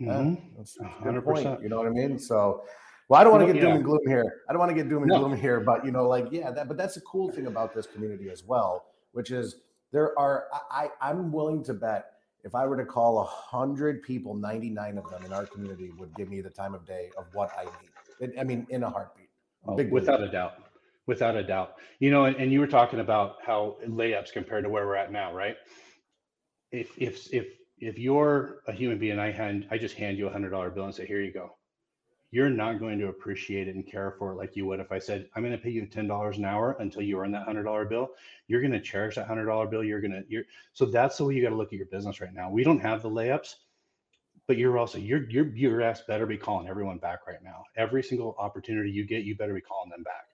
mm-hmm. 0.01 0.35
that's, 0.57 0.77
that's 0.79 0.95
a 0.99 1.11
good 1.11 1.23
point. 1.23 1.61
You 1.61 1.69
know 1.69 1.77
what 1.77 1.87
I 1.87 1.91
mean? 1.91 2.17
So, 2.17 2.63
well, 3.09 3.21
I 3.21 3.23
don't 3.23 3.33
want 3.33 3.47
to 3.47 3.53
get 3.53 3.59
doom 3.59 3.69
yeah. 3.69 3.75
and 3.75 3.83
gloom 3.85 3.99
here. 4.05 4.41
I 4.49 4.53
don't 4.53 4.59
want 4.59 4.69
to 4.69 4.75
get 4.75 4.89
doom 4.89 5.03
and 5.03 5.09
no. 5.09 5.19
gloom 5.19 5.37
here, 5.37 5.59
but 5.59 5.85
you 5.85 5.91
know, 5.91 6.07
like, 6.07 6.27
yeah, 6.31 6.51
that, 6.51 6.67
but 6.67 6.77
that's 6.77 6.97
a 6.97 7.01
cool 7.01 7.31
thing 7.31 7.47
about 7.47 7.73
this 7.73 7.85
community 7.85 8.29
as 8.29 8.43
well, 8.43 8.85
which 9.13 9.31
is 9.31 9.61
there 9.91 10.17
are, 10.19 10.47
I, 10.71 10.89
I'm 11.01 11.31
willing 11.31 11.63
to 11.65 11.73
bet 11.73 12.11
if 12.43 12.55
I 12.55 12.65
were 12.65 12.77
to 12.77 12.85
call 12.85 13.19
a 13.19 13.25
hundred 13.25 14.03
people, 14.03 14.33
99 14.33 14.97
of 14.97 15.09
them 15.09 15.23
in 15.25 15.33
our 15.33 15.45
community 15.45 15.91
would 15.97 16.13
give 16.15 16.29
me 16.29 16.41
the 16.41 16.49
time 16.49 16.73
of 16.73 16.85
day 16.85 17.09
of 17.17 17.25
what 17.33 17.51
I 17.57 17.65
need. 17.65 18.39
I 18.39 18.43
mean, 18.43 18.65
in 18.69 18.83
a 18.83 18.89
heartbeat. 18.89 19.29
Oh, 19.67 19.75
without 19.85 20.21
a 20.21 20.29
doubt. 20.29 20.53
Without 21.07 21.35
a 21.35 21.43
doubt. 21.43 21.75
You 21.99 22.11
know, 22.11 22.25
and, 22.25 22.35
and 22.37 22.51
you 22.51 22.59
were 22.59 22.67
talking 22.67 22.99
about 22.99 23.37
how 23.45 23.77
layups 23.85 24.31
compared 24.31 24.63
to 24.63 24.69
where 24.69 24.85
we're 24.85 24.95
at 24.95 25.11
now, 25.11 25.33
right? 25.33 25.55
If 26.71 26.91
if 26.97 27.33
if 27.33 27.47
if 27.79 27.99
you're 27.99 28.61
a 28.67 28.71
human 28.71 28.97
being, 28.97 29.19
I 29.19 29.31
hand 29.31 29.67
I 29.71 29.77
just 29.77 29.95
hand 29.95 30.17
you 30.17 30.27
a 30.27 30.31
hundred 30.31 30.49
dollar 30.49 30.69
bill 30.69 30.85
and 30.85 30.95
say, 30.95 31.05
here 31.05 31.21
you 31.21 31.31
go. 31.31 31.55
You're 32.29 32.49
not 32.49 32.79
going 32.79 32.99
to 32.99 33.07
appreciate 33.07 33.69
it 33.69 33.75
and 33.75 33.87
care 33.87 34.11
for 34.19 34.33
it 34.33 34.35
like 34.35 34.57
you 34.57 34.65
would 34.65 34.81
if 34.81 34.91
I 34.91 34.99
said, 34.99 35.29
I'm 35.33 35.43
going 35.43 35.55
to 35.55 35.63
pay 35.63 35.69
you 35.69 35.85
ten 35.85 36.07
dollars 36.07 36.37
an 36.37 36.45
hour 36.45 36.75
until 36.79 37.01
you 37.01 37.19
earn 37.19 37.31
that 37.31 37.45
hundred 37.45 37.63
dollar 37.63 37.85
bill. 37.85 38.09
You're 38.47 38.61
going 38.61 38.73
to 38.73 38.81
cherish 38.81 39.15
that 39.15 39.27
hundred 39.27 39.45
dollar 39.45 39.67
bill. 39.67 39.83
You're 39.83 40.01
gonna 40.01 40.23
you're 40.27 40.43
so 40.73 40.85
that's 40.85 41.17
the 41.17 41.25
way 41.25 41.35
you 41.35 41.43
got 41.43 41.49
to 41.49 41.55
look 41.55 41.71
at 41.71 41.77
your 41.77 41.87
business 41.87 42.19
right 42.19 42.33
now. 42.33 42.49
We 42.49 42.63
don't 42.63 42.79
have 42.79 43.01
the 43.01 43.09
layups, 43.09 43.55
but 44.47 44.57
you're 44.57 44.77
also 44.77 44.97
your 44.97 45.29
your 45.29 45.47
your 45.55 45.81
ass 45.81 46.01
better 46.01 46.25
be 46.25 46.37
calling 46.37 46.67
everyone 46.67 46.97
back 46.97 47.27
right 47.27 47.41
now. 47.43 47.63
Every 47.77 48.03
single 48.03 48.35
opportunity 48.37 48.91
you 48.91 49.05
get, 49.05 49.23
you 49.23 49.35
better 49.35 49.53
be 49.53 49.61
calling 49.61 49.89
them 49.89 50.03
back. 50.03 50.25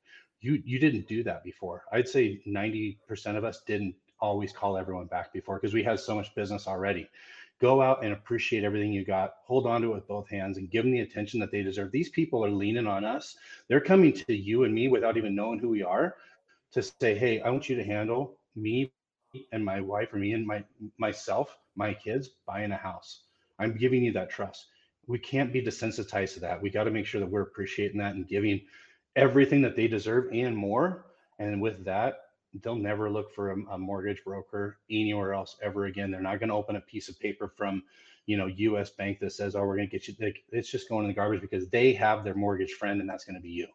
You 0.42 0.62
you 0.66 0.80
didn't 0.80 1.08
do 1.08 1.24
that 1.24 1.44
before. 1.44 1.84
I'd 1.92 2.08
say 2.08 2.42
90% 2.48 2.98
of 3.38 3.44
us 3.44 3.62
didn't 3.68 3.96
always 4.24 4.54
call 4.54 4.78
everyone 4.78 5.06
back 5.06 5.34
before 5.34 5.58
because 5.58 5.74
we 5.74 5.84
had 5.84 6.00
so 6.00 6.16
much 6.16 6.34
business 6.34 6.66
already. 6.66 7.10
Go 7.60 7.82
out 7.82 8.04
and 8.04 8.14
appreciate 8.14 8.64
everything 8.64 8.94
you 8.94 9.06
got. 9.06 9.36
Hold 9.44 9.68
on 9.68 9.82
to 9.82 9.92
it 9.92 9.96
with 9.96 10.08
both 10.08 10.30
hands 10.30 10.58
and 10.58 10.72
give 10.72 10.86
them 10.86 10.94
the 10.94 11.02
attention 11.02 11.42
that 11.42 11.52
they 11.52 11.62
deserve. 11.62 11.92
These 11.92 12.10
people 12.10 12.44
are 12.44 12.50
leaning 12.50 12.88
on 12.88 13.04
us. 13.04 13.36
They're 13.68 13.82
coming 13.82 14.14
to 14.14 14.34
you 14.34 14.64
and 14.64 14.74
me 14.74 14.88
without 14.88 15.18
even 15.18 15.36
knowing 15.36 15.60
who 15.60 15.70
we 15.70 15.84
are 15.84 16.16
to 16.72 16.82
say, 16.82 17.16
"Hey, 17.16 17.42
I 17.42 17.50
want 17.50 17.70
you 17.70 17.76
to 17.76 17.84
handle 17.84 18.38
me 18.56 18.92
and 19.52 19.64
my 19.64 19.82
wife 19.82 20.14
or 20.14 20.18
me 20.18 20.32
and 20.34 20.48
my 20.48 20.64
myself, 20.98 21.58
my 21.76 21.94
kids 21.94 22.30
buying 22.48 22.72
a 22.72 22.78
house. 22.78 23.24
I'm 23.60 23.78
giving 23.78 24.04
you 24.04 24.14
that 24.14 24.30
trust." 24.30 24.68
We 25.06 25.20
can't 25.20 25.52
be 25.52 25.62
desensitized 25.62 26.36
to 26.36 26.40
that. 26.42 26.62
We 26.62 26.70
got 26.70 26.86
to 26.86 26.92
make 26.92 27.06
sure 27.06 27.20
that 27.20 27.30
we're 27.30 27.42
appreciating 27.42 28.00
that 28.00 28.16
and 28.16 28.26
giving 28.28 28.62
everything 29.18 29.62
that 29.64 29.76
they 29.76 29.88
deserve 29.88 30.32
and 30.32 30.56
more. 30.56 31.06
And 31.40 31.62
with 31.62 31.84
that, 31.84 32.22
they'll 32.62 32.76
never 32.76 33.10
look 33.10 33.34
for 33.34 33.52
a, 33.52 33.56
a, 33.72 33.78
mortgage 33.78 34.24
broker 34.24 34.78
anywhere 34.90 35.34
else 35.34 35.58
ever 35.62 35.86
again. 35.86 36.12
They're 36.12 36.22
not 36.22 36.40
going 36.40 36.50
to 36.50 36.56
open 36.56 36.76
a 36.76 36.82
piece 36.82 37.10
of 37.10 37.20
paper 37.20 37.48
from, 37.48 37.84
you 38.26 38.38
know, 38.38 38.46
U.S. 38.46 38.92
Bank 38.92 39.20
that 39.20 39.32
says, 39.32 39.56
"Oh, 39.56 39.62
we're 39.62 39.76
going 39.76 39.90
to 39.90 39.92
get 39.92 40.08
you." 40.08 40.16
Like, 40.20 40.44
it's 40.52 40.70
just 40.70 40.90
going 40.90 41.04
in 41.04 41.08
the 41.10 41.16
garbage 41.16 41.42
because 41.42 41.68
they 41.70 41.94
have 41.94 42.24
their 42.24 42.36
mortgage 42.36 42.74
friend, 42.74 43.02
and 43.02 43.10
that's 43.10 43.24
going 43.24 43.36
to 43.36 43.42
be 43.42 43.50
you. 43.50 43.68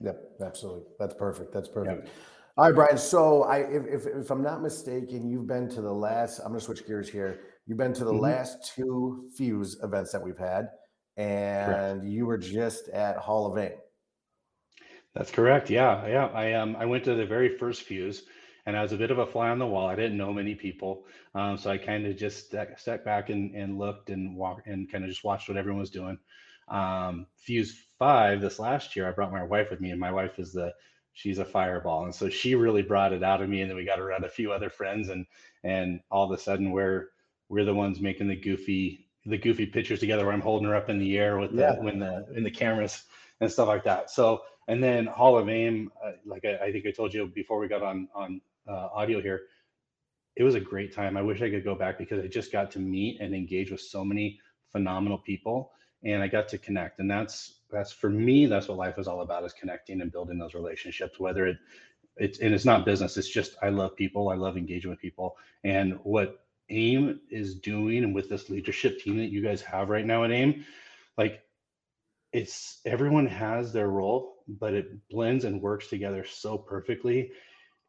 Yep, 0.00 0.22
absolutely. 0.44 0.84
That's 0.98 1.14
perfect. 1.14 1.52
That's 1.52 1.68
perfect. 1.68 2.04
Yep. 2.04 2.14
All 2.56 2.64
right, 2.66 2.74
Brian. 2.74 2.98
So, 2.98 3.44
I, 3.44 3.58
if, 3.58 3.86
if, 3.86 4.06
if 4.06 4.30
I'm 4.30 4.42
not 4.42 4.62
mistaken, 4.62 5.28
you've 5.28 5.46
been 5.46 5.68
to 5.70 5.80
the 5.80 5.92
last. 5.92 6.40
I'm 6.40 6.48
going 6.48 6.58
to 6.58 6.64
switch 6.64 6.86
gears 6.86 7.08
here. 7.08 7.40
You've 7.66 7.78
been 7.78 7.92
to 7.94 8.04
the 8.04 8.12
mm-hmm. 8.12 8.22
last 8.22 8.72
two 8.74 9.28
Fuse 9.36 9.78
events 9.82 10.12
that 10.12 10.22
we've 10.22 10.38
had, 10.38 10.68
and 11.16 11.72
Correct. 11.72 12.04
you 12.04 12.26
were 12.26 12.38
just 12.38 12.88
at 12.90 13.16
Hall 13.16 13.46
of 13.46 13.54
Fame. 13.54 13.78
That's 15.18 15.32
correct. 15.32 15.68
Yeah, 15.68 16.06
yeah. 16.06 16.26
I 16.26 16.52
um 16.52 16.76
I 16.76 16.84
went 16.84 17.02
to 17.04 17.14
the 17.16 17.26
very 17.26 17.58
first 17.58 17.82
fuse, 17.82 18.22
and 18.66 18.76
I 18.76 18.82
was 18.82 18.92
a 18.92 18.96
bit 18.96 19.10
of 19.10 19.18
a 19.18 19.26
fly 19.26 19.48
on 19.48 19.58
the 19.58 19.66
wall. 19.66 19.88
I 19.88 19.96
didn't 19.96 20.16
know 20.16 20.32
many 20.32 20.54
people, 20.54 21.06
um, 21.34 21.58
so 21.58 21.70
I 21.70 21.76
kind 21.76 22.06
of 22.06 22.16
just 22.16 22.46
stepped 22.46 23.04
back 23.04 23.28
and, 23.28 23.52
and 23.56 23.78
looked 23.78 24.10
and 24.10 24.36
walked 24.36 24.68
and 24.68 24.90
kind 24.90 25.02
of 25.02 25.10
just 25.10 25.24
watched 25.24 25.48
what 25.48 25.58
everyone 25.58 25.80
was 25.80 25.90
doing. 25.90 26.20
Um, 26.68 27.26
fuse 27.34 27.76
five 27.98 28.40
this 28.40 28.60
last 28.60 28.94
year, 28.94 29.08
I 29.08 29.10
brought 29.10 29.32
my 29.32 29.42
wife 29.42 29.70
with 29.72 29.80
me, 29.80 29.90
and 29.90 29.98
my 29.98 30.12
wife 30.12 30.38
is 30.38 30.52
the 30.52 30.72
she's 31.14 31.40
a 31.40 31.44
fireball, 31.44 32.04
and 32.04 32.14
so 32.14 32.28
she 32.28 32.54
really 32.54 32.82
brought 32.82 33.12
it 33.12 33.24
out 33.24 33.42
of 33.42 33.48
me. 33.48 33.62
And 33.62 33.68
then 33.68 33.76
we 33.76 33.84
got 33.84 33.98
around 33.98 34.24
a 34.24 34.30
few 34.30 34.52
other 34.52 34.70
friends, 34.70 35.08
and 35.08 35.26
and 35.64 35.98
all 36.12 36.32
of 36.32 36.38
a 36.38 36.40
sudden 36.40 36.70
we're 36.70 37.08
we're 37.48 37.64
the 37.64 37.74
ones 37.74 38.00
making 38.00 38.28
the 38.28 38.36
goofy 38.36 39.08
the 39.26 39.36
goofy 39.36 39.66
pictures 39.66 39.98
together 39.98 40.24
where 40.24 40.32
I'm 40.32 40.40
holding 40.40 40.68
her 40.68 40.76
up 40.76 40.88
in 40.88 41.00
the 41.00 41.18
air 41.18 41.38
with 41.38 41.56
the 41.56 41.62
yeah. 41.62 41.80
when 41.80 41.98
the 41.98 42.24
in 42.36 42.44
the 42.44 42.52
cameras 42.52 43.02
and 43.40 43.50
stuff 43.50 43.66
like 43.66 43.82
that. 43.82 44.12
So 44.12 44.42
and 44.68 44.84
then 44.84 45.06
Hall 45.06 45.36
of 45.36 45.48
Aim, 45.48 45.90
uh, 46.04 46.12
like 46.26 46.44
I, 46.44 46.66
I, 46.66 46.72
think 46.72 46.86
I 46.86 46.90
told 46.90 47.12
you 47.14 47.26
before 47.26 47.58
we 47.58 47.68
got 47.68 47.82
on 47.82 48.06
on 48.14 48.40
uh, 48.68 48.88
audio 48.92 49.20
here, 49.20 49.42
it 50.36 50.44
was 50.44 50.54
a 50.54 50.60
great 50.60 50.94
time. 50.94 51.16
I 51.16 51.22
wish 51.22 51.40
I 51.40 51.50
could 51.50 51.64
go 51.64 51.74
back 51.74 51.98
because 51.98 52.22
I 52.22 52.28
just 52.28 52.52
got 52.52 52.70
to 52.72 52.78
meet 52.78 53.20
and 53.20 53.34
engage 53.34 53.70
with 53.70 53.80
so 53.80 54.04
many 54.04 54.38
phenomenal 54.70 55.18
people, 55.18 55.72
and 56.04 56.22
I 56.22 56.28
got 56.28 56.48
to 56.48 56.58
connect. 56.58 57.00
And 57.00 57.10
that's 57.10 57.60
that's 57.72 57.92
for 57.92 58.10
me. 58.10 58.44
That's 58.46 58.68
what 58.68 58.76
life 58.76 58.98
is 58.98 59.08
all 59.08 59.22
about: 59.22 59.44
is 59.44 59.54
connecting 59.54 60.02
and 60.02 60.12
building 60.12 60.38
those 60.38 60.54
relationships. 60.54 61.18
Whether 61.18 61.46
it 61.46 61.56
it's 62.18 62.40
and 62.40 62.54
it's 62.54 62.66
not 62.66 62.84
business. 62.84 63.16
It's 63.16 63.28
just 63.28 63.56
I 63.62 63.70
love 63.70 63.96
people. 63.96 64.28
I 64.28 64.34
love 64.34 64.58
engaging 64.58 64.90
with 64.90 65.00
people. 65.00 65.36
And 65.64 65.98
what 66.02 66.44
AIM 66.68 67.20
is 67.30 67.54
doing, 67.54 68.04
and 68.04 68.14
with 68.14 68.28
this 68.28 68.50
leadership 68.50 69.00
team 69.00 69.16
that 69.16 69.32
you 69.32 69.42
guys 69.42 69.62
have 69.62 69.88
right 69.88 70.04
now 70.04 70.24
at 70.24 70.30
AIM, 70.30 70.66
like 71.16 71.40
it's 72.34 72.80
everyone 72.84 73.26
has 73.26 73.72
their 73.72 73.88
role 73.88 74.37
but 74.48 74.74
it 74.74 74.90
blends 75.10 75.44
and 75.44 75.60
works 75.60 75.88
together 75.88 76.24
so 76.24 76.56
perfectly. 76.56 77.30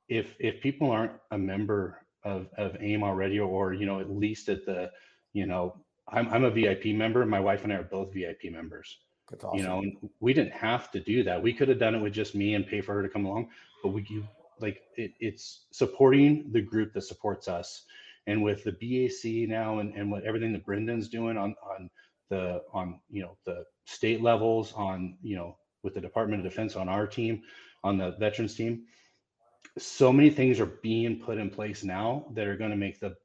If 0.07 0.35
if 0.39 0.61
people 0.61 0.91
aren't 0.91 1.13
a 1.31 1.37
member 1.37 1.99
of 2.23 2.47
of 2.57 2.77
AIM 2.79 3.03
already, 3.03 3.39
or 3.39 3.73
you 3.73 3.85
know 3.85 3.99
at 3.99 4.09
least 4.09 4.49
at 4.49 4.65
the 4.65 4.91
you 5.33 5.45
know 5.45 5.75
I'm 6.11 6.27
I'm 6.29 6.43
a 6.43 6.51
VIP 6.51 6.87
member. 6.87 7.25
My 7.25 7.39
wife 7.39 7.63
and 7.63 7.73
I 7.73 7.77
are 7.77 7.83
both 7.83 8.13
VIP 8.13 8.51
members. 8.51 8.97
That's 9.29 9.43
awesome. 9.43 9.59
You 9.59 9.63
know, 9.63 9.83
we 10.19 10.33
didn't 10.33 10.53
have 10.53 10.91
to 10.91 10.99
do 10.99 11.23
that. 11.23 11.41
We 11.41 11.53
could 11.53 11.69
have 11.69 11.79
done 11.79 11.95
it 11.95 12.01
with 12.01 12.13
just 12.13 12.35
me 12.35 12.55
and 12.55 12.65
pay 12.65 12.81
for 12.81 12.95
her 12.95 13.03
to 13.03 13.09
come 13.09 13.25
along, 13.25 13.49
but 13.83 13.89
we 13.89 14.05
you, 14.09 14.27
like 14.59 14.81
it, 14.95 15.11
it's 15.19 15.67
supporting 15.71 16.51
the 16.51 16.61
group 16.61 16.93
that 16.93 17.01
supports 17.01 17.47
us. 17.47 17.83
And 18.27 18.43
with 18.43 18.63
the 18.63 18.71
BAC 18.71 19.49
now 19.49 19.79
and, 19.79 19.93
and 19.95 20.11
what 20.11 20.23
everything 20.23 20.51
that 20.53 20.65
Brendan's 20.65 21.09
doing 21.09 21.37
on 21.37 21.55
on 21.63 21.89
the 22.29 22.61
on 22.73 22.99
you 23.09 23.21
know 23.21 23.37
the 23.45 23.63
state 23.85 24.21
levels 24.21 24.73
on 24.73 25.17
you 25.21 25.35
know 25.35 25.57
with 25.83 25.93
the 25.93 26.01
Department 26.01 26.45
of 26.45 26.51
Defense 26.51 26.75
on 26.75 26.89
our 26.89 27.07
team, 27.07 27.43
on 27.83 27.97
the 27.97 28.11
veterans 28.19 28.55
team. 28.55 28.83
So 29.77 30.11
many 30.11 30.29
things 30.29 30.59
are 30.59 30.65
being 30.65 31.19
put 31.19 31.37
in 31.37 31.49
place 31.49 31.83
now 31.83 32.25
that 32.33 32.47
are 32.47 32.57
going 32.57 32.71
to 32.71 32.77
make 32.77 32.99
the 32.99 33.15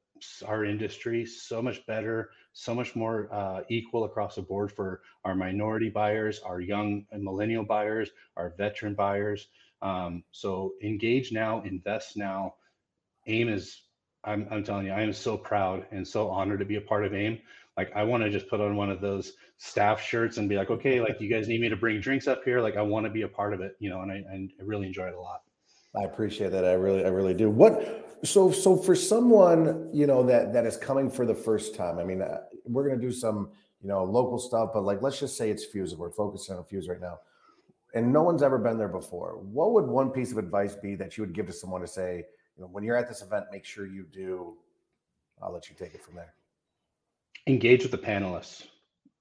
our 0.45 0.65
industry 0.65 1.25
so 1.25 1.61
much 1.61 1.85
better, 1.85 2.29
so 2.53 2.73
much 2.73 2.95
more 2.95 3.27
uh, 3.33 3.61
equal 3.69 4.05
across 4.05 4.35
the 4.35 4.41
board 4.41 4.71
for 4.71 5.01
our 5.23 5.35
minority 5.35 5.89
buyers, 5.89 6.39
our 6.39 6.59
young 6.59 7.05
and 7.11 7.23
millennial 7.23 7.63
buyers, 7.63 8.09
our 8.37 8.53
veteran 8.57 8.93
buyers. 8.93 9.47
Um, 9.81 10.23
so 10.31 10.73
engage 10.81 11.31
now, 11.31 11.61
invest 11.63 12.17
now. 12.17 12.55
AIM 13.27 13.49
is, 13.49 13.81
I'm, 14.23 14.47
I'm 14.49 14.63
telling 14.63 14.85
you, 14.85 14.93
I 14.93 15.01
am 15.01 15.13
so 15.13 15.37
proud 15.37 15.85
and 15.91 16.07
so 16.07 16.29
honored 16.29 16.59
to 16.59 16.65
be 16.65 16.77
a 16.77 16.81
part 16.81 17.05
of 17.05 17.13
AIM 17.13 17.39
like 17.77 17.91
I 17.95 18.03
want 18.03 18.23
to 18.23 18.29
just 18.29 18.47
put 18.49 18.61
on 18.61 18.75
one 18.75 18.89
of 18.89 19.01
those 19.01 19.33
staff 19.57 20.01
shirts 20.01 20.37
and 20.37 20.47
be 20.47 20.55
like, 20.55 20.69
okay, 20.69 21.01
like 21.01 21.19
you 21.19 21.29
guys 21.29 21.47
need 21.47 21.61
me 21.61 21.69
to 21.69 21.75
bring 21.75 21.99
drinks 21.99 22.27
up 22.27 22.43
here. 22.43 22.61
Like 22.61 22.77
I 22.77 22.81
want 22.81 23.05
to 23.05 23.09
be 23.09 23.23
a 23.23 23.27
part 23.27 23.53
of 23.53 23.61
it, 23.61 23.75
you 23.79 23.89
know, 23.89 24.01
and 24.01 24.11
I, 24.11 24.23
I 24.31 24.47
really 24.63 24.87
enjoy 24.87 25.07
it 25.07 25.13
a 25.13 25.19
lot. 25.19 25.41
I 25.95 26.03
appreciate 26.03 26.51
that. 26.51 26.65
I 26.65 26.73
really, 26.73 27.05
I 27.05 27.09
really 27.09 27.33
do. 27.33 27.49
What, 27.49 28.19
so, 28.23 28.51
so 28.51 28.75
for 28.75 28.95
someone, 28.95 29.89
you 29.93 30.07
know, 30.07 30.23
that, 30.23 30.53
that 30.53 30.65
is 30.65 30.77
coming 30.77 31.09
for 31.09 31.25
the 31.25 31.35
first 31.35 31.75
time, 31.75 31.99
I 31.99 32.03
mean, 32.03 32.21
uh, 32.21 32.41
we're 32.65 32.87
going 32.87 32.99
to 32.99 33.05
do 33.05 33.13
some, 33.13 33.49
you 33.81 33.87
know, 33.87 34.03
local 34.03 34.39
stuff, 34.39 34.71
but 34.73 34.83
like, 34.83 35.01
let's 35.01 35.19
just 35.19 35.37
say 35.37 35.49
it's 35.49 35.65
Fuse. 35.65 35.95
We're 35.95 36.11
focusing 36.11 36.55
on 36.55 36.65
Fuse 36.65 36.87
right 36.89 36.99
now 36.99 37.19
and 37.95 38.11
no 38.11 38.21
one's 38.23 38.43
ever 38.43 38.57
been 38.57 38.77
there 38.77 38.89
before. 38.89 39.39
What 39.41 39.71
would 39.71 39.87
one 39.87 40.11
piece 40.11 40.31
of 40.31 40.37
advice 40.37 40.75
be 40.75 40.95
that 40.95 41.17
you 41.17 41.23
would 41.23 41.33
give 41.33 41.47
to 41.47 41.53
someone 41.53 41.81
to 41.81 41.87
say, 41.87 42.25
you 42.57 42.63
know, 42.63 42.67
when 42.67 42.83
you're 42.83 42.97
at 42.97 43.07
this 43.07 43.21
event, 43.21 43.45
make 43.51 43.65
sure 43.65 43.87
you 43.87 44.05
do. 44.11 44.55
I'll 45.41 45.51
let 45.51 45.69
you 45.69 45.75
take 45.77 45.95
it 45.95 46.03
from 46.03 46.15
there. 46.15 46.33
Engage 47.47 47.83
with 47.83 47.91
the 47.91 47.97
panelists. 47.97 48.63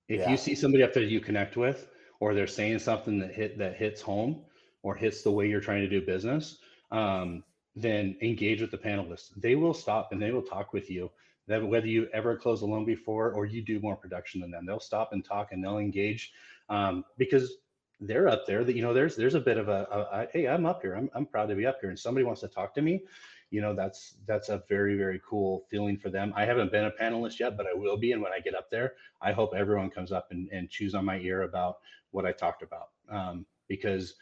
If 0.09 0.21
yeah. 0.21 0.31
you 0.31 0.37
see 0.37 0.55
somebody 0.55 0.83
up 0.83 0.93
there 0.93 1.03
you 1.03 1.21
connect 1.21 1.57
with, 1.57 1.87
or 2.21 2.35
they're 2.35 2.47
saying 2.47 2.79
something 2.79 3.19
that 3.19 3.33
hit 3.33 3.59
that 3.59 3.77
hits 3.77 4.01
home 4.01 4.43
or 4.83 4.95
hits 4.95 5.23
the 5.23 5.31
way 5.31 5.49
you're 5.49 5.61
trying 5.61 5.81
to 5.83 5.89
do 5.89 6.05
business, 6.05 6.59
um, 6.91 7.43
then 7.75 8.17
engage 8.23 8.61
with 8.61 8.71
the 8.71 8.79
panelists. 8.79 9.31
They 9.37 9.55
will 9.55 9.75
stop 9.75 10.13
and 10.13 10.21
they 10.21 10.31
will 10.31 10.43
talk 10.43 10.73
with 10.73 10.91
you. 10.91 11.11
That 11.47 11.67
whether 11.67 11.87
you 11.87 12.09
ever 12.15 12.37
close 12.37 12.63
a 12.63 12.67
loan 12.67 12.87
before 12.87 13.33
or 13.33 13.45
you 13.45 13.61
do 13.61 13.81
more 13.81 13.97
production 13.97 14.41
than 14.41 14.51
them, 14.51 14.65
they'll 14.65 14.81
stop 14.81 15.13
and 15.13 15.23
talk 15.23 15.53
and 15.53 15.63
they'll 15.63 15.79
engage 15.79 16.33
um, 16.71 17.05
because 17.19 17.59
they're 18.07 18.29
up 18.29 18.47
there. 18.47 18.65
That 18.65 18.77
you 18.77 18.83
know, 18.83 18.95
there's 18.95 19.17
there's 19.17 19.35
a 19.35 19.41
bit 19.41 19.59
of 19.59 19.69
a, 19.69 19.87
a, 19.91 19.99
a 19.99 20.29
hey, 20.33 20.49
I'm 20.49 20.67
up 20.67 20.83
here. 20.83 20.95
I'm 20.95 21.11
I'm 21.15 21.27
proud 21.27 21.49
to 21.49 21.55
be 21.55 21.67
up 21.67 21.79
here, 21.81 21.91
and 21.91 21.99
somebody 21.99 22.25
wants 22.25 22.41
to 22.43 22.49
talk 22.49 22.75
to 22.75 22.83
me. 22.83 23.03
You 23.51 23.61
know, 23.61 23.75
that's 23.75 24.15
that's 24.27 24.49
a 24.49 24.63
very 24.69 24.97
very 24.97 25.21
cool 25.29 25.65
feeling 25.71 25.97
for 25.97 26.11
them. 26.11 26.33
I 26.37 26.45
haven't 26.45 26.73
been 26.73 26.87
a 26.87 26.91
panelist 26.91 27.39
yet, 27.39 27.57
but 27.57 27.67
I 27.67 27.75
will 27.75 27.97
be. 27.97 28.13
And 28.13 28.23
when 28.23 28.33
I 28.33 28.41
get 28.41 28.55
up 28.55 28.71
there, 28.71 28.95
I 29.21 29.33
hope 29.33 29.55
everyone 29.55 29.91
comes 29.91 30.13
up 30.13 30.29
and, 30.31 30.49
and 30.51 30.69
chews 30.69 30.95
on 30.95 31.05
my 31.05 31.19
ear 31.19 31.43
about 31.43 31.79
what 32.11 32.27
I 32.27 32.33
talked 32.33 32.63
about 32.63 32.91
um, 33.11 33.45
because 33.69 34.15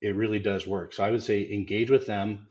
it 0.00 0.14
really 0.14 0.38
does 0.38 0.66
work. 0.66 0.92
So 0.92 1.04
I 1.04 1.10
would 1.10 1.22
say 1.22 1.50
engage 1.50 1.90
with 1.90 2.06
them. 2.06 2.46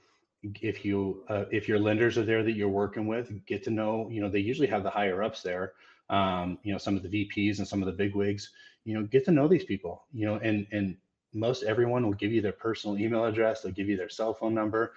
If 0.61 0.83
you 0.83 1.23
uh, 1.29 1.45
if 1.51 1.69
your 1.69 1.79
lenders 1.79 2.17
are 2.17 2.25
there 2.25 2.43
that 2.43 2.53
you're 2.53 2.67
working 2.67 3.07
with, 3.07 3.45
get 3.45 3.63
to 3.63 3.69
know. 3.69 4.09
You 4.09 4.21
know 4.21 4.29
they 4.29 4.39
usually 4.39 4.67
have 4.67 4.83
the 4.83 4.89
higher 4.89 5.23
ups 5.23 5.41
there. 5.41 5.73
Um, 6.09 6.57
you 6.63 6.71
know 6.71 6.77
some 6.77 6.97
of 6.97 7.03
the 7.03 7.09
VPs 7.09 7.59
and 7.59 7.67
some 7.67 7.81
of 7.81 7.85
the 7.85 7.93
big 7.93 8.15
wigs. 8.15 8.51
You 8.85 8.95
know 8.95 9.03
get 9.03 9.25
to 9.25 9.31
know 9.31 9.47
these 9.47 9.65
people. 9.65 10.03
You 10.13 10.27
know 10.27 10.35
and 10.35 10.67
and 10.71 10.97
most 11.33 11.63
everyone 11.63 12.05
will 12.05 12.13
give 12.13 12.31
you 12.31 12.41
their 12.41 12.51
personal 12.51 12.97
email 12.97 13.25
address. 13.25 13.61
They'll 13.61 13.71
give 13.71 13.89
you 13.89 13.97
their 13.97 14.09
cell 14.09 14.33
phone 14.33 14.53
number. 14.53 14.93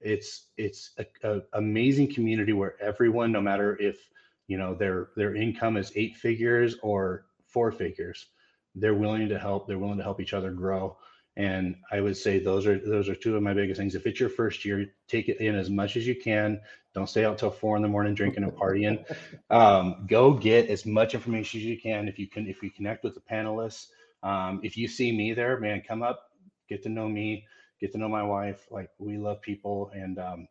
It's 0.00 0.46
it's 0.56 0.90
a, 0.98 1.06
a 1.28 1.42
amazing 1.52 2.12
community 2.12 2.52
where 2.52 2.80
everyone, 2.80 3.32
no 3.32 3.40
matter 3.40 3.76
if 3.80 4.10
you 4.46 4.58
know 4.58 4.74
their 4.74 5.08
their 5.16 5.34
income 5.34 5.76
is 5.76 5.92
eight 5.94 6.16
figures 6.16 6.76
or 6.82 7.26
four 7.46 7.70
figures, 7.72 8.26
they're 8.74 8.94
willing 8.94 9.28
to 9.28 9.38
help. 9.38 9.66
They're 9.66 9.78
willing 9.78 9.98
to 9.98 10.04
help 10.04 10.20
each 10.20 10.34
other 10.34 10.50
grow. 10.50 10.96
And 11.36 11.76
I 11.90 12.00
would 12.00 12.16
say 12.16 12.38
those 12.38 12.66
are 12.66 12.78
those 12.78 13.08
are 13.08 13.14
two 13.14 13.36
of 13.36 13.42
my 13.42 13.54
biggest 13.54 13.78
things. 13.78 13.96
If 13.96 14.06
it's 14.06 14.20
your 14.20 14.28
first 14.28 14.64
year, 14.64 14.86
take 15.08 15.28
it 15.28 15.40
in 15.40 15.56
as 15.56 15.68
much 15.68 15.96
as 15.96 16.06
you 16.06 16.14
can. 16.14 16.60
Don't 16.94 17.08
stay 17.08 17.24
out 17.24 17.38
till 17.38 17.50
four 17.50 17.74
in 17.74 17.82
the 17.82 17.88
morning 17.88 18.14
drinking 18.14 18.44
and 18.44 18.52
partying. 18.52 19.04
Um, 19.50 20.06
go 20.08 20.32
get 20.32 20.68
as 20.68 20.86
much 20.86 21.14
information 21.14 21.60
as 21.60 21.66
you 21.66 21.78
can. 21.78 22.08
If 22.08 22.18
you 22.18 22.26
can, 22.26 22.48
if 22.48 22.62
you 22.62 22.70
connect 22.70 23.04
with 23.04 23.14
the 23.14 23.20
panelists, 23.20 23.86
um, 24.22 24.60
if 24.64 24.76
you 24.76 24.88
see 24.88 25.12
me 25.12 25.32
there, 25.32 25.60
man, 25.60 25.82
come 25.86 26.02
up, 26.02 26.30
get 26.68 26.82
to 26.84 26.88
know 26.88 27.08
me, 27.08 27.46
get 27.80 27.92
to 27.92 27.98
know 27.98 28.08
my 28.08 28.22
wife. 28.22 28.66
Like 28.70 28.90
we 28.98 29.18
love 29.18 29.42
people, 29.42 29.90
and 29.94 30.18
um, 30.18 30.48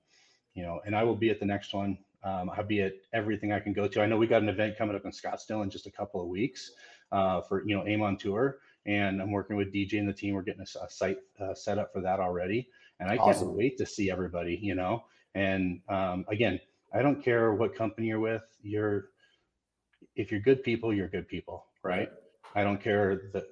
you 0.53 0.63
know, 0.63 0.79
and 0.85 0.95
I 0.95 1.03
will 1.03 1.15
be 1.15 1.29
at 1.31 1.39
the 1.39 1.45
next 1.45 1.73
one. 1.73 1.97
Um, 2.23 2.49
I'll 2.55 2.63
be 2.63 2.81
at 2.81 2.93
everything 3.13 3.51
I 3.51 3.59
can 3.59 3.73
go 3.73 3.87
to. 3.87 4.01
I 4.01 4.05
know 4.05 4.17
we 4.17 4.27
got 4.27 4.41
an 4.41 4.49
event 4.49 4.77
coming 4.77 4.95
up 4.95 5.05
in 5.05 5.11
Scottsdale 5.11 5.63
in 5.63 5.69
just 5.69 5.87
a 5.87 5.91
couple 5.91 6.21
of 6.21 6.27
weeks 6.27 6.71
uh, 7.11 7.41
for 7.41 7.67
you 7.67 7.75
know 7.75 7.85
AIME 7.85 8.01
on 8.01 8.17
tour 8.17 8.59
and 8.85 9.21
I'm 9.21 9.31
working 9.31 9.55
with 9.55 9.73
DJ 9.73 9.99
and 9.99 10.07
the 10.07 10.13
team. 10.13 10.33
We're 10.33 10.41
getting 10.41 10.61
a, 10.61 10.85
a 10.85 10.89
site 10.89 11.17
uh, 11.39 11.53
set 11.53 11.77
up 11.77 11.93
for 11.93 12.01
that 12.01 12.19
already, 12.19 12.67
and 12.99 13.09
I 13.09 13.17
awesome. 13.17 13.47
can't 13.47 13.57
wait 13.57 13.77
to 13.77 13.85
see 13.85 14.11
everybody. 14.11 14.59
You 14.61 14.75
know, 14.75 15.03
and 15.35 15.81
um, 15.89 16.25
again, 16.29 16.59
I 16.93 17.01
don't 17.01 17.23
care 17.23 17.53
what 17.53 17.75
company 17.75 18.07
you're 18.07 18.19
with. 18.19 18.43
You're 18.61 19.09
if 20.15 20.31
you're 20.31 20.41
good 20.41 20.63
people, 20.63 20.93
you're 20.93 21.07
good 21.07 21.27
people, 21.27 21.65
right? 21.83 22.09
I 22.55 22.63
don't 22.63 22.81
care 22.81 23.29
the 23.33 23.47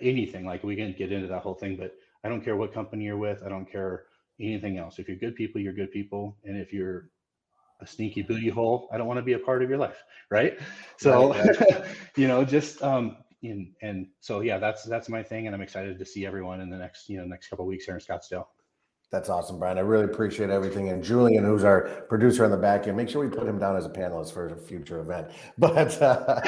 anything. 0.00 0.44
Like 0.44 0.62
we 0.62 0.76
can 0.76 0.94
get 0.96 1.12
into 1.12 1.28
that 1.28 1.42
whole 1.42 1.54
thing, 1.54 1.76
but 1.76 1.94
I 2.24 2.28
don't 2.28 2.44
care 2.44 2.56
what 2.56 2.72
company 2.72 3.04
you're 3.04 3.16
with. 3.16 3.42
I 3.44 3.48
don't 3.48 3.70
care 3.70 4.04
anything 4.40 4.78
else. 4.78 4.98
If 4.98 5.08
you're 5.08 5.16
good 5.16 5.34
people, 5.34 5.60
you're 5.60 5.72
good 5.72 5.90
people, 5.90 6.36
and 6.44 6.56
if 6.56 6.72
you're 6.72 7.10
a 7.80 7.86
sneaky 7.86 8.22
booty 8.22 8.48
hole, 8.48 8.88
I 8.92 8.98
don't 8.98 9.06
want 9.06 9.18
to 9.18 9.24
be 9.24 9.34
a 9.34 9.38
part 9.38 9.62
of 9.62 9.68
your 9.68 9.78
life, 9.78 10.02
right? 10.30 10.58
So, 10.96 11.32
right, 11.32 11.60
right. 11.60 11.84
you 12.16 12.26
know, 12.26 12.44
just 12.44 12.82
um, 12.82 13.18
and 13.42 13.72
and 13.82 14.06
so 14.20 14.40
yeah, 14.40 14.58
that's 14.58 14.84
that's 14.84 15.08
my 15.08 15.22
thing, 15.22 15.46
and 15.46 15.54
I'm 15.54 15.62
excited 15.62 15.98
to 15.98 16.04
see 16.04 16.26
everyone 16.26 16.60
in 16.60 16.70
the 16.70 16.78
next 16.78 17.08
you 17.08 17.18
know 17.18 17.24
next 17.24 17.48
couple 17.48 17.66
weeks 17.66 17.84
here 17.84 17.94
in 17.94 18.00
Scottsdale. 18.00 18.46
That's 19.10 19.30
awesome, 19.30 19.58
Brian. 19.58 19.78
I 19.78 19.82
really 19.82 20.04
appreciate 20.04 20.50
everything. 20.50 20.90
And 20.90 21.02
Julian, 21.02 21.42
who's 21.42 21.64
our 21.64 21.88
producer 22.10 22.44
on 22.44 22.50
the 22.50 22.58
back 22.58 22.86
end, 22.86 22.96
make 22.96 23.08
sure 23.08 23.26
we 23.26 23.34
put 23.34 23.46
him 23.46 23.58
down 23.58 23.74
as 23.74 23.86
a 23.86 23.88
panelist 23.88 24.34
for 24.34 24.48
a 24.48 24.56
future 24.56 25.00
event. 25.00 25.28
But, 25.58 26.00
uh, 26.02 26.40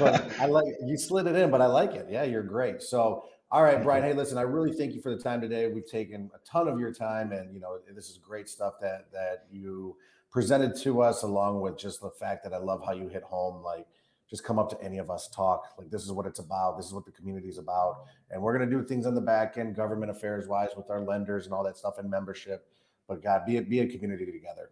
but 0.00 0.40
I 0.40 0.46
like 0.46 0.66
you 0.84 0.96
slid 0.96 1.28
it 1.28 1.36
in, 1.36 1.48
but 1.50 1.60
I 1.60 1.66
like 1.66 1.92
it. 1.92 2.06
Yeah, 2.10 2.24
you're 2.24 2.42
great. 2.42 2.82
So, 2.82 3.24
all 3.52 3.62
right, 3.62 3.80
Brian. 3.80 4.02
Hey, 4.02 4.14
listen, 4.14 4.36
I 4.36 4.42
really 4.42 4.72
thank 4.72 4.94
you 4.94 5.00
for 5.00 5.14
the 5.14 5.22
time 5.22 5.40
today. 5.40 5.68
We've 5.68 5.86
taken 5.86 6.28
a 6.34 6.38
ton 6.44 6.66
of 6.66 6.80
your 6.80 6.92
time, 6.92 7.30
and 7.30 7.54
you 7.54 7.60
know 7.60 7.78
this 7.94 8.10
is 8.10 8.18
great 8.18 8.48
stuff 8.48 8.74
that 8.80 9.06
that 9.12 9.44
you 9.52 9.96
presented 10.30 10.76
to 10.82 11.02
us, 11.02 11.22
along 11.22 11.60
with 11.60 11.78
just 11.78 12.00
the 12.00 12.10
fact 12.10 12.42
that 12.44 12.52
I 12.52 12.58
love 12.58 12.82
how 12.84 12.92
you 12.92 13.08
hit 13.08 13.22
home, 13.22 13.62
like 13.62 13.86
just 14.30 14.44
come 14.44 14.58
up 14.58 14.70
to 14.70 14.82
any 14.82 14.98
of 14.98 15.10
us, 15.10 15.28
talk. 15.28 15.74
Like 15.76 15.90
this 15.90 16.02
is 16.04 16.12
what 16.12 16.24
it's 16.24 16.38
about. 16.38 16.76
This 16.78 16.86
is 16.86 16.94
what 16.94 17.04
the 17.04 17.10
community 17.10 17.48
is 17.48 17.58
about, 17.58 18.04
and 18.30 18.40
we're 18.40 18.56
gonna 18.56 18.70
do 18.70 18.82
things 18.82 19.04
on 19.06 19.14
the 19.14 19.20
back 19.20 19.58
end, 19.58 19.74
government 19.74 20.10
affairs 20.10 20.48
wise, 20.48 20.70
with 20.76 20.90
our 20.90 21.00
lenders 21.00 21.44
and 21.46 21.54
all 21.54 21.64
that 21.64 21.76
stuff 21.76 21.98
and 21.98 22.08
membership. 22.08 22.66
But 23.08 23.22
God, 23.22 23.44
be 23.44 23.56
a, 23.56 23.62
be 23.62 23.80
a 23.80 23.86
community 23.86 24.26
together. 24.26 24.70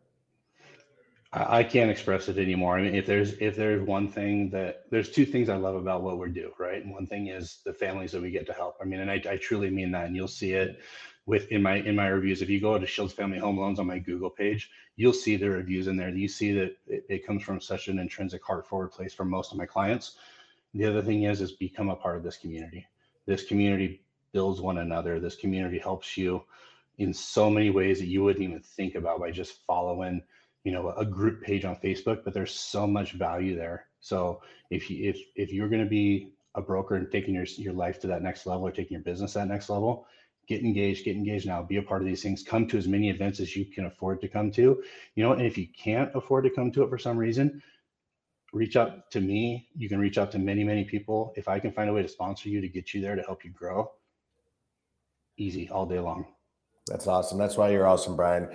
I 1.30 1.62
can't 1.62 1.90
express 1.90 2.28
it 2.28 2.38
anymore. 2.38 2.78
I 2.78 2.82
mean, 2.82 2.94
if 2.94 3.04
there's 3.04 3.34
if 3.34 3.54
there's 3.54 3.86
one 3.86 4.08
thing 4.08 4.48
that 4.50 4.84
there's 4.90 5.10
two 5.10 5.26
things 5.26 5.50
I 5.50 5.56
love 5.56 5.74
about 5.74 6.02
what 6.02 6.18
we 6.18 6.30
do, 6.30 6.52
right? 6.58 6.82
And 6.82 6.90
one 6.90 7.06
thing 7.06 7.26
is 7.26 7.58
the 7.66 7.72
families 7.74 8.12
that 8.12 8.22
we 8.22 8.30
get 8.30 8.46
to 8.46 8.54
help. 8.54 8.76
I 8.80 8.84
mean, 8.84 9.00
and 9.00 9.10
I, 9.10 9.22
I 9.28 9.36
truly 9.36 9.68
mean 9.68 9.90
that. 9.92 10.06
And 10.06 10.16
you'll 10.16 10.26
see 10.26 10.52
it 10.52 10.80
with 11.28 11.46
in 11.52 11.62
my 11.62 11.76
in 11.76 11.94
my 11.94 12.08
reviews 12.08 12.42
if 12.42 12.48
you 12.48 12.60
go 12.60 12.78
to 12.78 12.86
shields 12.86 13.12
family 13.12 13.38
home 13.38 13.58
loans 13.58 13.78
on 13.78 13.86
my 13.86 13.98
google 13.98 14.30
page 14.30 14.70
you'll 14.98 15.12
see 15.12 15.36
the 15.36 15.48
reviews 15.48 15.86
in 15.86 15.96
there. 15.96 16.10
You 16.10 16.28
see 16.28 16.52
that 16.54 16.76
it, 16.88 17.04
it, 17.08 17.26
comes 17.26 17.44
from 17.44 17.60
such 17.60 17.86
an 17.86 18.00
intrinsic 18.00 18.44
heart 18.44 18.66
forward 18.66 18.90
place 18.90 19.14
for 19.14 19.24
most 19.24 19.52
of 19.52 19.58
my 19.58 19.64
clients. 19.64 20.16
The 20.74 20.84
other 20.84 21.02
thing 21.02 21.22
is 21.22 21.40
is 21.40 21.52
become 21.52 21.88
a 21.88 21.96
part 21.96 22.16
of 22.16 22.24
this 22.24 22.36
community. 22.36 22.84
This 23.24 23.44
community 23.44 24.02
builds 24.32 24.60
one 24.60 24.78
another. 24.78 25.20
This 25.20 25.36
community 25.36 25.78
helps 25.78 26.16
you 26.16 26.42
in 26.98 27.14
so 27.14 27.48
many 27.48 27.70
ways 27.70 28.00
that 28.00 28.08
you 28.08 28.24
wouldn't 28.24 28.44
even 28.44 28.60
think 28.60 28.96
about 28.96 29.20
by 29.20 29.30
just 29.30 29.64
following 29.66 30.20
you 30.64 30.72
know 30.72 30.90
a 30.90 31.06
group 31.06 31.40
page 31.40 31.64
on 31.64 31.76
facebook 31.76 32.24
but 32.24 32.34
there's 32.34 32.52
so 32.52 32.84
much 32.84 33.12
value 33.12 33.56
there. 33.56 33.86
So 34.00 34.42
if 34.70 34.90
you 34.90 35.08
if 35.08 35.20
if 35.36 35.52
you're 35.52 35.68
going 35.68 35.84
to 35.84 35.88
be 35.88 36.32
a 36.56 36.60
broker 36.60 36.96
and 36.96 37.10
taking 37.10 37.34
your 37.34 37.44
your 37.56 37.72
life 37.72 38.00
to 38.00 38.08
that 38.08 38.22
next 38.22 38.46
level 38.46 38.66
or 38.66 38.72
taking 38.72 38.96
your 38.96 39.04
business 39.04 39.34
that 39.34 39.46
next 39.46 39.70
level 39.70 40.08
get 40.48 40.62
engaged, 40.62 41.04
get 41.04 41.14
engaged 41.14 41.46
now, 41.46 41.62
be 41.62 41.76
a 41.76 41.82
part 41.82 42.00
of 42.00 42.08
these 42.08 42.22
things, 42.22 42.42
come 42.42 42.66
to 42.66 42.78
as 42.78 42.88
many 42.88 43.10
events 43.10 43.38
as 43.38 43.54
you 43.54 43.66
can 43.66 43.86
afford 43.86 44.20
to 44.22 44.28
come 44.28 44.50
to. 44.52 44.82
You 45.14 45.22
know, 45.22 45.32
and 45.32 45.42
if 45.42 45.58
you 45.58 45.68
can't 45.68 46.10
afford 46.14 46.44
to 46.44 46.50
come 46.50 46.72
to 46.72 46.82
it 46.82 46.88
for 46.88 46.98
some 46.98 47.18
reason, 47.18 47.62
reach 48.52 48.76
out 48.76 49.10
to 49.10 49.20
me. 49.20 49.68
You 49.76 49.88
can 49.88 49.98
reach 49.98 50.16
out 50.16 50.32
to 50.32 50.38
many, 50.38 50.64
many 50.64 50.84
people. 50.84 51.34
If 51.36 51.48
I 51.48 51.58
can 51.58 51.70
find 51.70 51.90
a 51.90 51.92
way 51.92 52.02
to 52.02 52.08
sponsor 52.08 52.48
you 52.48 52.62
to 52.62 52.68
get 52.68 52.94
you 52.94 53.02
there 53.02 53.14
to 53.14 53.22
help 53.22 53.44
you 53.44 53.50
grow, 53.50 53.92
easy 55.36 55.68
all 55.68 55.84
day 55.84 56.00
long. 56.00 56.26
That's 56.86 57.06
awesome. 57.06 57.36
That's 57.36 57.58
why 57.58 57.70
you're 57.70 57.86
awesome, 57.86 58.16
Brian. 58.16 58.48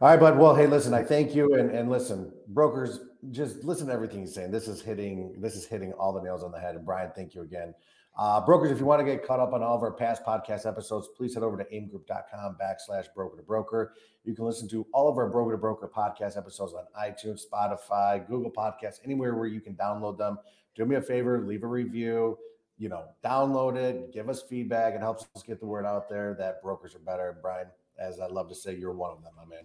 All 0.00 0.08
right, 0.08 0.18
bud. 0.18 0.36
Well, 0.36 0.56
hey, 0.56 0.66
listen, 0.66 0.92
I 0.92 1.04
thank 1.04 1.34
you. 1.34 1.54
And 1.54 1.70
and 1.70 1.88
listen, 1.88 2.32
brokers, 2.48 3.00
just 3.30 3.62
listen 3.64 3.86
to 3.86 3.92
everything 3.92 4.20
he's 4.20 4.34
saying. 4.34 4.50
This 4.50 4.66
is 4.66 4.80
hitting, 4.80 5.34
this 5.38 5.54
is 5.54 5.66
hitting 5.66 5.92
all 5.92 6.12
the 6.12 6.22
nails 6.22 6.42
on 6.42 6.50
the 6.50 6.58
head. 6.58 6.74
And 6.74 6.84
Brian, 6.84 7.12
thank 7.14 7.34
you 7.34 7.42
again. 7.42 7.74
Uh, 8.20 8.38
brokers, 8.38 8.70
if 8.70 8.78
you 8.78 8.84
want 8.84 9.00
to 9.00 9.04
get 9.04 9.26
caught 9.26 9.40
up 9.40 9.54
on 9.54 9.62
all 9.62 9.74
of 9.74 9.82
our 9.82 9.90
past 9.90 10.22
podcast 10.22 10.66
episodes, 10.66 11.08
please 11.16 11.32
head 11.32 11.42
over 11.42 11.56
to 11.56 11.64
aimegroup.com 11.74 12.54
backslash 12.60 13.06
broker 13.14 13.38
to 13.38 13.42
broker. 13.42 13.94
You 14.24 14.34
can 14.34 14.44
listen 14.44 14.68
to 14.68 14.86
all 14.92 15.08
of 15.08 15.16
our 15.16 15.30
broker 15.30 15.52
to 15.52 15.56
broker 15.56 15.88
podcast 15.88 16.36
episodes 16.36 16.74
on 16.74 16.84
iTunes, 17.02 17.40
Spotify, 17.50 18.28
Google 18.28 18.50
Podcasts, 18.50 18.98
anywhere 19.06 19.36
where 19.36 19.46
you 19.46 19.62
can 19.62 19.72
download 19.72 20.18
them. 20.18 20.38
Do 20.76 20.84
me 20.84 20.96
a 20.96 21.00
favor, 21.00 21.40
leave 21.46 21.62
a 21.62 21.66
review, 21.66 22.36
you 22.76 22.90
know, 22.90 23.04
download 23.24 23.76
it, 23.76 24.12
give 24.12 24.28
us 24.28 24.42
feedback. 24.42 24.92
It 24.92 25.00
helps 25.00 25.26
us 25.34 25.42
get 25.42 25.58
the 25.58 25.66
word 25.66 25.86
out 25.86 26.10
there 26.10 26.34
that 26.38 26.62
brokers 26.62 26.94
are 26.94 26.98
better. 26.98 27.38
Brian, 27.40 27.68
as 27.98 28.20
I 28.20 28.26
love 28.26 28.50
to 28.50 28.54
say, 28.54 28.76
you're 28.76 28.92
one 28.92 29.12
of 29.12 29.22
them, 29.22 29.32
my 29.34 29.46
man. 29.46 29.64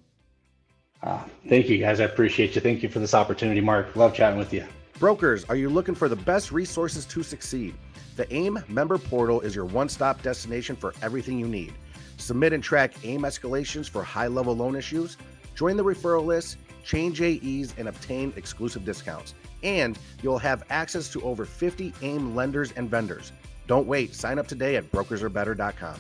Uh, 1.04 1.28
thank 1.50 1.68
you, 1.68 1.78
guys. 1.78 2.00
I 2.00 2.06
appreciate 2.06 2.56
you. 2.56 2.62
Thank 2.62 2.84
you 2.84 2.88
for 2.88 3.00
this 3.00 3.14
opportunity, 3.14 3.60
Mark. 3.60 3.94
Love 3.98 4.14
chatting 4.14 4.40
with 4.40 4.54
you. 4.54 4.64
Brokers, 4.98 5.44
are 5.50 5.58
you 5.58 5.68
looking 5.68 5.94
for 5.94 6.08
the 6.08 6.16
best 6.16 6.54
resources 6.54 7.06
to 7.08 7.22
succeed? 7.22 7.76
The 8.16 8.34
AIME 8.34 8.64
member 8.70 8.98
portal 8.98 9.42
is 9.42 9.54
your 9.54 9.66
one 9.66 9.90
stop 9.90 10.22
destination 10.22 10.78
for 10.78 10.94
everything 11.02 11.38
you 11.38 11.48
need. 11.48 11.74
Submit 12.18 12.54
and 12.54 12.64
track 12.64 12.94
AIME 13.04 13.24
escalations 13.24 13.90
for 13.90 14.04
high 14.04 14.28
level 14.28 14.56
loan 14.56 14.76
issues, 14.76 15.18
join 15.54 15.76
the 15.76 15.84
referral 15.84 16.26
list, 16.26 16.58
change 16.84 17.22
AEs, 17.22 17.74
and 17.78 17.90
obtain 17.90 18.32
exclusive 18.38 18.86
discounts. 18.86 19.34
And 19.64 20.00
you'll 20.22 20.38
have 20.38 20.64
access 20.70 21.10
to 21.10 21.22
over 21.24 21.44
50 21.44 21.94
AIME 22.02 22.36
lenders 22.36 22.72
and 22.74 22.90
vendors. 22.90 23.34
Don't 23.68 23.88
wait. 23.88 24.16
Sign 24.16 24.40
up 24.40 24.48
today 24.48 24.78
at 24.78 24.90
brokersarebetter.com. 24.92 25.96